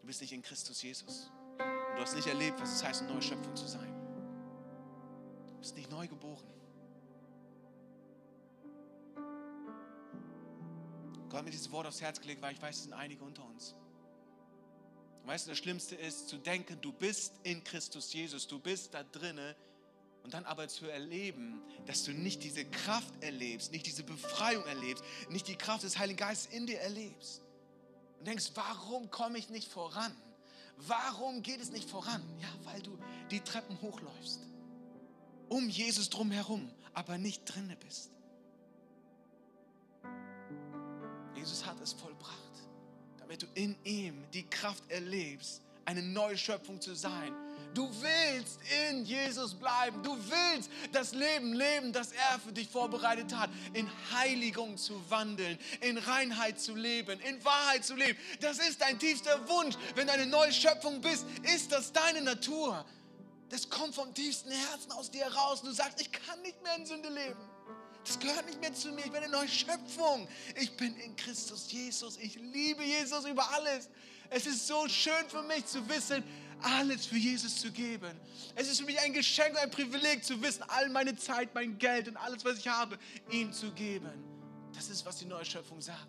Du 0.01 0.07
bist 0.07 0.19
nicht 0.19 0.33
in 0.33 0.41
Christus 0.41 0.81
Jesus. 0.81 1.31
Und 1.57 1.95
du 1.95 2.01
hast 2.01 2.17
nicht 2.17 2.27
erlebt, 2.27 2.59
was 2.59 2.75
es 2.75 2.83
heißt, 2.83 3.03
eine 3.03 3.13
neue 3.13 3.21
Schöpfung 3.21 3.55
zu 3.55 3.65
sein. 3.65 3.93
Du 5.47 5.57
bist 5.57 5.73
nicht 5.77 5.89
neu 5.89 6.05
geboren. 6.09 6.43
Gott 11.29 11.37
hat 11.37 11.45
mir 11.45 11.51
dieses 11.51 11.71
Wort 11.71 11.87
aufs 11.87 12.01
Herz 12.01 12.19
gelegt, 12.19 12.41
weil 12.41 12.53
ich 12.53 12.61
weiß, 12.61 12.75
es 12.75 12.83
sind 12.83 12.93
einige 12.93 13.23
unter 13.23 13.45
uns. 13.45 13.73
Und 15.25 15.31
weißt 15.31 15.47
du, 15.47 15.49
das 15.53 15.57
Schlimmste 15.57 15.95
ist 15.95 16.29
zu 16.29 16.37
denken, 16.37 16.77
du 16.81 16.93
bist 16.93 17.33
in 17.41 17.63
Christus 17.63 18.13
Jesus, 18.13 18.45
du 18.45 18.59
bist 18.59 18.93
da 18.93 19.01
drinne 19.01 19.55
und 20.21 20.35
dann 20.35 20.45
aber 20.45 20.67
zu 20.67 20.85
erleben, 20.85 21.63
dass 21.87 22.03
du 22.03 22.11
nicht 22.11 22.43
diese 22.43 22.63
Kraft 22.63 23.11
erlebst, 23.23 23.71
nicht 23.71 23.87
diese 23.87 24.03
Befreiung 24.03 24.63
erlebst, 24.67 25.03
nicht 25.31 25.47
die 25.47 25.55
Kraft 25.55 25.81
des 25.81 25.97
Heiligen 25.97 26.19
Geistes 26.19 26.53
in 26.53 26.67
dir 26.67 26.79
erlebst. 26.79 27.41
Und 28.19 28.27
denkst, 28.27 28.51
warum 28.53 29.09
komme 29.09 29.39
ich 29.39 29.49
nicht 29.49 29.67
voran? 29.67 30.15
Warum 30.77 31.41
geht 31.41 31.59
es 31.59 31.71
nicht 31.71 31.89
voran? 31.89 32.21
Ja, 32.39 32.71
weil 32.71 32.83
du 32.83 32.95
die 33.31 33.39
Treppen 33.39 33.81
hochläufst. 33.81 34.41
Um 35.49 35.69
Jesus 35.69 36.11
drumherum, 36.11 36.71
aber 36.93 37.17
nicht 37.17 37.45
drinne 37.45 37.75
bist. 37.77 38.11
Jesus 41.35 41.65
hat 41.65 41.81
es 41.81 41.93
vollbracht, 41.93 42.44
damit 43.25 43.41
du 43.41 43.47
in 43.55 43.75
ihm 43.83 44.23
die 44.33 44.47
Kraft 44.47 44.83
erlebst, 44.87 45.61
eine 45.85 46.03
neue 46.03 46.37
Schöpfung 46.37 46.79
zu 46.79 46.93
sein. 46.93 47.33
Du 47.73 47.89
willst 47.89 48.59
in 48.89 49.03
Jesus 49.03 49.53
bleiben. 49.53 50.01
Du 50.01 50.15
willst 50.15 50.69
das 50.93 51.13
Leben 51.13 51.53
leben, 51.53 51.91
das 51.91 52.11
er 52.11 52.39
für 52.39 52.53
dich 52.53 52.69
vorbereitet 52.69 53.35
hat. 53.35 53.49
In 53.73 53.89
Heiligung 54.13 54.77
zu 54.77 55.01
wandeln, 55.09 55.57
in 55.81 55.97
Reinheit 55.97 56.59
zu 56.59 56.75
leben, 56.75 57.19
in 57.19 57.43
Wahrheit 57.43 57.83
zu 57.83 57.95
leben. 57.95 58.17
Das 58.39 58.59
ist 58.59 58.79
dein 58.79 58.97
tiefster 58.97 59.49
Wunsch. 59.49 59.75
Wenn 59.95 60.07
du 60.07 60.13
eine 60.13 60.27
neue 60.27 60.53
Schöpfung 60.53 61.01
bist, 61.01 61.25
ist 61.53 61.71
das 61.71 61.91
deine 61.91 62.21
Natur. 62.21 62.85
Das 63.49 63.69
kommt 63.69 63.93
vom 63.93 64.13
tiefsten 64.13 64.51
Herzen 64.51 64.91
aus 64.93 65.11
dir 65.11 65.25
heraus. 65.25 65.61
Du 65.61 65.71
sagst, 65.71 65.99
ich 65.99 66.11
kann 66.11 66.41
nicht 66.43 66.61
mehr 66.63 66.77
in 66.77 66.85
Sünde 66.85 67.09
leben. 67.09 67.39
Das 68.05 68.19
gehört 68.19 68.45
nicht 68.45 68.61
mehr 68.61 68.73
zu 68.73 68.91
mir. 68.91 69.03
Ich 69.03 69.11
bin 69.11 69.23
eine 69.23 69.31
neue 69.31 69.47
Schöpfung. 69.47 70.27
Ich 70.55 70.77
bin 70.77 70.95
in 70.97 71.15
Christus 71.15 71.71
Jesus. 71.71 72.17
Ich 72.17 72.35
liebe 72.35 72.83
Jesus 72.83 73.25
über 73.25 73.51
alles. 73.51 73.89
Es 74.29 74.45
ist 74.45 74.67
so 74.67 74.87
schön 74.87 75.27
für 75.27 75.41
mich 75.41 75.65
zu 75.65 75.87
wissen, 75.89 76.23
alles 76.61 77.07
für 77.07 77.17
Jesus 77.17 77.59
zu 77.59 77.71
geben. 77.71 78.11
Es 78.55 78.69
ist 78.69 78.79
für 78.79 78.85
mich 78.85 78.99
ein 78.99 79.11
Geschenk 79.11 79.51
und 79.51 79.57
ein 79.57 79.71
Privileg 79.71 80.23
zu 80.23 80.41
wissen, 80.41 80.63
all 80.67 80.89
meine 80.89 81.15
Zeit, 81.15 81.53
mein 81.55 81.77
Geld 81.79 82.07
und 82.07 82.17
alles, 82.17 82.45
was 82.45 82.59
ich 82.59 82.67
habe, 82.67 82.97
ihm 83.31 83.51
zu 83.51 83.71
geben. 83.71 84.11
Das 84.73 84.89
ist, 84.89 85.05
was 85.05 85.17
die 85.17 85.25
neue 85.25 85.45
Schöpfung 85.45 85.81
sagt. 85.81 86.07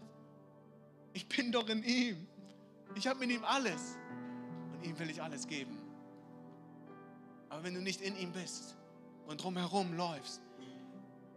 Ich 1.15 1.27
bin 1.27 1.51
doch 1.51 1.69
in 1.69 1.83
ihm. 1.83 2.27
Ich 2.95 3.07
habe 3.07 3.25
in 3.25 3.31
ihm 3.31 3.45
alles. 3.45 3.97
Und 4.75 4.85
ihm 4.85 4.99
will 4.99 5.09
ich 5.09 5.23
alles 5.23 5.47
geben. 5.47 5.79
Aber 7.49 7.63
wenn 7.63 7.75
du 7.75 7.81
nicht 7.81 8.03
in 8.03 8.17
ihm 8.17 8.33
bist 8.33 8.77
und 9.27 9.43
drumherum 9.43 9.95
läufst, 9.95 10.43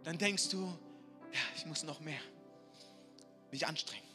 dann 0.04 0.18
denkst 0.18 0.48
du, 0.50 0.66
ja, 1.32 1.40
ich 1.56 1.66
muss 1.66 1.82
noch 1.82 2.00
mehr 2.00 2.20
mich 3.50 3.66
anstrengen. 3.66 4.09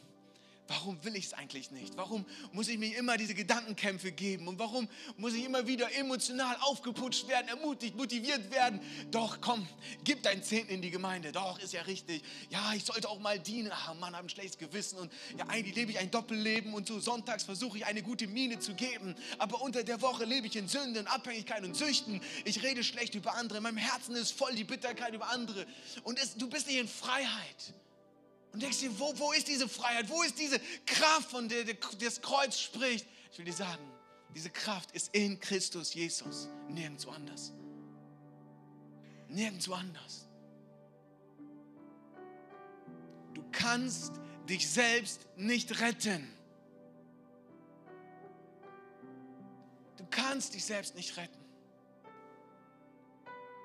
Warum 0.68 1.02
will 1.04 1.14
ich 1.14 1.26
es 1.26 1.32
eigentlich 1.32 1.70
nicht? 1.70 1.96
Warum 1.96 2.24
muss 2.52 2.66
ich 2.66 2.76
mir 2.76 2.96
immer 2.96 3.16
diese 3.16 3.34
Gedankenkämpfe 3.34 4.10
geben? 4.10 4.48
Und 4.48 4.58
warum 4.58 4.88
muss 5.16 5.34
ich 5.34 5.44
immer 5.44 5.66
wieder 5.66 5.94
emotional 5.94 6.56
aufgeputscht 6.60 7.28
werden, 7.28 7.46
ermutigt, 7.48 7.96
motiviert 7.96 8.50
werden? 8.50 8.80
Doch, 9.12 9.40
komm, 9.40 9.68
gib 10.02 10.24
dein 10.24 10.42
Zehnten 10.42 10.72
in 10.72 10.82
die 10.82 10.90
Gemeinde. 10.90 11.30
Doch, 11.30 11.60
ist 11.60 11.72
ja 11.72 11.82
richtig. 11.82 12.22
Ja, 12.50 12.72
ich 12.74 12.84
sollte 12.84 13.08
auch 13.08 13.20
mal 13.20 13.38
dienen. 13.38 13.70
Ach, 13.72 13.94
Mann, 13.94 14.16
habe 14.16 14.26
ein 14.26 14.28
schlechtes 14.28 14.58
Gewissen. 14.58 14.98
Und 14.98 15.12
ja, 15.38 15.46
eigentlich 15.46 15.76
lebe 15.76 15.92
ich 15.92 15.98
ein 16.00 16.10
Doppelleben 16.10 16.74
und 16.74 16.88
so 16.88 16.98
sonntags 16.98 17.44
versuche 17.44 17.78
ich 17.78 17.86
eine 17.86 18.02
gute 18.02 18.26
Miene 18.26 18.58
zu 18.58 18.74
geben. 18.74 19.14
Aber 19.38 19.62
unter 19.62 19.84
der 19.84 20.00
Woche 20.02 20.24
lebe 20.24 20.48
ich 20.48 20.56
in 20.56 20.66
Sünden, 20.66 21.06
Abhängigkeit 21.06 21.62
und 21.62 21.76
Süchten. 21.76 22.20
Ich 22.44 22.62
rede 22.64 22.82
schlecht 22.82 23.14
über 23.14 23.34
andere. 23.34 23.58
In 23.58 23.62
meinem 23.62 23.76
Herzen 23.76 24.16
ist 24.16 24.32
voll 24.32 24.54
die 24.56 24.64
Bitterkeit 24.64 25.14
über 25.14 25.28
andere. 25.28 25.64
Und 26.02 26.18
es, 26.18 26.34
du 26.34 26.48
bist 26.48 26.66
nicht 26.66 26.78
in 26.78 26.88
Freiheit. 26.88 27.74
Und 28.56 28.62
denkst 28.62 28.80
dir, 28.80 28.98
wo, 28.98 29.12
wo 29.18 29.32
ist 29.32 29.48
diese 29.48 29.68
Freiheit? 29.68 30.08
Wo 30.08 30.22
ist 30.22 30.38
diese 30.38 30.58
Kraft, 30.86 31.30
von 31.30 31.46
der 31.46 31.62
das 31.98 32.22
Kreuz 32.22 32.58
spricht? 32.58 33.06
Ich 33.30 33.36
will 33.36 33.44
dir 33.44 33.52
sagen, 33.52 33.84
diese 34.34 34.48
Kraft 34.48 34.92
ist 34.92 35.14
in 35.14 35.38
Christus 35.38 35.92
Jesus, 35.92 36.48
nirgendwo 36.66 37.10
anders. 37.10 37.52
Nirgendwo 39.28 39.74
anders. 39.74 40.26
Du 43.34 43.44
kannst 43.52 44.14
dich 44.48 44.66
selbst 44.66 45.20
nicht 45.36 45.78
retten. 45.78 46.26
Du 49.98 50.06
kannst 50.08 50.54
dich 50.54 50.64
selbst 50.64 50.94
nicht 50.94 51.14
retten. 51.18 51.44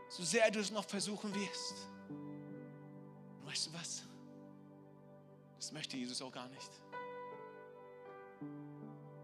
So 0.10 0.26
sehr 0.26 0.52
du 0.52 0.60
es 0.60 0.70
noch 0.70 0.86
versuchen 0.86 1.34
wirst. 1.34 1.76
weißt 3.46 3.68
du 3.68 3.74
was? 3.74 4.11
Das 5.62 5.72
möchte 5.72 5.96
Jesus 5.96 6.24
auch 6.24 6.32
gar 6.32 6.48
nicht. 6.48 6.72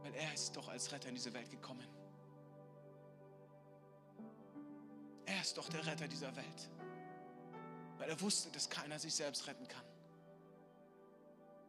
Weil 0.03 0.13
er 0.13 0.31
ist 0.35 0.55
doch 0.55 0.67
als 0.69 0.91
Retter 0.91 1.09
in 1.09 1.15
diese 1.15 1.33
Welt 1.33 1.49
gekommen. 1.49 1.87
Er 5.25 5.41
ist 5.41 5.57
doch 5.57 5.67
der 5.67 5.83
Retter 5.83 6.07
dieser 6.07 6.33
Welt. 6.35 6.69
Weil 7.97 8.09
er 8.11 8.21
wusste, 8.21 8.51
dass 8.51 8.69
keiner 8.69 8.99
sich 8.99 9.15
selbst 9.15 9.47
retten 9.47 9.67
kann. 9.67 9.83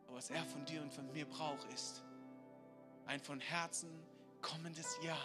Aber 0.06 0.18
was 0.18 0.28
er 0.28 0.44
von 0.44 0.62
dir 0.66 0.82
und 0.82 0.92
von 0.92 1.10
mir 1.12 1.24
braucht, 1.24 1.66
ist 1.72 2.02
ein 3.06 3.20
von 3.20 3.40
Herzen 3.40 3.88
kommendes 4.42 4.98
Ja. 5.02 5.16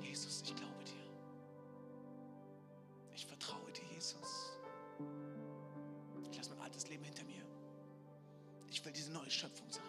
Jesus, 0.00 0.40
ich 0.46 0.56
glaube 0.56 0.82
dir. 0.84 1.10
Ich 3.14 3.26
vertraue 3.26 3.70
dir, 3.70 3.84
Jesus. 3.92 4.56
Ich 6.30 6.38
lasse 6.38 6.48
mein 6.54 6.60
altes 6.62 6.88
Leben 6.88 7.04
hinter 7.04 7.24
mir. 7.24 7.39
Ich 8.70 8.84
will 8.84 8.92
diese 8.92 9.10
neue 9.12 9.30
Schöpfung 9.30 9.68
sein. 9.70 9.82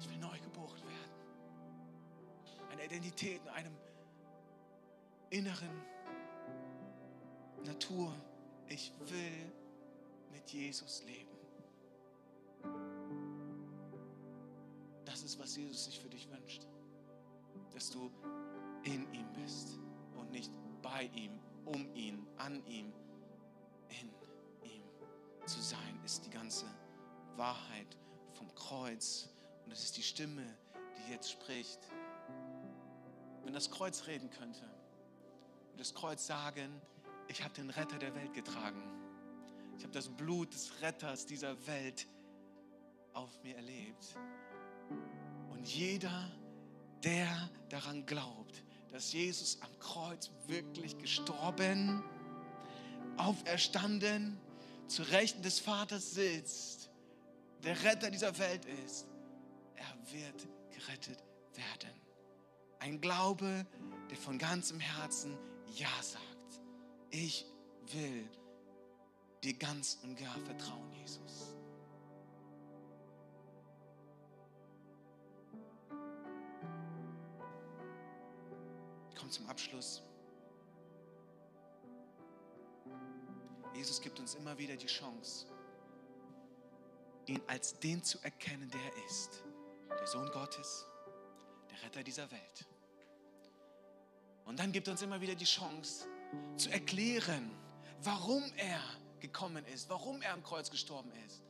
Ich 0.00 0.08
will 0.08 0.16
neu 0.16 0.38
geboren 0.40 0.80
werden. 0.82 1.12
Eine 2.70 2.86
Identität 2.86 3.42
in 3.42 3.48
einem 3.48 3.76
inneren 5.30 5.82
Natur. 7.64 8.14
Ich 8.66 8.92
will 9.00 9.52
mit 10.32 10.50
Jesus 10.50 11.04
leben. 11.04 11.36
Das 15.04 15.22
ist, 15.22 15.38
was 15.38 15.54
Jesus 15.54 15.84
sich 15.84 16.00
für 16.00 16.08
dich 16.08 16.30
wünscht. 16.30 16.66
Dass 17.74 17.90
du 17.90 18.10
in 18.84 19.12
ihm 19.12 19.30
bist 19.34 19.78
und 20.16 20.30
nicht 20.30 20.50
bei 20.80 21.10
ihm, 21.14 21.38
um 21.66 21.94
ihn, 21.94 22.26
an 22.38 22.64
ihm. 22.66 22.92
In 24.00 24.08
ihm 24.62 24.82
zu 25.46 25.60
sein, 25.60 26.00
ist 26.04 26.24
die 26.24 26.30
ganze 26.30 26.66
Wahrheit 27.36 27.96
vom 28.32 28.54
Kreuz. 28.54 29.28
Und 29.64 29.72
es 29.72 29.84
ist 29.84 29.96
die 29.96 30.02
Stimme, 30.02 30.44
die 30.98 31.12
jetzt 31.12 31.30
spricht. 31.30 31.80
Wenn 33.44 33.52
das 33.52 33.70
Kreuz 33.70 34.06
reden 34.06 34.30
könnte, 34.30 34.60
würde 34.60 35.78
das 35.78 35.94
Kreuz 35.94 36.26
sagen, 36.26 36.80
ich 37.28 37.42
habe 37.42 37.54
den 37.54 37.70
Retter 37.70 37.98
der 37.98 38.14
Welt 38.14 38.34
getragen. 38.34 38.82
Ich 39.76 39.84
habe 39.84 39.92
das 39.92 40.08
Blut 40.08 40.52
des 40.52 40.80
Retters 40.80 41.26
dieser 41.26 41.66
Welt 41.66 42.06
auf 43.14 43.42
mir 43.42 43.56
erlebt. 43.56 44.16
Und 45.50 45.66
jeder, 45.66 46.30
der 47.02 47.50
daran 47.68 48.06
glaubt, 48.06 48.62
dass 48.90 49.12
Jesus 49.12 49.58
am 49.62 49.78
Kreuz 49.78 50.30
wirklich 50.46 50.98
gestorben, 50.98 52.04
auferstanden, 53.16 54.38
zu 54.86 55.02
Rechten 55.02 55.42
des 55.42 55.58
Vaters 55.58 56.12
sitzt, 56.12 56.90
der 57.62 57.82
Retter 57.84 58.10
dieser 58.10 58.36
Welt 58.38 58.64
ist, 58.84 59.06
er 59.76 60.12
wird 60.12 60.48
gerettet 60.70 61.22
werden. 61.54 61.94
Ein 62.80 63.00
Glaube, 63.00 63.66
der 64.10 64.16
von 64.16 64.38
ganzem 64.38 64.80
Herzen 64.80 65.38
Ja 65.74 65.88
sagt. 66.00 66.60
Ich 67.10 67.46
will 67.92 68.28
dir 69.42 69.54
ganz 69.54 69.98
und 70.02 70.16
gar 70.16 70.38
vertrauen, 70.40 70.92
Jesus. 70.92 71.54
Ich 79.10 79.16
komme 79.16 79.30
zum 79.30 79.46
Abschluss. 79.46 80.02
Jesus 83.74 84.00
gibt 84.00 84.18
uns 84.20 84.34
immer 84.34 84.56
wieder 84.58 84.76
die 84.76 84.86
Chance, 84.86 85.46
ihn 87.26 87.40
als 87.46 87.78
den 87.78 88.02
zu 88.02 88.18
erkennen, 88.22 88.70
der 88.70 88.80
er 88.80 89.06
ist. 89.06 89.44
Der 89.88 90.06
Sohn 90.06 90.30
Gottes, 90.30 90.86
der 91.70 91.82
Retter 91.82 92.02
dieser 92.02 92.30
Welt. 92.30 92.66
Und 94.44 94.58
dann 94.58 94.72
gibt 94.72 94.88
uns 94.88 95.02
immer 95.02 95.20
wieder 95.20 95.34
die 95.34 95.44
Chance 95.44 96.06
zu 96.56 96.70
erklären, 96.70 97.50
warum 98.02 98.42
er 98.56 98.80
gekommen 99.20 99.64
ist, 99.66 99.88
warum 99.88 100.20
er 100.22 100.32
am 100.32 100.42
Kreuz 100.42 100.70
gestorben 100.70 101.12
ist. 101.26 101.42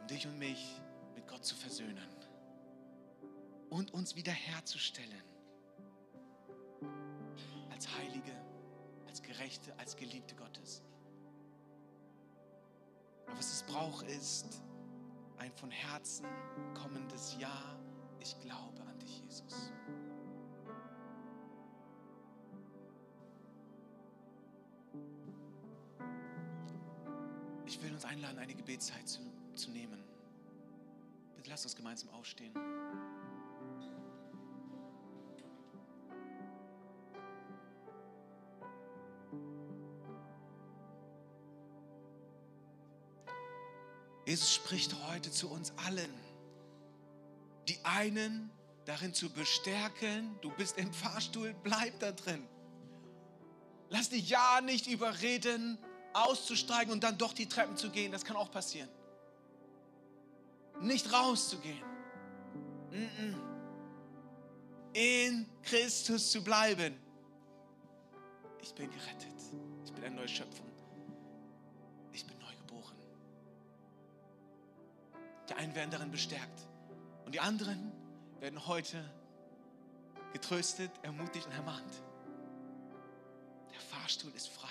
Um 0.00 0.06
dich 0.06 0.26
und 0.26 0.38
mich 0.38 0.80
mit 1.14 1.26
Gott 1.28 1.44
zu 1.44 1.54
versöhnen 1.54 2.16
und 3.70 3.92
uns 3.92 4.16
wiederherzustellen. 4.16 5.22
Als 7.70 7.88
Heilige, 7.98 8.32
als 9.06 9.22
Gerechte, 9.22 9.78
als 9.78 9.96
Geliebte 9.96 10.34
Gottes. 10.34 10.82
Aber 13.26 13.38
was 13.38 13.52
es 13.52 13.62
braucht, 13.64 14.06
ist 14.06 14.62
ein 15.38 15.52
von 15.52 15.70
Herzen 15.70 16.26
kommendes 16.74 17.36
Ja. 17.38 17.76
Ich 18.20 18.38
glaube 18.40 18.80
an 18.82 18.98
dich, 18.98 19.22
Jesus. 19.22 19.72
Ich 27.66 27.82
will 27.82 27.92
uns 27.92 28.04
einladen, 28.04 28.38
eine 28.38 28.54
Gebetszeit 28.54 29.08
zu, 29.08 29.20
zu 29.54 29.70
nehmen. 29.70 30.02
Bitte 31.36 31.50
lasst 31.50 31.64
uns 31.64 31.76
gemeinsam 31.76 32.10
aufstehen. 32.10 32.52
Jesus 44.36 44.54
spricht 44.54 44.94
heute 45.08 45.30
zu 45.30 45.48
uns 45.48 45.72
allen. 45.86 46.12
Die 47.68 47.78
einen 47.84 48.50
darin 48.84 49.14
zu 49.14 49.30
bestärken, 49.30 50.38
du 50.42 50.50
bist 50.50 50.76
im 50.76 50.92
Fahrstuhl, 50.92 51.54
bleib 51.62 51.98
da 52.00 52.12
drin. 52.12 52.46
Lass 53.88 54.10
dich 54.10 54.28
ja 54.28 54.60
nicht 54.60 54.88
überreden, 54.88 55.78
auszusteigen 56.12 56.92
und 56.92 57.02
dann 57.02 57.16
doch 57.16 57.32
die 57.32 57.46
Treppen 57.48 57.78
zu 57.78 57.88
gehen. 57.88 58.12
Das 58.12 58.26
kann 58.26 58.36
auch 58.36 58.50
passieren. 58.50 58.90
Nicht 60.82 61.10
rauszugehen. 61.10 61.82
In 64.92 65.48
Christus 65.62 66.30
zu 66.30 66.44
bleiben. 66.44 66.94
Ich 68.60 68.74
bin 68.74 68.90
gerettet. 68.90 69.32
Ich 69.86 69.92
bin 69.94 70.04
eine 70.04 70.14
neue 70.14 70.28
Schöpfung. 70.28 70.75
Die 75.48 75.54
einen 75.54 75.74
werden 75.74 75.90
darin 75.90 76.10
bestärkt. 76.10 76.66
Und 77.24 77.32
die 77.34 77.40
anderen 77.40 77.92
werden 78.40 78.66
heute 78.66 79.02
getröstet, 80.32 80.90
ermutigt 81.02 81.46
und 81.46 81.52
ermahnt. 81.52 82.02
Der 83.72 83.80
Fahrstuhl 83.80 84.32
ist 84.34 84.48
frei. 84.48 84.68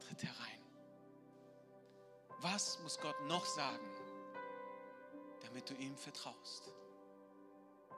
Tritt 0.00 0.22
herein. 0.22 0.58
Was 2.40 2.78
muss 2.80 2.98
Gott 2.98 3.16
noch 3.26 3.44
sagen, 3.44 3.86
damit 5.42 5.68
du 5.70 5.74
ihm 5.74 5.96
vertraust? 5.96 6.72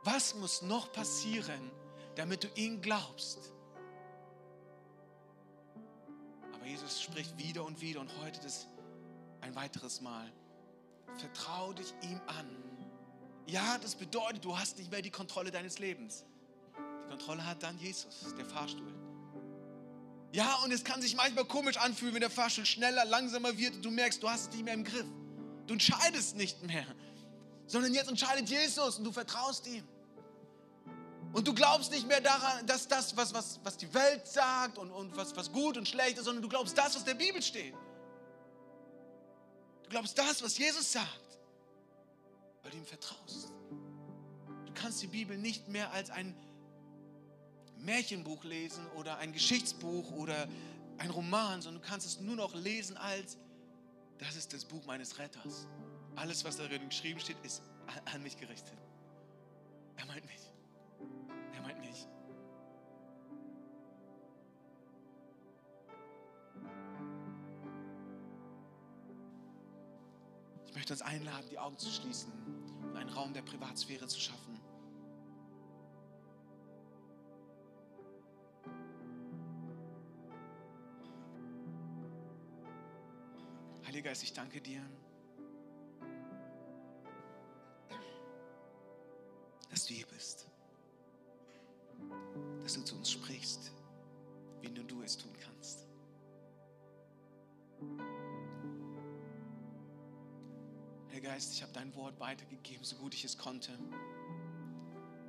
Was 0.02 0.34
muss 0.34 0.62
noch 0.62 0.92
passieren, 0.92 1.70
damit 2.16 2.44
du 2.44 2.48
ihm 2.54 2.80
glaubst? 2.80 3.52
Aber 6.54 6.64
Jesus 6.64 7.02
spricht 7.02 7.36
wieder 7.38 7.64
und 7.64 7.80
wieder 7.80 8.00
und 8.00 8.10
heute 8.22 8.40
das 8.40 8.66
ein 9.42 9.54
weiteres 9.54 10.00
Mal. 10.00 10.32
Vertrau 11.16 11.72
dich 11.72 11.92
ihm 12.02 12.20
an. 12.26 12.46
Ja, 13.46 13.78
das 13.78 13.94
bedeutet, 13.94 14.44
du 14.44 14.56
hast 14.56 14.78
nicht 14.78 14.90
mehr 14.90 15.02
die 15.02 15.10
Kontrolle 15.10 15.50
deines 15.50 15.78
Lebens. 15.78 16.24
Die 17.04 17.08
Kontrolle 17.08 17.44
hat 17.44 17.62
dann 17.62 17.78
Jesus, 17.78 18.34
der 18.38 18.44
Fahrstuhl. 18.44 18.94
Ja, 20.32 20.56
und 20.64 20.70
es 20.70 20.84
kann 20.84 21.02
sich 21.02 21.16
manchmal 21.16 21.44
komisch 21.44 21.76
anfühlen, 21.76 22.14
wenn 22.14 22.20
der 22.20 22.30
Fahrstuhl 22.30 22.64
schneller, 22.64 23.04
langsamer 23.04 23.56
wird 23.58 23.74
und 23.74 23.84
du 23.84 23.90
merkst, 23.90 24.22
du 24.22 24.30
hast 24.30 24.42
es 24.42 24.50
nicht 24.50 24.64
mehr 24.64 24.74
im 24.74 24.84
Griff. 24.84 25.06
Du 25.66 25.72
entscheidest 25.72 26.36
nicht 26.36 26.62
mehr, 26.62 26.86
sondern 27.66 27.92
jetzt 27.94 28.08
entscheidet 28.08 28.48
Jesus 28.48 28.98
und 28.98 29.04
du 29.04 29.12
vertraust 29.12 29.66
ihm. 29.66 29.86
Und 31.32 31.46
du 31.46 31.54
glaubst 31.54 31.92
nicht 31.92 32.06
mehr 32.08 32.20
daran, 32.20 32.66
dass 32.66 32.88
das, 32.88 33.16
was, 33.16 33.32
was, 33.32 33.60
was 33.62 33.76
die 33.76 33.92
Welt 33.94 34.26
sagt 34.26 34.78
und, 34.78 34.90
und 34.90 35.16
was, 35.16 35.36
was 35.36 35.52
gut 35.52 35.76
und 35.76 35.86
schlecht 35.86 36.18
ist, 36.18 36.24
sondern 36.24 36.42
du 36.42 36.48
glaubst 36.48 36.76
das, 36.76 36.96
was 36.96 37.04
der 37.04 37.14
Bibel 37.14 37.40
steht. 37.40 37.74
Du 39.90 39.96
glaubst 39.96 40.16
das, 40.16 40.40
was 40.40 40.56
Jesus 40.56 40.92
sagt, 40.92 41.38
weil 42.62 42.70
du 42.70 42.76
ihm 42.76 42.86
vertraust. 42.86 43.52
Du 44.64 44.72
kannst 44.72 45.02
die 45.02 45.08
Bibel 45.08 45.36
nicht 45.36 45.66
mehr 45.66 45.90
als 45.90 46.10
ein 46.10 46.36
Märchenbuch 47.76 48.44
lesen 48.44 48.86
oder 48.92 49.16
ein 49.16 49.32
Geschichtsbuch 49.32 50.12
oder 50.12 50.46
ein 50.98 51.10
Roman, 51.10 51.60
sondern 51.60 51.82
du 51.82 51.88
kannst 51.88 52.06
es 52.06 52.20
nur 52.20 52.36
noch 52.36 52.54
lesen 52.54 52.96
als, 52.98 53.36
das 54.18 54.36
ist 54.36 54.52
das 54.52 54.64
Buch 54.64 54.86
meines 54.86 55.18
Retters. 55.18 55.66
Alles, 56.14 56.44
was 56.44 56.56
darin 56.56 56.88
geschrieben 56.88 57.18
steht, 57.18 57.38
ist 57.42 57.60
an 58.04 58.22
mich 58.22 58.36
gerichtet. 58.36 58.78
Er 59.96 60.06
meint 60.06 60.24
mich. 60.24 60.49
Möchte 70.90 71.04
uns 71.04 71.12
einladen, 71.12 71.48
die 71.50 71.58
Augen 71.58 71.78
zu 71.78 71.88
schließen 71.88 72.32
und 72.82 72.96
einen 72.96 73.10
Raum 73.10 73.32
der 73.32 73.42
Privatsphäre 73.42 74.08
zu 74.08 74.18
schaffen. 74.18 74.58
Heiliger 83.86 84.08
Geist, 84.08 84.24
ich 84.24 84.32
danke 84.32 84.60
dir, 84.60 84.82
dass 89.70 89.86
du 89.86 89.94
hier 89.94 90.06
bist, 90.06 90.48
dass 92.62 92.74
du 92.74 92.82
zu 92.82 92.96
uns 92.96 93.10
sprichst, 93.12 93.70
wie 94.60 94.70
nur 94.70 94.84
du 94.84 95.02
es 95.02 95.16
tun 95.16 95.32
Herr 101.22 101.32
Geist, 101.32 101.52
ich 101.54 101.62
habe 101.62 101.72
dein 101.72 101.94
Wort 101.94 102.18
weitergegeben, 102.18 102.84
so 102.84 102.96
gut 102.96 103.14
ich 103.14 103.24
es 103.24 103.36
konnte. 103.36 103.72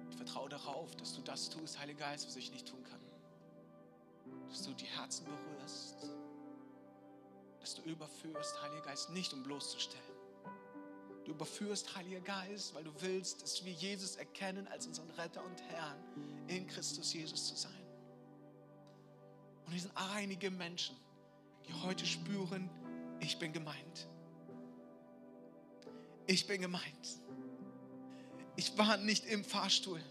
Ich 0.10 0.16
vertraue 0.16 0.50
darauf, 0.50 0.96
dass 0.96 1.14
du 1.14 1.22
das 1.22 1.50
tust, 1.50 1.80
Heiliger 1.80 2.00
Geist, 2.00 2.28
was 2.28 2.36
ich 2.36 2.52
nicht 2.52 2.68
tun 2.68 2.84
kann. 2.84 3.00
Dass 4.50 4.64
du 4.64 4.74
die 4.74 4.86
Herzen 4.86 5.26
berührst 5.26 5.98
dass 7.62 7.76
du 7.76 7.84
überführst, 7.84 8.62
Heiliger 8.62 8.82
Geist, 8.82 9.12
nicht 9.12 9.32
um 9.34 9.44
bloßzustellen. 9.44 10.04
Du 11.24 11.32
überführst, 11.32 11.96
Heiliger 11.96 12.20
Geist, 12.20 12.74
weil 12.74 12.84
du 12.84 12.92
willst, 13.00 13.44
dass 13.44 13.64
wir 13.64 13.72
Jesus 13.72 14.16
erkennen 14.16 14.68
als 14.68 14.88
unseren 14.88 15.10
Retter 15.12 15.44
und 15.46 15.62
Herrn 15.70 15.98
in 16.48 16.68
Christus 16.68 17.14
Jesus 17.14 17.48
zu 17.48 17.56
sein. 17.56 17.86
Und 19.68 19.76
es 19.76 19.84
sind 19.84 19.94
einige 19.96 20.50
Menschen, 20.50 20.98
die 21.68 21.74
heute 21.74 22.06
spüren, 22.06 22.70
ich 23.20 23.38
bin 23.38 23.54
gemeint. 23.54 24.08
Ich 26.28 26.48
bin 26.48 26.62
gemeint. 26.62 27.20
Ich 28.56 28.78
war 28.78 28.98
nicht 28.98 29.26
im 29.26 29.44
Fahrstuhl. 29.44 30.02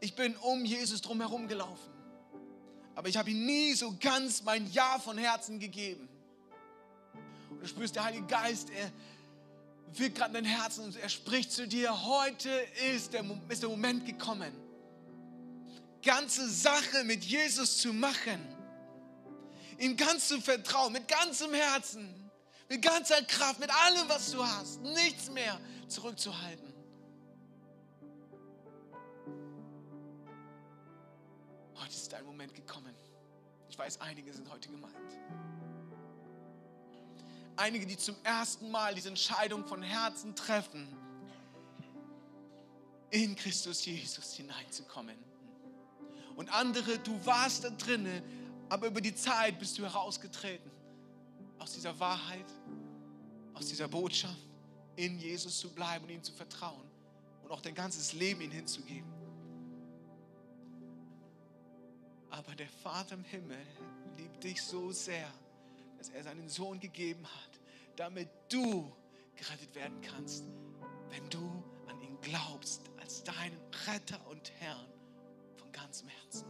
Ich 0.00 0.14
bin 0.14 0.36
um 0.36 0.64
Jesus 0.64 1.02
drumherum 1.02 1.46
gelaufen 1.48 1.90
aber 3.00 3.08
ich 3.08 3.16
habe 3.16 3.30
ihm 3.30 3.46
nie 3.46 3.72
so 3.72 3.96
ganz 3.98 4.42
mein 4.42 4.70
Ja 4.72 4.98
von 4.98 5.16
Herzen 5.16 5.58
gegeben. 5.58 6.06
Und 7.48 7.62
du 7.62 7.66
spürst, 7.66 7.96
der 7.96 8.04
Heilige 8.04 8.26
Geist, 8.26 8.68
er 8.68 8.92
wirkt 9.98 10.16
gerade 10.16 10.36
in 10.36 10.44
dein 10.44 10.52
Herzen 10.52 10.84
und 10.84 10.96
er 10.96 11.08
spricht 11.08 11.50
zu 11.50 11.66
dir, 11.66 12.04
heute 12.04 12.50
ist 12.94 13.14
der, 13.14 13.24
ist 13.48 13.62
der 13.62 13.70
Moment 13.70 14.04
gekommen, 14.04 14.52
ganze 16.02 16.46
Sache 16.46 17.04
mit 17.04 17.24
Jesus 17.24 17.78
zu 17.78 17.94
machen, 17.94 18.38
ihm 19.78 19.96
ganz 19.96 20.28
zu 20.28 20.38
vertrauen, 20.38 20.92
mit 20.92 21.08
ganzem 21.08 21.54
Herzen, 21.54 22.14
mit 22.70 22.82
ganzer 22.82 23.20
Kraft, 23.22 23.58
mit 23.58 23.68
allem, 23.68 24.08
was 24.08 24.30
du 24.30 24.46
hast, 24.46 24.80
nichts 24.80 25.28
mehr 25.28 25.60
zurückzuhalten. 25.88 26.72
Heute 31.74 31.90
ist 31.90 32.12
dein 32.12 32.24
Moment 32.24 32.54
gekommen. 32.54 32.94
Ich 33.68 33.76
weiß, 33.76 34.00
einige 34.00 34.32
sind 34.32 34.48
heute 34.48 34.68
gemeint. 34.68 34.94
Einige, 37.56 37.86
die 37.86 37.96
zum 37.96 38.14
ersten 38.22 38.70
Mal 38.70 38.94
diese 38.94 39.08
Entscheidung 39.08 39.66
von 39.66 39.82
Herzen 39.82 40.36
treffen, 40.36 40.96
in 43.10 43.34
Christus 43.34 43.84
Jesus 43.84 44.34
hineinzukommen. 44.34 45.18
Und 46.36 46.48
andere, 46.54 47.00
du 47.00 47.26
warst 47.26 47.64
da 47.64 47.70
drinne, 47.70 48.22
aber 48.68 48.86
über 48.86 49.00
die 49.00 49.14
Zeit 49.14 49.58
bist 49.58 49.76
du 49.76 49.82
herausgetreten 49.82 50.70
aus 51.60 51.74
dieser 51.74 51.98
Wahrheit, 52.00 52.46
aus 53.54 53.66
dieser 53.66 53.86
Botschaft, 53.86 54.48
in 54.96 55.18
Jesus 55.18 55.60
zu 55.60 55.70
bleiben 55.70 56.04
und 56.04 56.10
ihm 56.10 56.22
zu 56.22 56.32
vertrauen 56.32 56.90
und 57.44 57.50
auch 57.52 57.60
dein 57.60 57.74
ganzes 57.74 58.12
Leben 58.14 58.40
ihm 58.40 58.50
hinzugeben. 58.50 59.10
Aber 62.30 62.54
der 62.54 62.68
Vater 62.68 63.14
im 63.14 63.24
Himmel 63.24 63.58
liebt 64.16 64.42
dich 64.42 64.62
so 64.62 64.90
sehr, 64.90 65.30
dass 65.98 66.08
er 66.10 66.22
seinen 66.22 66.48
Sohn 66.48 66.80
gegeben 66.80 67.26
hat, 67.26 67.60
damit 67.96 68.28
du 68.48 68.90
gerettet 69.36 69.74
werden 69.74 70.00
kannst, 70.00 70.44
wenn 71.10 71.28
du 71.28 71.62
an 71.88 72.00
ihn 72.00 72.18
glaubst 72.20 72.82
als 73.00 73.22
deinen 73.22 73.58
Retter 73.86 74.18
und 74.28 74.50
Herrn 74.60 74.86
von 75.56 75.70
ganzem 75.72 76.08
Herzen. 76.08 76.46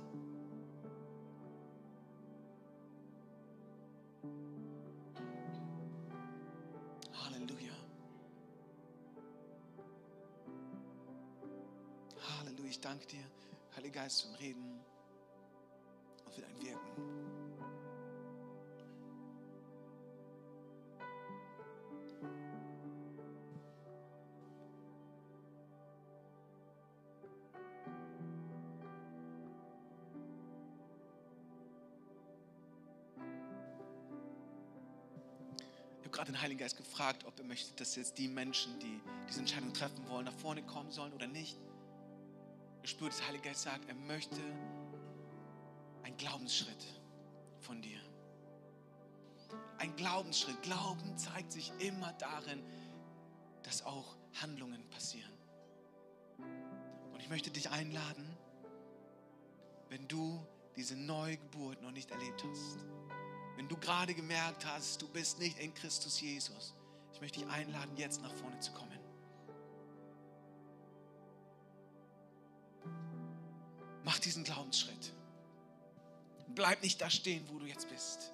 Ich 12.70 12.78
danke 12.78 13.04
dir, 13.04 13.24
Heiliger 13.74 14.02
Geist, 14.02 14.20
zum 14.20 14.34
Reden 14.36 14.78
und 16.24 16.32
für 16.32 16.40
dein 16.40 16.62
Wirken. 16.62 16.78
Ich 35.98 36.04
habe 36.04 36.10
gerade 36.10 36.30
den 36.30 36.40
Heiligen 36.40 36.60
Geist 36.60 36.76
gefragt, 36.76 37.24
ob 37.24 37.36
er 37.36 37.44
möchte, 37.46 37.74
dass 37.74 37.96
jetzt 37.96 38.16
die 38.16 38.28
Menschen, 38.28 38.78
die 38.78 39.00
diese 39.28 39.40
Entscheidung 39.40 39.72
treffen 39.72 40.08
wollen, 40.08 40.26
nach 40.26 40.34
vorne 40.34 40.62
kommen 40.62 40.92
sollen 40.92 41.12
oder 41.12 41.26
nicht. 41.26 41.58
Ich 42.82 42.90
spüre, 42.90 43.10
dass 43.10 43.18
der 43.18 43.28
Heilige 43.28 43.48
Geist 43.48 43.62
sagt, 43.62 43.88
er 43.88 43.94
möchte 43.94 44.40
einen 46.02 46.16
Glaubensschritt 46.16 46.84
von 47.58 47.82
dir. 47.82 48.00
Ein 49.78 49.94
Glaubensschritt. 49.96 50.62
Glauben 50.62 51.16
zeigt 51.16 51.52
sich 51.52 51.72
immer 51.78 52.12
darin, 52.14 52.62
dass 53.62 53.84
auch 53.84 54.16
Handlungen 54.40 54.88
passieren. 54.90 55.32
Und 57.12 57.20
ich 57.20 57.28
möchte 57.28 57.50
dich 57.50 57.70
einladen, 57.70 58.36
wenn 59.88 60.06
du 60.08 60.44
diese 60.76 60.96
Neugeburt 60.96 61.82
noch 61.82 61.90
nicht 61.90 62.10
erlebt 62.10 62.44
hast, 62.44 62.78
wenn 63.56 63.68
du 63.68 63.76
gerade 63.76 64.14
gemerkt 64.14 64.64
hast, 64.64 65.02
du 65.02 65.08
bist 65.08 65.38
nicht 65.38 65.58
in 65.58 65.74
Christus 65.74 66.20
Jesus, 66.20 66.74
ich 67.12 67.20
möchte 67.20 67.40
dich 67.40 67.48
einladen, 67.48 67.96
jetzt 67.96 68.22
nach 68.22 68.34
vorne 68.34 68.58
zu 68.60 68.72
kommen. 68.72 68.89
Mach 74.04 74.18
diesen 74.18 74.44
Glaubensschritt. 74.44 75.12
Bleib 76.48 76.82
nicht 76.82 77.00
da 77.00 77.10
stehen, 77.10 77.46
wo 77.48 77.58
du 77.58 77.66
jetzt 77.66 77.88
bist. 77.88 78.32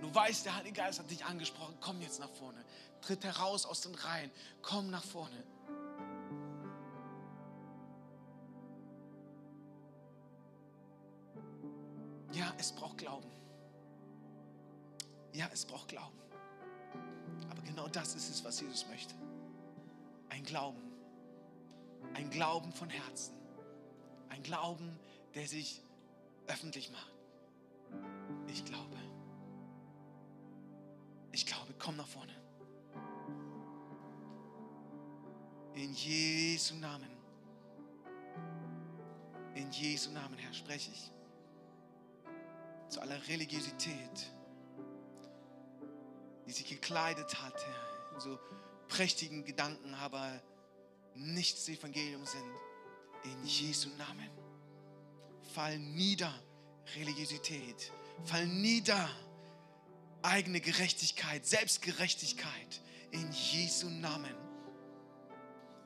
Du 0.00 0.14
weißt, 0.14 0.44
der 0.44 0.56
Heilige 0.56 0.80
Geist 0.80 0.98
hat 0.98 1.10
dich 1.10 1.24
angesprochen. 1.24 1.76
Komm 1.80 2.00
jetzt 2.00 2.20
nach 2.20 2.30
vorne. 2.30 2.64
Tritt 3.00 3.24
heraus 3.24 3.66
aus 3.66 3.80
den 3.80 3.94
Reihen. 3.94 4.30
Komm 4.62 4.90
nach 4.90 5.04
vorne. 5.04 5.42
Ja, 12.32 12.52
es 12.58 12.72
braucht 12.72 12.98
Glauben. 12.98 13.28
Ja, 15.32 15.48
es 15.52 15.64
braucht 15.64 15.88
Glauben. 15.88 16.18
Aber 17.50 17.62
genau 17.62 17.88
das 17.88 18.14
ist 18.14 18.28
es, 18.28 18.44
was 18.44 18.60
Jesus 18.60 18.86
möchte. 18.88 19.14
Ein 20.28 20.44
Glauben. 20.44 20.82
Ein 22.14 22.30
Glauben 22.30 22.72
von 22.72 22.90
Herzen. 22.90 23.37
Ein 24.28 24.42
Glauben, 24.42 24.98
der 25.34 25.46
sich 25.46 25.82
öffentlich 26.46 26.90
macht. 26.90 27.12
Ich 28.48 28.64
glaube. 28.64 28.96
Ich 31.32 31.46
glaube, 31.46 31.74
komm 31.78 31.96
nach 31.96 32.06
vorne. 32.06 32.32
In 35.74 35.92
Jesu 35.92 36.74
Namen. 36.76 37.10
In 39.54 39.70
Jesu 39.70 40.10
Namen, 40.10 40.36
Herr, 40.38 40.52
spreche 40.52 40.90
ich 40.90 41.12
zu 42.88 43.00
aller 43.00 43.26
Religiosität, 43.28 44.32
die 46.46 46.52
sich 46.52 46.66
gekleidet 46.66 47.42
hat, 47.42 47.54
Herr, 47.54 48.14
in 48.14 48.20
so 48.20 48.38
prächtigen 48.88 49.44
Gedanken, 49.44 49.94
aber 49.94 50.40
nichts 51.14 51.68
Evangelium 51.68 52.24
sind. 52.24 52.44
In 53.24 53.44
Jesu 53.44 53.88
Namen. 53.96 54.30
Fall 55.54 55.78
nieder, 55.78 56.32
Religiosität. 56.96 57.92
Fall 58.24 58.46
nieder, 58.46 59.08
eigene 60.22 60.60
Gerechtigkeit, 60.60 61.46
Selbstgerechtigkeit. 61.46 62.80
In 63.10 63.30
Jesu 63.32 63.88
Namen. 63.88 64.34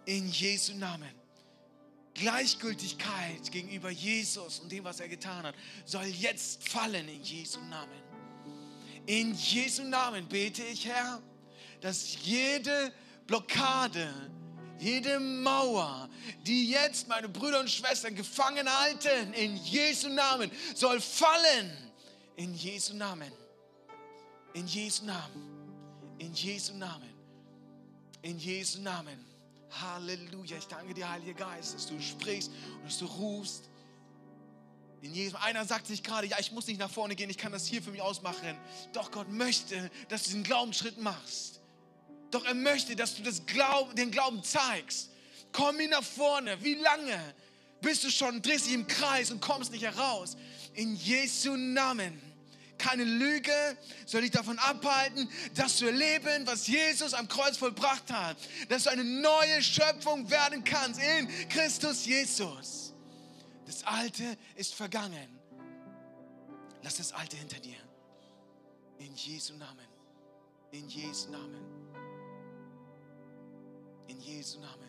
In 0.05 0.29
Jesu 0.31 0.75
Namen. 0.75 1.23
Gleichgültigkeit 2.15 3.51
gegenüber 3.51 3.91
Jesus 3.91 4.61
und 4.61 4.71
dem, 4.71 4.85
was 4.85 5.01
er 5.01 5.09
getan 5.09 5.45
hat, 5.45 5.55
soll 5.87 6.05
jetzt 6.05 6.69
fallen 6.69 7.09
in 7.09 7.23
Jesu 7.23 7.61
Namen. 7.61 8.03
In 9.07 9.35
Jesu 9.35 9.83
Namen 9.83 10.29
bete 10.29 10.63
ich, 10.65 10.87
Herr, 10.87 11.23
dass 11.81 12.23
jede 12.23 12.93
Blockade, 13.27 14.13
jede 14.79 15.21
Mauer, 15.21 16.09
die 16.47 16.71
jetzt 16.71 17.09
meine 17.09 17.29
Brüder 17.29 17.61
und 17.61 17.71
Schwestern 17.71 18.15
gefangen 18.15 18.69
halten, 18.69 19.33
in 19.35 19.57
Jesu 19.57 20.09
Namen, 20.09 20.51
soll 20.75 21.01
fallen. 21.01 21.77
In 22.37 22.55
Jesu 22.55 22.95
Namen. 22.95 23.33
In 24.55 24.67
Jesu 24.67 25.05
Namen. 25.05 26.15
In 26.19 26.35
Jesu 26.35 26.75
Namen. 26.75 27.13
In 28.23 28.39
Jesu 28.39 28.81
Namen. 28.81 29.25
Halleluja. 29.81 30.57
Ich 30.57 30.67
danke 30.67 30.95
dir, 30.95 31.09
Heiliger 31.09 31.35
Geist, 31.35 31.75
dass 31.75 31.87
du 31.87 32.01
sprichst 32.01 32.51
und 32.77 32.85
dass 32.85 32.99
du 32.99 33.07
rufst. 33.07 33.69
In 35.01 35.15
jedem, 35.15 35.37
einer 35.37 35.65
sagt 35.65 35.89
sich 35.89 36.03
gerade, 36.03 36.29
ja, 36.29 36.39
ich 36.39 36.53
muss 36.53 36.69
nicht 36.69 36.79
nach 36.79 36.91
vorne 36.91 37.17
gehen, 37.17 37.29
ich 37.29 37.39
kann 37.39 37.51
das 37.51 37.67
hier 37.67 37.83
für 37.83 37.91
mich 37.91 38.01
ausmachen. 38.01 38.57
Doch 38.93 39.11
Gott 39.11 39.29
möchte, 39.29 39.91
dass 40.09 40.23
du 40.23 40.29
diesen 40.29 40.45
Glaubensschritt 40.45 40.99
machst. 40.99 41.62
Doch 42.33 42.45
er 42.45 42.55
möchte, 42.55 42.97
dass 42.97 43.15
du 43.15 43.23
das 43.23 43.47
Glauben, 43.47 43.95
den 43.95 44.11
Glauben 44.11 44.43
zeigst. 44.43 45.11
Komm 45.53 45.79
ihn 45.79 45.91
nach 45.91 46.03
vorne. 46.03 46.61
Wie 46.65 46.75
lange 46.75 47.35
bist 47.81 48.03
du 48.03 48.11
schon, 48.11 48.43
drehst 48.43 48.67
dich 48.67 48.75
im 48.75 48.89
Kreis 48.89 49.31
und 49.31 49.41
kommst 49.41 49.71
nicht 49.71 49.85
heraus? 49.85 50.37
In 50.75 50.97
Jesu 50.97 51.55
Namen 51.57 52.21
keine 52.83 53.05
Lüge 53.05 53.53
soll 54.07 54.23
dich 54.23 54.33
davon 54.33 54.59
abhalten, 54.59 55.29
das 55.55 55.77
zu 55.77 55.87
erleben, 55.87 56.47
was 56.47 56.67
Jesus 56.67 57.15
am 57.15 57.29
Kreuz 57.29 57.57
vollbracht 57.57 58.11
hat. 58.11 58.37
Dass 58.69 58.85
du 58.85 58.91
eine 58.91 59.05
neue 59.05 59.63
Schöpfung 59.63 60.29
werden 60.29 60.65
kannst 60.65 61.01
in 61.01 61.29
Christus 61.49 62.05
Jesus. 62.05 62.93
Das 63.67 63.85
Alte 63.85 64.37
ist 64.57 64.75
vergangen. 64.75 65.39
Lass 66.83 66.97
das 66.97 67.13
Alte 67.13 67.37
hinter 67.37 67.61
dir. 67.61 67.79
In 68.99 69.15
Jesu 69.15 69.55
Namen. 69.55 69.87
In 70.73 70.89
Jesu 70.89 71.31
Namen. 71.31 71.72
In 74.09 74.21
Jesu 74.21 74.61
Namen. 74.61 74.82